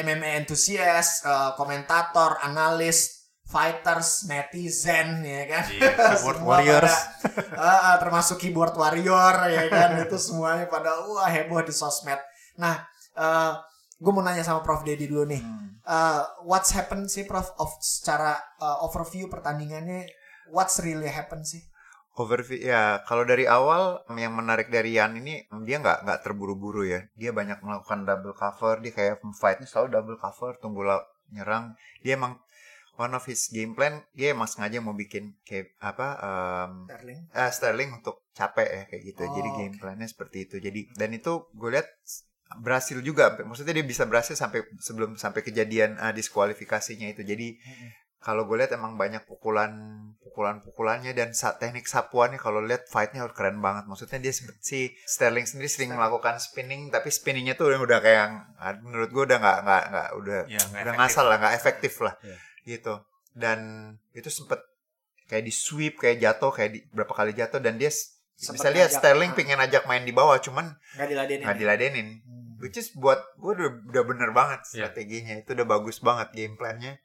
MMA 0.01 0.43
enthusiast, 0.43 1.23
uh, 1.25 1.53
komentator, 1.53 2.41
analis, 2.41 3.29
fighters, 3.45 4.25
netizen 4.29 5.25
ya 5.25 5.43
kan. 5.49 5.63
Iya, 5.69 5.91
keyboard 5.93 6.41
warriors. 6.49 6.93
pada, 7.23 7.57
uh, 7.57 7.79
uh, 7.93 7.97
termasuk 7.97 8.37
keyboard 8.41 8.73
warrior 8.77 9.35
ya 9.49 9.65
kan 9.69 9.97
itu 10.01 10.17
semuanya 10.17 10.65
pada 10.69 11.01
wah 11.05 11.29
heboh 11.29 11.61
di 11.61 11.73
sosmed. 11.73 12.17
Nah, 12.57 12.81
uh, 13.17 13.57
gue 13.97 14.11
mau 14.13 14.21
nanya 14.21 14.45
sama 14.45 14.61
Prof 14.61 14.85
Dedi 14.85 15.05
dulu 15.09 15.25
nih. 15.29 15.41
Hmm. 15.41 15.67
Uh, 15.89 16.21
what's 16.45 16.69
happen 16.77 17.09
sih 17.09 17.25
Prof 17.25 17.49
of 17.57 17.73
secara 17.81 18.37
uh, 18.61 18.85
overview 18.85 19.25
pertandingannya 19.25 20.05
what's 20.53 20.77
really 20.81 21.09
happen 21.09 21.41
sih? 21.45 21.61
Overview 22.19 22.59
ya 22.59 22.99
kalau 23.07 23.23
dari 23.23 23.47
awal 23.47 24.03
yang 24.11 24.35
menarik 24.35 24.67
dari 24.67 24.99
Yan 24.99 25.15
ini 25.23 25.47
dia 25.63 25.79
nggak 25.79 26.03
nggak 26.03 26.19
terburu-buru 26.19 26.83
ya. 26.83 27.07
Dia 27.15 27.31
banyak 27.31 27.63
melakukan 27.63 28.03
double 28.03 28.35
cover 28.35 28.83
dia 28.83 28.91
kayak 28.91 29.23
fightnya 29.39 29.63
selalu 29.63 29.87
double 29.95 30.19
cover 30.19 30.59
tunggu 30.59 30.83
lah 30.83 30.99
nyerang. 31.31 31.79
Dia 32.03 32.19
emang 32.19 32.35
one 32.99 33.15
of 33.15 33.23
his 33.23 33.47
game 33.47 33.71
plan 33.71 34.03
dia 34.11 34.35
emang 34.35 34.51
sengaja 34.51 34.83
mau 34.83 34.91
bikin 34.91 35.39
kayak 35.47 35.71
apa 35.79 36.07
um, 36.19 36.71
Sterling. 36.91 37.19
eh, 37.31 37.51
Sterling 37.55 37.89
untuk 38.03 38.27
capek 38.35 38.67
ya 38.67 38.83
kayak 38.91 39.03
gitu. 39.15 39.21
Oh, 39.23 39.31
jadi 39.39 39.49
game 39.55 39.75
oke. 39.79 39.79
plannya 39.79 40.07
seperti 40.11 40.37
itu. 40.43 40.55
Jadi 40.59 40.91
dan 40.99 41.15
itu 41.15 41.47
gue 41.55 41.69
lihat 41.71 41.87
berhasil 42.59 42.99
juga 42.99 43.31
maksudnya 43.47 43.77
dia 43.77 43.85
bisa 43.87 44.03
berhasil 44.09 44.35
sampai 44.35 44.67
sebelum 44.81 45.15
sampai 45.15 45.39
kejadian 45.39 45.95
uh, 45.95 46.11
diskualifikasinya 46.11 47.07
itu. 47.15 47.23
Jadi 47.23 47.55
kalau 48.19 48.43
gue 48.43 48.55
lihat 48.55 48.71
emang 48.71 48.93
banyak 48.93 49.23
pukulan 49.23 49.71
pukulan 50.21 50.59
pukulannya 50.59 51.11
dan 51.11 51.31
sa- 51.31 51.53
teknik 51.53 51.83
sapuannya 51.83 52.35
kalau 52.35 52.59
lihat 52.59 52.85
fightnya 52.85 53.23
keren 53.29 53.57
banget 53.57 53.87
maksudnya 53.87 54.19
dia 54.19 54.31
si 54.59 54.79
Sterling 55.03 55.43
sendiri 55.43 55.67
sering 55.67 55.91
melakukan 55.91 56.35
spinning 56.37 56.87
tapi 56.87 57.09
spinningnya 57.09 57.53
tuh 57.53 57.71
udah 57.73 57.97
kayak 57.97 58.17
yang 58.19 58.33
ah, 58.55 58.75
menurut 58.77 59.09
gue 59.09 59.23
udah 59.25 59.37
nggak 59.37 59.57
nggak 59.61 59.83
nggak 59.89 60.09
udah 60.15 60.39
Ya, 60.45 60.59
nggak 60.61 60.81
udah 60.81 60.93
ngasal 60.95 61.25
lah 61.25 61.37
nggak 61.37 61.55
efektif 61.55 61.93
lah 61.99 62.13
Iya. 62.19 62.37
gitu 62.69 62.93
dan 63.33 63.59
itu 64.11 64.27
sempet 64.27 64.59
kayak 65.25 65.43
di 65.43 65.53
sweep 65.53 65.95
kayak 65.95 66.19
jatuh 66.19 66.51
kayak 66.51 66.71
di, 66.71 66.79
berapa 66.89 67.13
kali 67.13 67.31
jatuh 67.31 67.59
dan 67.59 67.75
dia 67.75 67.89
Sempet 68.35 68.55
bisa 68.55 68.67
lihat 68.69 68.89
Sterling 68.89 69.31
ah. 69.31 69.35
pengen 69.35 69.59
ajak 69.59 69.83
main 69.85 70.01
di 70.01 70.11
bawah 70.11 70.39
cuman 70.39 70.71
Nggak 70.95 71.07
diladenin. 71.07 71.43
nggak 71.43 71.55
ya? 71.55 71.61
diladenin 71.61 72.07
Hmm. 72.19 72.55
which 72.59 72.75
is 72.75 72.91
buat 72.93 73.19
gue 73.35 73.51
udah, 73.53 73.69
udah 73.85 74.03
bener 74.05 74.29
banget 74.31 74.59
Iya. 74.69 74.87
strateginya 74.87 75.35
itu 75.37 75.51
udah 75.51 75.63
bagus 75.65 75.99
banget 75.99 76.31
game 76.33 76.55
plannya 76.55 76.99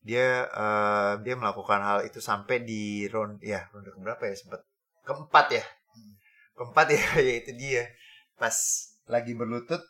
dia 0.00 0.26
eh, 0.46 1.12
dia 1.20 1.34
melakukan 1.36 1.80
hal 1.80 1.98
itu 2.02 2.18
sampai 2.18 2.62
di 2.62 3.04
round 3.06 3.40
ya 3.40 3.68
ronde 3.68 3.92
keberapa 3.92 4.22
ya 4.24 4.34
sempat 4.34 4.60
keempat 5.02 5.46
ya 5.52 5.64
Hmm. 5.90 6.14
keempat 6.56 6.86
ya 6.88 7.02
ya 7.28 7.34
itu 7.36 7.52
dia 7.52 7.82
pas 8.34 8.54
lagi 9.06 9.34
berlutut 9.34 9.82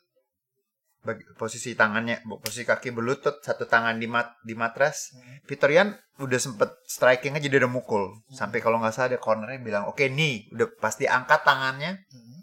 bagi, 1.00 1.24
posisi 1.34 1.72
tangannya 1.72 2.20
posisi 2.40 2.60
kaki 2.62 2.92
berlutut 2.92 3.40
satu 3.40 3.64
tangan 3.64 3.96
di 3.96 4.04
mat 4.04 4.36
di 4.42 4.52
matras 4.52 5.12
Hmm. 5.12 5.40
Peter 5.44 5.68
Yan 5.68 5.88
udah 6.18 6.36
sempet 6.36 6.74
striking 6.84 7.32
aja 7.32 7.46
dia 7.46 7.56
udah 7.58 7.70
mukul 7.70 8.10
sampai 8.30 8.58
kalau 8.58 8.76
nggak 8.76 8.92
salah 8.92 9.14
ada 9.14 9.18
cornernya 9.18 9.56
bilang 9.58 9.84
oke 9.86 10.04
nih 10.04 10.50
udah 10.50 10.68
pasti 10.76 11.06
angkat 11.06 11.40
tangannya 11.40 12.02
Hmm. 12.10 12.40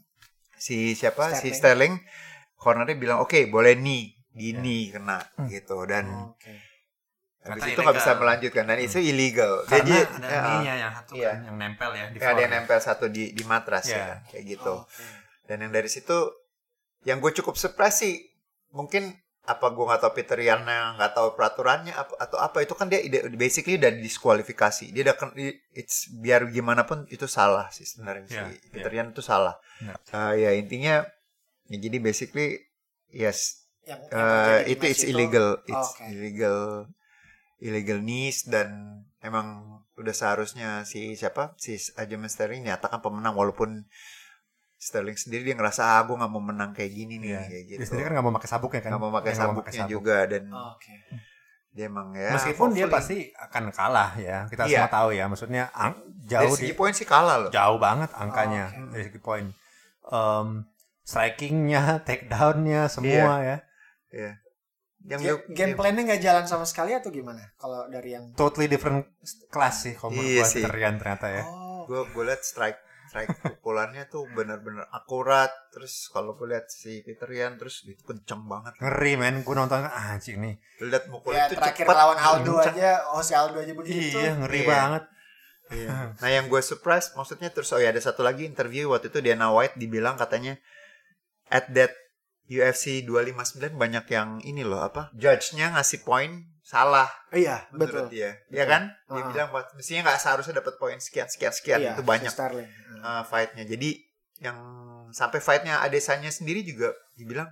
si 0.55 0.93
siapa 0.93 1.35
si 1.35 1.53
Sterling. 1.53 1.53
Sterling 1.53 1.93
cornernya 2.55 2.95
bilang 2.95 3.17
oke 3.19 3.45
boleh 3.47 3.77
nih 3.77 4.09
di 4.33 4.53
Ya. 4.53 4.57
knee 4.57 4.89
kena 4.89 5.17
Hmm. 5.35 5.45
gitu 5.47 5.85
dan 5.85 6.33
Oke. 6.33 6.53
Habis 7.43 7.61
Kata 7.61 7.71
itu 7.71 7.79
nggak 7.79 7.97
bisa 7.97 8.11
melanjutkan 8.15 8.63
dan 8.65 8.77
itu 8.77 8.97
illegal 8.99 9.53
Karena 9.63 9.77
jadi 9.77 9.93
ada 9.97 10.27
ya, 10.27 10.39
ininya 10.41 10.73
yang 10.75 10.91
satu 10.93 11.11
Iya. 11.13 11.29
kan, 11.29 11.37
yang 11.43 11.57
nempel 11.57 11.89
ya 11.91 12.05
di 12.07 12.17
ya, 12.17 12.27
ada 12.27 12.41
yang 12.41 12.53
nempel 12.53 12.79
satu 12.79 13.05
di 13.07 13.23
di 13.31 13.43
matras 13.43 13.85
Iya. 13.85 13.97
ya 13.97 14.15
kayak 14.27 14.43
gitu 14.49 14.73
Oke. 14.83 15.05
dan 15.45 15.57
yang 15.61 15.71
dari 15.71 15.87
situ 15.87 16.17
yang 17.03 17.17
gue 17.17 17.31
cukup 17.33 17.55
surprise 17.55 17.97
sih 17.97 18.15
mungkin 18.69 19.15
apa 19.47 19.71
gue 19.71 19.79
nggak 19.79 20.01
tahu 20.03 20.11
Peter 20.11 20.35
Yan 20.37 20.67
nggak 20.67 21.13
tahu 21.13 21.31
peraturannya 21.31 21.95
apa, 21.95 22.19
atau 22.19 22.35
apa 22.35 22.59
itu 22.59 22.75
kan 22.75 22.91
dia 22.91 22.99
ide- 22.99 23.31
basically 23.31 23.79
udah 23.79 23.95
diskualifikasi 23.95 24.91
dia 24.91 25.07
udah 25.07 25.15
it's 25.71 26.11
biar 26.11 26.51
gimana 26.51 26.83
pun 26.83 27.07
itu 27.07 27.31
salah 27.31 27.71
sih 27.71 27.87
sebenarnya 27.87 28.27
Iya, 28.27 28.43
si 28.51 28.67
Peter 28.67 28.91
Yan 28.91 29.15
itu 29.15 29.23
salah 29.23 29.55
Iya. 29.79 29.95
Eh, 30.11 30.33
ya 30.35 30.51
intinya 30.51 30.95
ya 31.67 31.77
jadi 31.79 31.97
basically 31.97 32.59
yes 33.07 33.63
Yang, 33.87 34.03
yang 34.11 34.19
Eh, 34.19 34.59
itu 34.67 34.83
it's 34.83 35.05
illegal 35.07 35.63
it's 35.63 35.95
Oke. 35.95 36.03
illegal 36.11 36.91
illegal 37.59 37.99
knees 37.99 38.45
dan 38.45 38.69
emang 39.19 39.65
udah 39.93 40.13
seharusnya 40.13 40.83
si 40.83 41.13
siapa 41.13 41.57
si 41.57 41.73
Aljamain 41.95 42.27
Sterling 42.27 42.63
nyatakan 42.63 42.99
pemenang 42.99 43.33
walaupun 43.33 43.89
Sterling 44.77 45.17
sendiri 45.17 45.41
dia 45.43 45.55
ngerasa 45.55 45.81
ah 45.81 46.01
gue 46.03 46.13
nggak 46.13 46.29
mau 46.29 46.37
menang 46.39 46.69
kayak 46.69 46.91
gini 46.91 47.17
nih 47.17 47.29
Iya. 47.31 47.41
kayak 47.43 47.63
gitu 47.65 47.79
Dia 47.79 47.87
sendiri 47.87 48.05
kan 48.05 48.13
nggak 48.13 48.25
mau 48.25 48.35
pakai 48.35 48.45
sabuknya 48.47 48.79
kan 48.79 48.89
nggak 48.89 49.01
mau 49.01 49.09
pakai 49.11 49.25
nggak 49.27 49.41
sabuknya 49.43 49.73
sabuk. 49.75 49.89
juga 49.89 50.17
dan 50.23 50.43
Oke. 50.47 50.93
dia 51.67 51.85
emang 51.85 52.07
ya 52.13 52.29
Meskipun 52.31 52.67
dia 52.71 52.85
pasti 52.87 53.17
akan 53.33 53.63
kalah 53.71 54.11
ya. 54.17 54.37
Kita 54.45 54.63
Iya. 54.63 54.85
semua 54.85 54.91
tahu 54.91 55.09
ya. 55.11 55.25
Maksudnya 55.25 55.63
ang- 55.73 55.97
dari 56.19 56.45
jauh 56.45 56.53
segi 56.53 56.69
di, 56.69 56.73
poin 56.73 56.89
sih 56.91 57.05
kalah 57.05 57.37
loh 57.39 57.49
jauh 57.49 57.77
banget 57.77 58.09
angkanya 58.13 58.65
Oh, 58.67 58.81
oke. 58.83 58.91
dari 58.91 59.03
segi 59.03 59.19
poin. 59.19 59.45
Em, 60.07 60.47
strikingnya, 61.01 61.81
takedownnya 62.05 62.85
semua 62.87 63.33
ya. 63.41 63.57
Iya. 64.09 64.31
Yang 65.07 65.19
Ga- 65.19 65.39
dia- 65.39 65.55
game 65.55 65.73
plannya 65.73 66.03
nggak 66.03 66.21
jalan 66.21 66.45
sama 66.45 66.63
sekali 66.63 66.91
atau 66.91 67.07
gimana? 67.07 67.39
Kalau 67.55 67.87
dari 67.87 68.11
yang 68.11 68.35
Totally 68.35 68.67
different 68.67 69.07
kelas 69.47 69.75
sih 69.81 69.93
kalau 69.95 70.11
Iya 70.11 70.43
gua 70.43 70.51
sih. 70.51 70.61
Terian 70.61 70.95
ternyata 70.95 71.27
ya. 71.31 71.43
Oh, 71.43 71.87
gue 71.87 72.03
gue 72.05 72.23
liat 72.23 72.43
strike 72.43 72.75
strike 73.07 73.31
pukulannya 73.55 74.03
tuh 74.05 74.27
bener-bener 74.27 74.83
akurat 74.91 75.47
terus 75.71 76.11
kalau 76.11 76.35
gue 76.35 76.51
lihat 76.51 76.67
si 76.67 76.99
Peter 77.01 77.23
terus 77.55 77.87
itu 77.87 78.03
kenceng 78.03 78.43
banget 78.45 78.75
Ngeri 78.77 79.15
men, 79.15 79.35
gue 79.41 79.55
nonton 79.55 79.79
ah, 79.79 80.11
anjing 80.11 80.37
nih. 80.37 80.59
Liat 80.83 81.07
mukul 81.07 81.31
ya 81.31 81.47
itu 81.47 81.55
terakhir 81.55 81.87
cepet 81.87 81.95
lawan 81.95 82.19
Aldo 82.19 82.53
kenceng. 82.59 82.75
aja, 82.75 82.91
oh 83.09 83.23
si 83.23 83.31
Aldo 83.31 83.57
aja 83.57 83.71
begitu. 83.71 84.19
Iya, 84.19 84.31
ngeri 84.37 84.59
Iya. 84.59 84.67
banget. 84.67 85.03
Iya. 85.71 85.95
Nah 86.21 86.29
yang 86.29 86.45
gue 86.47 86.59
surprise 86.59 87.15
maksudnya 87.15 87.47
terus 87.47 87.71
oh 87.71 87.79
ya 87.79 87.89
ada 87.89 87.99
satu 87.99 88.27
lagi 88.27 88.43
interview 88.43 88.91
waktu 88.91 89.07
itu 89.07 89.23
Dana 89.23 89.55
White 89.55 89.75
dibilang 89.75 90.19
katanya 90.19 90.59
at 91.47 91.71
that 91.71 91.95
UFC 92.47 93.03
259 93.03 93.75
banyak 93.75 94.05
yang 94.07 94.39
ini 94.41 94.63
loh 94.63 94.79
apa 94.81 95.11
judge-nya 95.13 95.71
ngasih 95.71 96.01
poin 96.01 96.47
salah 96.63 97.07
Iya, 97.29 97.63
betul. 97.71 98.07
dia. 98.07 98.35
Iya 98.47 98.65
kan? 98.65 98.91
Dia 99.07 99.19
Ah. 99.19 99.27
bilang 99.27 99.49
"Wah, 99.51 99.63
mestinya 99.71 100.07
nggak 100.07 100.19
seharusnya 100.19 100.59
dapat 100.59 100.75
poin 100.75 100.95
sekian 100.97 101.27
sekian 101.27 101.51
sekian 101.51 101.79
Iya, 101.79 101.91
itu 101.95 102.03
banyak 102.03 102.31
uh, 102.99 103.23
fight-nya. 103.23 103.63
Jadi 103.63 103.99
yang 104.39 104.57
sampai 105.09 105.39
fight-nya 105.39 105.79
Adesanya 105.79 106.27
sendiri 106.27 106.61
juga 106.61 106.91
dibilang 107.15 107.47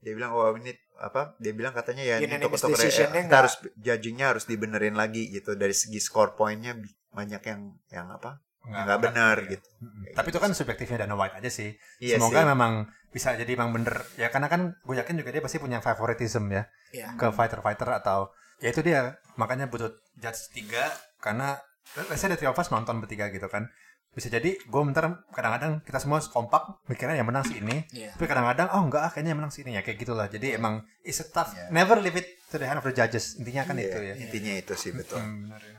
dia 0.00 0.16
bilang 0.16 0.32
oh 0.32 0.56
ini 0.56 0.72
apa 0.96 1.36
dia 1.36 1.52
bilang 1.52 1.76
katanya 1.76 2.00
ya 2.00 2.16
ini 2.16 2.40
decision-nya 2.40 3.20
kita 3.20 3.28
nggak- 3.28 3.40
harus 3.44 3.54
judgingnya 3.76 4.26
harus 4.32 4.44
dibenerin 4.48 4.96
lagi 4.96 5.28
gitu 5.28 5.52
dari 5.54 5.76
segi 5.76 6.00
score 6.00 6.32
poinnya 6.32 6.72
banyak 7.12 7.42
yang 7.44 7.60
yang 7.90 8.08
apa 8.08 8.40
yang 8.64 8.84
nggak 8.86 9.00
benar 9.02 9.36
iya. 9.40 9.50
gitu 9.56 9.68
Mm-mm. 9.80 10.04
Tapi 10.16 10.28
itu 10.28 10.38
kan 10.38 10.50
subjektifnya 10.52 11.04
Dana 11.04 11.16
White 11.16 11.36
aja 11.36 11.50
sih. 11.50 11.72
Iya 11.98 12.16
Semoga 12.16 12.40
sih. 12.40 12.48
memang 12.48 12.72
bisa 13.10 13.34
jadi 13.34 13.52
memang 13.54 13.74
bener. 13.74 14.06
Ya 14.14 14.30
karena 14.30 14.46
kan 14.46 14.78
gue 14.80 14.94
yakin 14.94 15.18
juga 15.18 15.30
dia 15.30 15.42
pasti 15.42 15.58
punya 15.58 15.78
favoritism 15.78 16.46
ya 16.48 16.66
Iya. 16.90 17.14
ke 17.14 17.30
fighter-fighter 17.30 17.90
atau 17.98 18.30
ya 18.58 18.70
itu 18.70 18.80
dia. 18.80 19.18
Makanya 19.34 19.66
butuh 19.66 19.90
judge 20.16 20.50
tiga 20.50 20.90
karena 21.18 21.58
let's 22.06 22.18
say 22.18 22.30
the 22.30 22.38
three 22.38 22.46
of 22.46 22.54
us 22.54 22.70
nonton 22.70 22.98
bertiga 22.98 23.28
gitu 23.28 23.46
kan. 23.46 23.66
Bisa 24.10 24.26
jadi 24.26 24.58
gue 24.58 24.80
bentar 24.82 25.06
kadang-kadang 25.30 25.86
kita 25.86 26.02
semua 26.02 26.18
kompak 26.18 26.82
mikirnya 26.86 27.14
yang 27.14 27.30
menang 27.30 27.46
si 27.46 27.58
ini. 27.58 27.86
Iya. 27.90 28.14
tapi 28.18 28.26
kadang-kadang 28.26 28.66
oh 28.74 28.82
enggak 28.82 29.02
ah, 29.06 29.10
kayaknya 29.10 29.34
yang 29.34 29.40
menang 29.42 29.54
si 29.54 29.62
ini. 29.62 29.78
Ya 29.78 29.82
kayak 29.82 29.98
gitulah 29.98 30.26
jadi 30.26 30.58
emang 30.58 30.82
it's 31.02 31.22
a 31.22 31.26
tough 31.26 31.54
Iya. 31.54 31.70
never 31.70 31.94
leave 31.98 32.18
it 32.18 32.26
to 32.50 32.58
the 32.58 32.66
hand 32.66 32.78
of 32.78 32.86
the 32.86 32.90
judges. 32.90 33.38
Intinya 33.38 33.62
kan 33.62 33.78
Iya, 33.78 33.86
itu 33.86 33.98
ya. 34.02 34.14
intinya 34.18 34.52
itu 34.58 34.74
sih 34.74 34.90
betul. 34.90 35.18
Hmm, 35.22 35.46
benar 35.46 35.62
ya. 35.62 35.78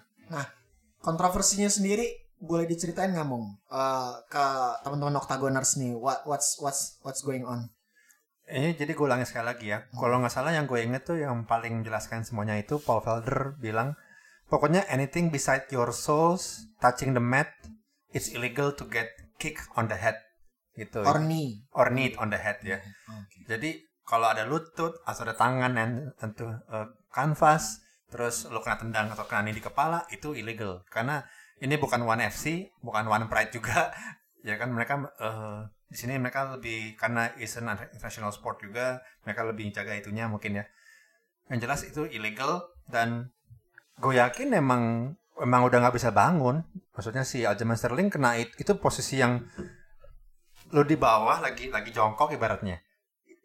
Kontroversinya 1.02 1.66
sendiri 1.66 2.21
boleh 2.42 2.66
diceritain 2.66 3.14
nggak 3.14 3.24
mong 3.24 3.46
Eh, 3.70 4.14
ke 4.28 4.46
teman-teman 4.82 5.16
Octagoners 5.16 5.78
nih? 5.78 5.94
What 5.94 6.26
what's 6.26 6.58
what's 6.58 6.98
what's 7.06 7.22
going 7.22 7.46
on? 7.46 7.70
Ini 8.52 8.76
jadi 8.76 8.92
gue 8.92 9.06
ulangi 9.06 9.24
sekali 9.24 9.46
lagi 9.48 9.72
ya. 9.72 9.88
Kalau 9.94 10.20
nggak 10.20 10.34
salah 10.34 10.52
yang 10.52 10.68
gue 10.68 10.82
inget 10.82 11.08
tuh 11.08 11.16
yang 11.16 11.48
paling 11.48 11.80
menjelaskan 11.80 12.28
semuanya 12.28 12.60
itu 12.60 12.82
Paul 12.84 13.00
Felder 13.00 13.56
bilang 13.56 13.96
pokoknya 14.52 14.84
anything 14.92 15.32
beside 15.32 15.70
your 15.72 15.96
souls 15.96 16.68
touching 16.84 17.16
the 17.16 17.24
mat 17.24 17.48
it's 18.12 18.28
illegal 18.28 18.76
to 18.76 18.84
get 18.92 19.08
kick 19.40 19.56
on 19.80 19.88
the 19.88 19.96
head 19.96 20.20
gitu 20.76 21.00
Or 21.06 21.22
knee. 21.22 21.64
or 21.72 21.88
knee 21.96 22.12
on 22.20 22.28
the 22.28 22.42
head 22.42 22.60
ya. 22.60 22.82
Oke. 23.08 23.48
Jadi 23.48 23.70
kalau 24.04 24.28
ada 24.28 24.44
lutut 24.44 25.00
atau 25.08 25.22
ada 25.24 25.32
tangan 25.32 25.72
yang 25.72 25.92
tentu 26.20 26.44
eh, 26.52 26.88
kanvas 27.16 27.80
terus 28.12 28.44
lo 28.52 28.60
kena 28.60 28.76
tendang 28.76 29.08
atau 29.08 29.24
kena 29.24 29.48
di 29.48 29.64
kepala 29.64 30.04
itu 30.12 30.36
illegal 30.36 30.84
karena 30.92 31.24
ini 31.62 31.78
bukan 31.78 32.02
one 32.02 32.26
FC 32.26 32.74
bukan 32.82 33.06
one 33.08 33.30
pride 33.30 33.54
juga. 33.54 33.90
Ya 34.42 34.58
kan 34.58 34.74
mereka 34.74 34.98
eh, 35.22 35.70
di 35.86 35.94
sini 35.94 36.18
mereka 36.18 36.58
lebih 36.58 36.98
karena 36.98 37.30
is 37.38 37.54
an 37.62 37.70
international 37.70 38.34
sport 38.34 38.58
juga 38.58 39.06
mereka 39.22 39.46
lebih 39.46 39.70
jaga 39.70 39.94
itunya 39.94 40.26
mungkin 40.26 40.58
ya. 40.58 40.66
Yang 41.46 41.60
jelas 41.62 41.82
itu 41.86 42.10
illegal 42.10 42.66
dan 42.90 43.30
gue 44.02 44.18
yakin 44.18 44.50
emang 44.58 45.14
emang 45.38 45.62
udah 45.62 45.78
nggak 45.86 45.94
bisa 45.94 46.10
bangun. 46.10 46.66
Maksudnya 46.98 47.22
si 47.22 47.46
Aljamain 47.46 47.78
Sterling 47.78 48.10
kena 48.10 48.34
it- 48.34 48.58
itu 48.58 48.74
posisi 48.82 49.22
yang 49.22 49.46
lo 50.74 50.82
di 50.82 50.98
bawah 50.98 51.38
lagi 51.38 51.70
lagi 51.70 51.94
jongkok 51.94 52.34
ibaratnya. 52.34 52.82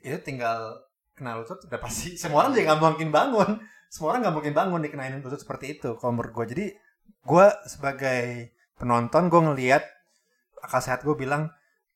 Itu 0.01 0.17
tinggal 0.25 0.81
kena 1.13 1.37
lutut 1.37 1.61
udah 1.61 1.77
pasti 1.77 2.15
semua 2.21 2.49
orang 2.49 2.57
juga 2.57 2.73
nggak 2.73 2.81
mungkin 2.81 3.11
bangun. 3.13 3.51
Semua 3.93 4.17
orang 4.17 4.25
nggak 4.25 4.37
mungkin 4.41 4.55
bangun 4.57 4.81
dikenain 4.81 5.21
lutut 5.21 5.45
seperti 5.45 5.77
itu 5.77 5.93
kalau 6.01 6.17
menurut 6.17 6.33
gue 6.33 6.47
jadi 6.57 6.67
gue 7.27 7.47
sebagai 7.67 8.55
penonton 8.79 9.33
gue 9.33 9.41
ngelihat 9.51 9.83
akal 10.63 10.81
sehat 10.83 11.03
gue 11.03 11.15
bilang 11.15 11.51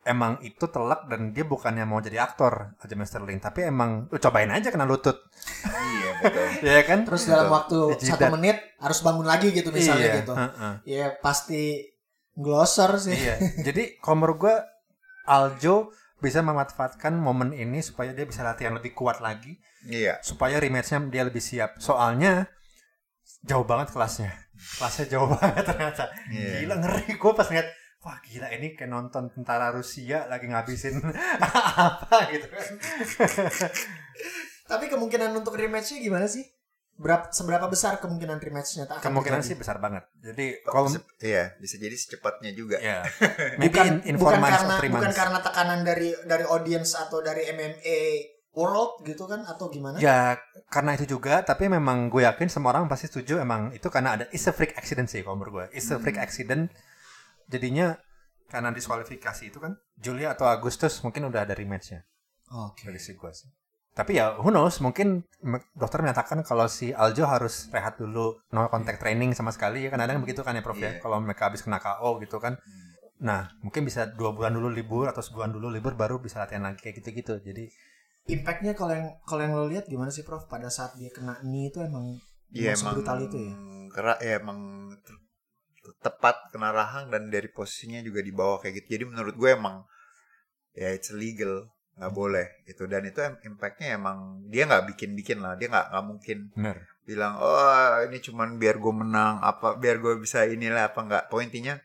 emang 0.05 0.41
itu 0.41 0.65
telak 0.73 1.07
dan 1.13 1.37
dia 1.37 1.45
bukannya 1.45 1.85
mau 1.85 2.01
jadi 2.01 2.25
aktor 2.25 2.73
Aljamain 2.81 3.05
Sterling 3.05 3.41
tapi 3.43 3.69
emang 3.69 4.09
lu 4.09 4.17
cobain 4.17 4.49
aja 4.49 4.73
kena 4.73 4.89
lutut 4.89 5.21
iya 5.69 6.11
betul 6.25 6.47
ya 6.73 6.83
kan 6.89 6.99
Terus 7.05 7.23
dalam 7.29 7.53
Betul. 7.53 7.93
waktu 7.93 8.09
satu 8.09 8.27
menit 8.33 8.57
harus 8.81 8.99
bangun 9.05 9.27
lagi 9.29 9.53
gitu 9.53 9.69
misalnya 9.69 10.09
iya, 10.09 10.19
gitu. 10.25 10.33
heeh. 10.33 10.73
Ya 10.89 11.07
pasti 11.21 11.93
glosor 12.33 12.97
sih. 12.97 13.13
iya 13.13 13.37
jadi 13.61 14.01
menurut 14.09 14.37
gue 14.41 14.57
Aljo 15.29 15.93
bisa 16.21 16.41
memanfaatkan 16.41 17.13
momen 17.17 17.53
ini 17.53 17.85
supaya 17.85 18.17
dia 18.17 18.25
bisa 18.25 18.41
latihan 18.41 18.73
lebih 18.77 18.97
kuat 18.97 19.21
lagi 19.21 19.61
iya 19.85 20.17
supaya 20.25 20.57
rematchnya 20.61 21.01
dia 21.13 21.23
lebih 21.29 21.41
siap 21.41 21.77
soalnya 21.81 22.49
jauh 23.45 23.65
banget 23.65 23.89
kelasnya. 23.95 24.33
Kelasnya 24.79 25.07
jauh 25.09 25.29
banget 25.35 25.65
ternyata. 25.65 26.05
Iya. 26.29 26.65
gila 26.65 26.75
ngeri. 26.85 27.05
Gue 27.17 27.33
pas 27.33 27.49
ngeliat 27.49 27.69
wah 28.01 28.17
gila 28.25 28.49
ini 28.57 28.77
kayak 28.77 28.89
nonton 28.89 29.29
tentara 29.29 29.73
Rusia 29.73 30.25
lagi 30.29 30.49
ngabisin 30.49 31.01
apa 31.45 32.17
gitu. 32.33 32.47
Kan 32.49 32.67
Tapi 34.71 34.87
kemungkinan 34.87 35.35
untuk 35.35 35.59
rematchnya 35.59 35.99
gimana 35.99 36.31
sih? 36.31 36.47
Berapa 37.01 37.33
seberapa 37.33 37.65
besar 37.67 37.97
kemungkinan 37.97 38.39
rematchnya? 38.39 38.85
Tak 38.85 39.01
kemungkinan 39.01 39.41
sih 39.41 39.57
besar 39.57 39.81
banget. 39.81 40.05
Jadi 40.21 40.61
kalau 40.63 40.93
iya 41.25 41.57
bisa 41.57 41.81
jadi 41.81 41.97
secepatnya 41.97 42.53
juga. 42.53 42.77
Ya 42.77 43.03
bukan, 43.57 44.05
bukan 44.21 44.37
karena 44.37 44.75
bukan 44.85 45.13
karena 45.17 45.39
tekanan 45.41 45.81
dari 45.81 46.13
dari 46.29 46.45
audience 46.45 46.93
atau 46.95 47.25
dari 47.25 47.49
MMA 47.51 48.01
world 48.55 49.07
gitu 49.07 49.25
kan 49.31 49.47
atau 49.47 49.71
gimana? 49.71 49.97
Ya 50.03 50.39
karena 50.71 50.99
itu 50.99 51.19
juga, 51.19 51.43
tapi 51.47 51.71
memang 51.71 52.11
gue 52.11 52.27
yakin 52.27 52.51
semua 52.51 52.75
orang 52.75 52.91
pasti 52.91 53.07
setuju 53.07 53.39
emang 53.39 53.71
itu 53.71 53.87
karena 53.87 54.19
ada 54.19 54.25
it's 54.35 54.47
a 54.51 54.55
freak 54.55 54.75
accident 54.75 55.07
sih 55.07 55.23
kalau 55.23 55.39
menurut 55.39 55.53
gue. 55.55 55.67
It's 55.79 55.91
a 55.95 55.99
freak 56.03 56.19
accident. 56.19 56.71
Jadinya 57.51 57.99
karena 58.51 58.75
diskualifikasi 58.75 59.47
itu 59.47 59.59
kan 59.63 59.79
Julia 59.95 60.35
atau 60.35 60.51
Agustus 60.51 60.99
mungkin 61.07 61.31
udah 61.31 61.47
ada 61.47 61.55
rematchnya 61.55 62.03
Oke. 62.51 62.91
dari 62.91 62.99
si 62.99 63.15
gue 63.15 63.31
sih. 63.31 63.51
Tapi 63.91 64.23
ya 64.23 64.39
who 64.39 64.55
knows, 64.55 64.79
mungkin 64.79 65.27
dokter 65.75 65.99
menyatakan 65.99 66.47
kalau 66.47 66.71
si 66.71 66.95
Aljo 66.95 67.27
harus 67.27 67.67
rehat 67.75 67.99
dulu, 67.99 68.39
no 68.55 68.71
contact 68.71 69.03
training 69.03 69.35
sama 69.35 69.51
sekali 69.51 69.87
ya 69.87 69.91
kadang-kadang 69.91 70.23
begitu 70.23 70.47
kan 70.47 70.55
ya 70.55 70.63
Prof 70.63 70.79
ya. 70.79 70.95
Iya. 70.95 71.03
Kalau 71.03 71.19
mereka 71.19 71.51
habis 71.51 71.63
kena 71.67 71.83
KO 71.83 72.23
gitu 72.23 72.39
kan. 72.39 72.55
Nah, 73.21 73.53
mungkin 73.61 73.85
bisa 73.85 74.09
dua 74.09 74.33
bulan 74.33 74.55
dulu 74.55 74.71
libur 74.71 75.11
atau 75.11 75.21
sebulan 75.21 75.53
dulu 75.53 75.69
libur 75.69 75.93
baru 75.99 76.23
bisa 76.23 76.41
latihan 76.41 76.65
lagi 76.65 76.81
kayak 76.81 77.03
gitu-gitu. 77.03 77.43
Jadi 77.43 77.69
Impactnya 78.29 78.77
kalau 78.77 78.93
yang 78.93 79.09
kalau 79.25 79.41
yang 79.43 79.55
lo 79.57 79.67
lihat 79.71 79.89
gimana 79.89 80.13
sih 80.13 80.27
Prof 80.27 80.45
pada 80.51 80.69
saat 80.69 80.99
dia 81.01 81.09
kena 81.09 81.41
knee 81.41 81.73
itu 81.73 81.81
emang 81.81 82.21
Iya 82.51 82.75
emang 82.75 82.81
emang 82.83 82.95
sebrutal 82.99 83.19
itu 83.25 83.37
ya? 83.41 83.55
Kerak 83.91 84.19
ya 84.23 84.33
emang 84.43 84.59
te- 85.01 85.25
tepat 86.05 86.37
kena 86.53 86.71
rahang 86.71 87.09
dan 87.09 87.31
dari 87.31 87.49
posisinya 87.51 88.03
juga 88.05 88.21
di 88.21 88.31
bawah 88.31 88.61
kayak 88.63 88.85
gitu. 88.85 89.01
Jadi 89.01 89.05
menurut 89.09 89.35
gue 89.35 89.51
emang 89.55 89.83
ya 90.75 90.95
it's 90.95 91.11
illegal 91.11 91.67
nggak 91.99 92.15
boleh 92.17 92.47
itu 92.65 92.87
dan 92.89 93.03
itu 93.05 93.21
em- 93.21 93.41
impactnya 93.45 93.99
emang 93.99 94.41
dia 94.49 94.65
nggak 94.65 94.89
bikin 94.95 95.13
bikin 95.19 95.45
lah 95.45 95.53
dia 95.59 95.69
nggak 95.69 95.93
nggak 95.93 96.05
mungkin 96.07 96.39
bener. 96.57 96.77
bilang 97.05 97.37
oh 97.37 98.01
ini 98.09 98.23
cuman 98.25 98.57
biar 98.57 98.81
gue 98.81 98.95
menang 98.95 99.43
apa 99.43 99.77
biar 99.77 100.01
gue 100.01 100.17
bisa 100.17 100.49
inilah 100.49 100.95
apa 100.95 101.01
nggak 101.05 101.25
pointinya 101.29 101.77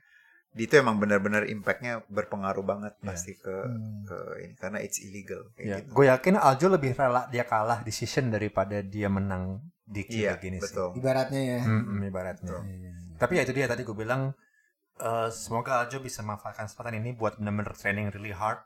itu 0.58 0.74
emang 0.74 0.96
benar-benar 0.96 1.44
impactnya 1.46 2.08
berpengaruh 2.08 2.64
banget 2.64 2.94
Iya. 2.96 3.06
pasti 3.06 3.36
ke 3.36 3.52
Hmm. 3.52 4.04
ke 4.04 4.18
ini 4.40 4.54
karena 4.56 4.80
it's 4.80 4.98
illegal 4.98 5.52
kayak 5.52 5.66
Ya, 5.66 5.78
gitu 5.80 5.92
gue 5.92 6.06
yakin 6.08 6.34
Aljo 6.38 6.68
lebih 6.70 6.92
rela 6.94 7.28
dia 7.28 7.44
kalah 7.44 7.80
decision 7.82 8.30
daripada 8.30 8.80
dia 8.80 9.08
menang 9.08 9.60
di 9.84 10.02
iya 10.08 10.34
kayak 10.34 10.42
gini 10.42 10.58
betul 10.58 10.96
Ibaratnya 10.96 11.42
ya. 11.42 11.60
sih. 11.60 11.68
Hmm, 11.68 12.00
ibaratnya. 12.02 12.48
Betul. 12.48 12.62
Iya. 12.66 12.92
Tapi 13.16 13.32
ya 13.34 13.42
itu 13.44 13.54
dia 13.54 13.66
tadi 13.66 13.82
gue 13.82 13.94
bilang 13.94 14.32
eh, 14.96 15.28
semoga 15.30 15.84
Aljo 15.84 16.00
bisa 16.00 16.20
memanfaatkan 16.22 16.66
kesempatan 16.66 16.98
ini 16.98 17.12
buat 17.12 17.36
bener-bener 17.36 17.76
training 17.76 18.10
really 18.10 18.32
hard. 18.32 18.64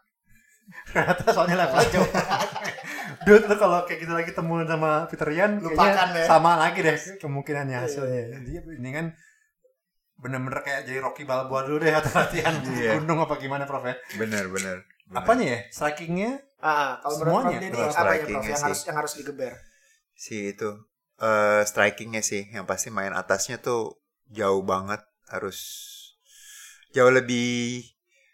Ternyata 0.87 1.33
soalnya 1.33 1.57
levelnya 1.59 1.89
jauh. 1.89 2.09
Dude, 3.25 3.43
lu 3.43 3.55
kalau 3.57 3.81
kayak 3.83 3.99
gitu 3.99 4.13
lagi 4.13 4.31
temu 4.31 4.61
sama 4.63 5.09
Peter 5.09 5.25
Yan, 5.27 5.57
Lupakan 5.57 6.09
ya. 6.13 6.23
sama 6.23 6.55
lagi 6.55 6.79
deh 6.79 6.93
kemungkinannya 7.17 7.73
Iya, 7.73 7.83
hasilnya. 7.83 8.21
Dia 8.39 8.61
ini 8.69 8.89
kan 8.93 9.05
bener-bener 10.19 10.59
kayak 10.61 10.81
jadi 10.83 10.99
Rocky 10.99 11.23
Balboa 11.23 11.63
dulu 11.63 11.79
deh 11.79 11.95
atau 11.95 12.11
latihan 12.13 12.55
Iya. 12.75 12.99
gunung 12.99 13.23
apa 13.23 13.39
gimana 13.39 13.63
Prof 13.63 13.83
ya? 13.83 13.95
benar 14.15 14.45
benar 14.47 14.77
benar. 14.83 15.17
Apanya 15.17 15.45
ya? 15.47 15.59
Strikingnya 15.71 16.43
Ah, 16.59 16.99
kalau 16.99 17.23
menurut 17.23 17.55
Semuanya. 17.55 17.71
Kalau 17.71 17.87
apa 17.89 18.13
ya 18.13 18.25
Prof 18.27 18.43
yang 18.43 18.59
sih. 18.59 18.65
harus 18.67 18.81
yang 18.83 18.97
harus 18.99 19.13
digeber? 19.15 19.53
si 20.13 20.51
itu 20.51 20.69
eh 21.17 21.63
strikingnya 21.63 22.19
sih 22.19 22.51
yang 22.51 22.67
pasti 22.67 22.91
main 22.91 23.15
atasnya 23.15 23.55
tuh 23.57 23.95
jauh 24.27 24.59
banget 24.61 24.99
harus 25.31 25.59
jauh 26.91 27.07
lebih 27.07 27.83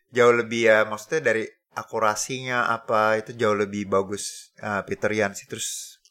jauh 0.10 0.34
lebih 0.34 0.66
ya 0.66 0.78
maksudnya 0.84 1.22
dari 1.22 1.46
akurasinya 1.78 2.72
apa 2.72 3.22
itu 3.22 3.38
jauh 3.38 3.54
lebih 3.54 3.86
bagus 3.86 4.50
eh, 4.58 4.82
Peter 4.90 5.14
Yan 5.14 5.38
sih 5.38 5.46
terus 5.46 6.02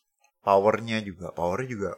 powernya 0.46 1.02
juga 1.02 1.34
powernya 1.34 1.66
juga 1.68 1.90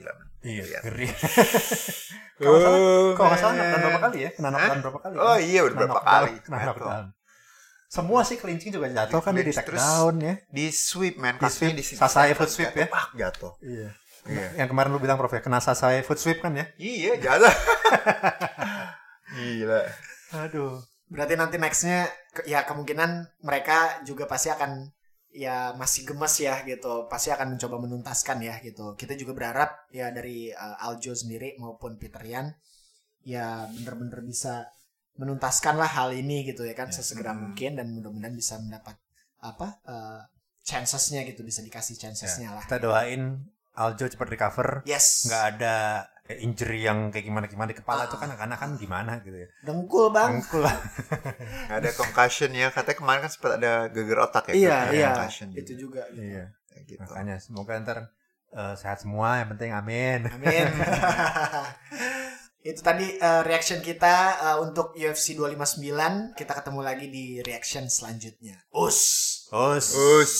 gila 0.00 0.12
man. 0.12 0.26
Iya, 0.40 0.62
Iya. 0.64 0.78
ngeri. 0.80 1.06
Kalau 2.40 2.48
nggak 2.50 2.62
salah, 2.62 2.78
Oh, 2.80 3.12
kalau 3.12 3.28
nggak 3.28 3.38
salah 3.38 3.52
knockdown 3.52 3.80
berapa 3.84 4.00
kali 4.00 4.18
ya? 4.18 4.30
Knockdown 4.34 4.56
Hah? 4.64 4.80
berapa 4.80 4.98
kali? 4.98 5.14
Oh 5.14 5.36
iya 5.38 5.60
udah 5.60 5.76
berapa 5.76 6.00
kali 6.02 6.32
Kena 6.40 6.56
Jatuh. 6.56 6.66
knockdown. 6.66 7.06
Semua 7.86 8.20
sih 8.22 8.36
clinching 8.36 8.70
juga 8.70 8.86
jatuh 8.88 9.18
kan 9.18 9.34
di 9.34 9.42
take 9.44 9.66
down 9.70 10.14
ya. 10.16 10.34
di 10.46 10.66
sweep 10.70 11.18
man 11.18 11.36
Di 11.36 11.46
sweep, 11.46 11.74
di 11.74 11.82
sini. 11.82 11.98
Sasai 11.98 12.32
foot 12.32 12.48
sweep 12.48 12.72
ya. 12.72 12.86
Wah, 12.88 13.12
jatuh 13.12 13.52
Iya. 13.60 13.92
Iya. 14.22 14.46
Yang 14.56 14.68
kemarin 14.70 14.88
lu 14.88 14.98
bilang 14.98 15.16
Prof 15.16 15.28
ya, 15.28 15.40
kena 15.40 15.58
sasai 15.58 16.00
foot 16.00 16.16
sweep 16.16 16.38
kan 16.38 16.54
ya? 16.54 16.64
iya 16.76 17.16
jatuh 17.16 17.50
gila 19.32 19.82
Aduh. 20.40 20.78
Berarti 21.06 21.34
nanti 21.34 21.58
nextnya 21.58 22.06
ya 22.46 22.62
kemungkinan 22.62 23.42
mereka 23.42 23.98
juga 24.00 24.24
pasti 24.24 24.46
akan 24.46 24.86
ya 25.30 25.72
masih 25.78 26.02
gemes 26.06 26.34
ya 26.38 26.62
gitu. 26.66 27.06
Pasti 27.06 27.30
akan 27.30 27.54
mencoba 27.56 27.76
menuntaskan 27.78 28.38
ya 28.42 28.58
gitu. 28.60 28.94
Kita 28.98 29.14
juga 29.14 29.32
berharap 29.34 29.86
ya 29.94 30.10
dari 30.10 30.50
uh, 30.50 30.86
Aljo 30.86 31.14
sendiri 31.14 31.54
maupun 31.58 31.96
Peter 31.96 32.20
Yan 32.26 32.50
ya 33.20 33.68
bener-bener 33.68 34.24
bisa 34.24 34.66
menuntaskan 35.20 35.76
lah 35.76 35.90
hal 35.92 36.16
ini 36.16 36.48
gitu 36.48 36.64
ya 36.64 36.72
kan 36.72 36.88
Ya. 36.88 36.96
sesegera 36.96 37.36
Hmm. 37.36 37.52
mungkin 37.52 37.76
dan 37.76 37.92
mudah-mudahan 37.92 38.32
bisa 38.32 38.56
mendapat 38.56 38.96
apa 39.44 39.76
uh, 39.84 40.20
chancesnya 40.64 41.24
gitu 41.28 41.44
bisa 41.44 41.60
dikasih 41.60 41.96
chancesnya 42.00 42.56
lah. 42.56 42.64
Kita 42.64 42.80
doain 42.80 43.44
Aljo 43.76 44.08
cepat 44.08 44.28
recover. 44.28 44.68
Yes. 44.84 45.24
Nggak 45.28 45.44
ada 45.56 45.76
kayak 46.30 46.46
injury 46.46 46.86
yang 46.86 47.10
kayak 47.10 47.26
gimana-gimana 47.26 47.74
di 47.74 47.78
kepala 47.82 48.06
Ah. 48.06 48.06
itu 48.06 48.14
kan 48.14 48.30
karena 48.30 48.54
kan 48.54 48.70
gimana 48.78 49.18
gitu 49.26 49.34
ya. 49.34 49.48
Dengkul 49.66 50.14
bang. 50.14 50.38
Dengkul 50.38 50.62
lah. 50.62 50.78
Ada 51.74 51.90
concussion 51.90 52.54
ya 52.54 52.70
katanya 52.70 53.02
kemarin 53.02 53.20
kan 53.26 53.30
sempat 53.34 53.58
ada 53.58 53.90
geger 53.90 54.18
otak 54.22 54.54
ya 54.54 54.54
Iya 54.54 54.76
iya. 54.94 55.08
concussion 55.10 55.50
Itu 55.58 55.74
juga. 55.74 56.06
Gitu. 56.14 56.22
Iya. 56.22 56.54
Kayak 56.70 56.82
gitu 56.86 57.00
Makanya 57.02 57.36
semoga 57.42 57.72
ntar 57.82 57.98
eh, 58.54 58.74
sehat 58.78 59.02
semua 59.02 59.42
yang 59.42 59.50
penting 59.58 59.74
amin. 59.74 60.30
Amin. 60.30 60.66
Itu 62.60 62.84
tadi 62.84 63.16
uh, 63.16 63.40
reaction 63.40 63.80
kita 63.80 64.14
uh, 64.36 64.56
untuk 64.60 64.92
UFC 64.92 65.32
259. 65.32 66.36
Kita 66.36 66.52
ketemu 66.52 66.80
lagi 66.84 67.08
di 67.08 67.40
reaction 67.40 67.88
selanjutnya. 67.88 68.60
Us. 68.76 69.00
Us. 69.48 69.96
Us. 69.96 70.34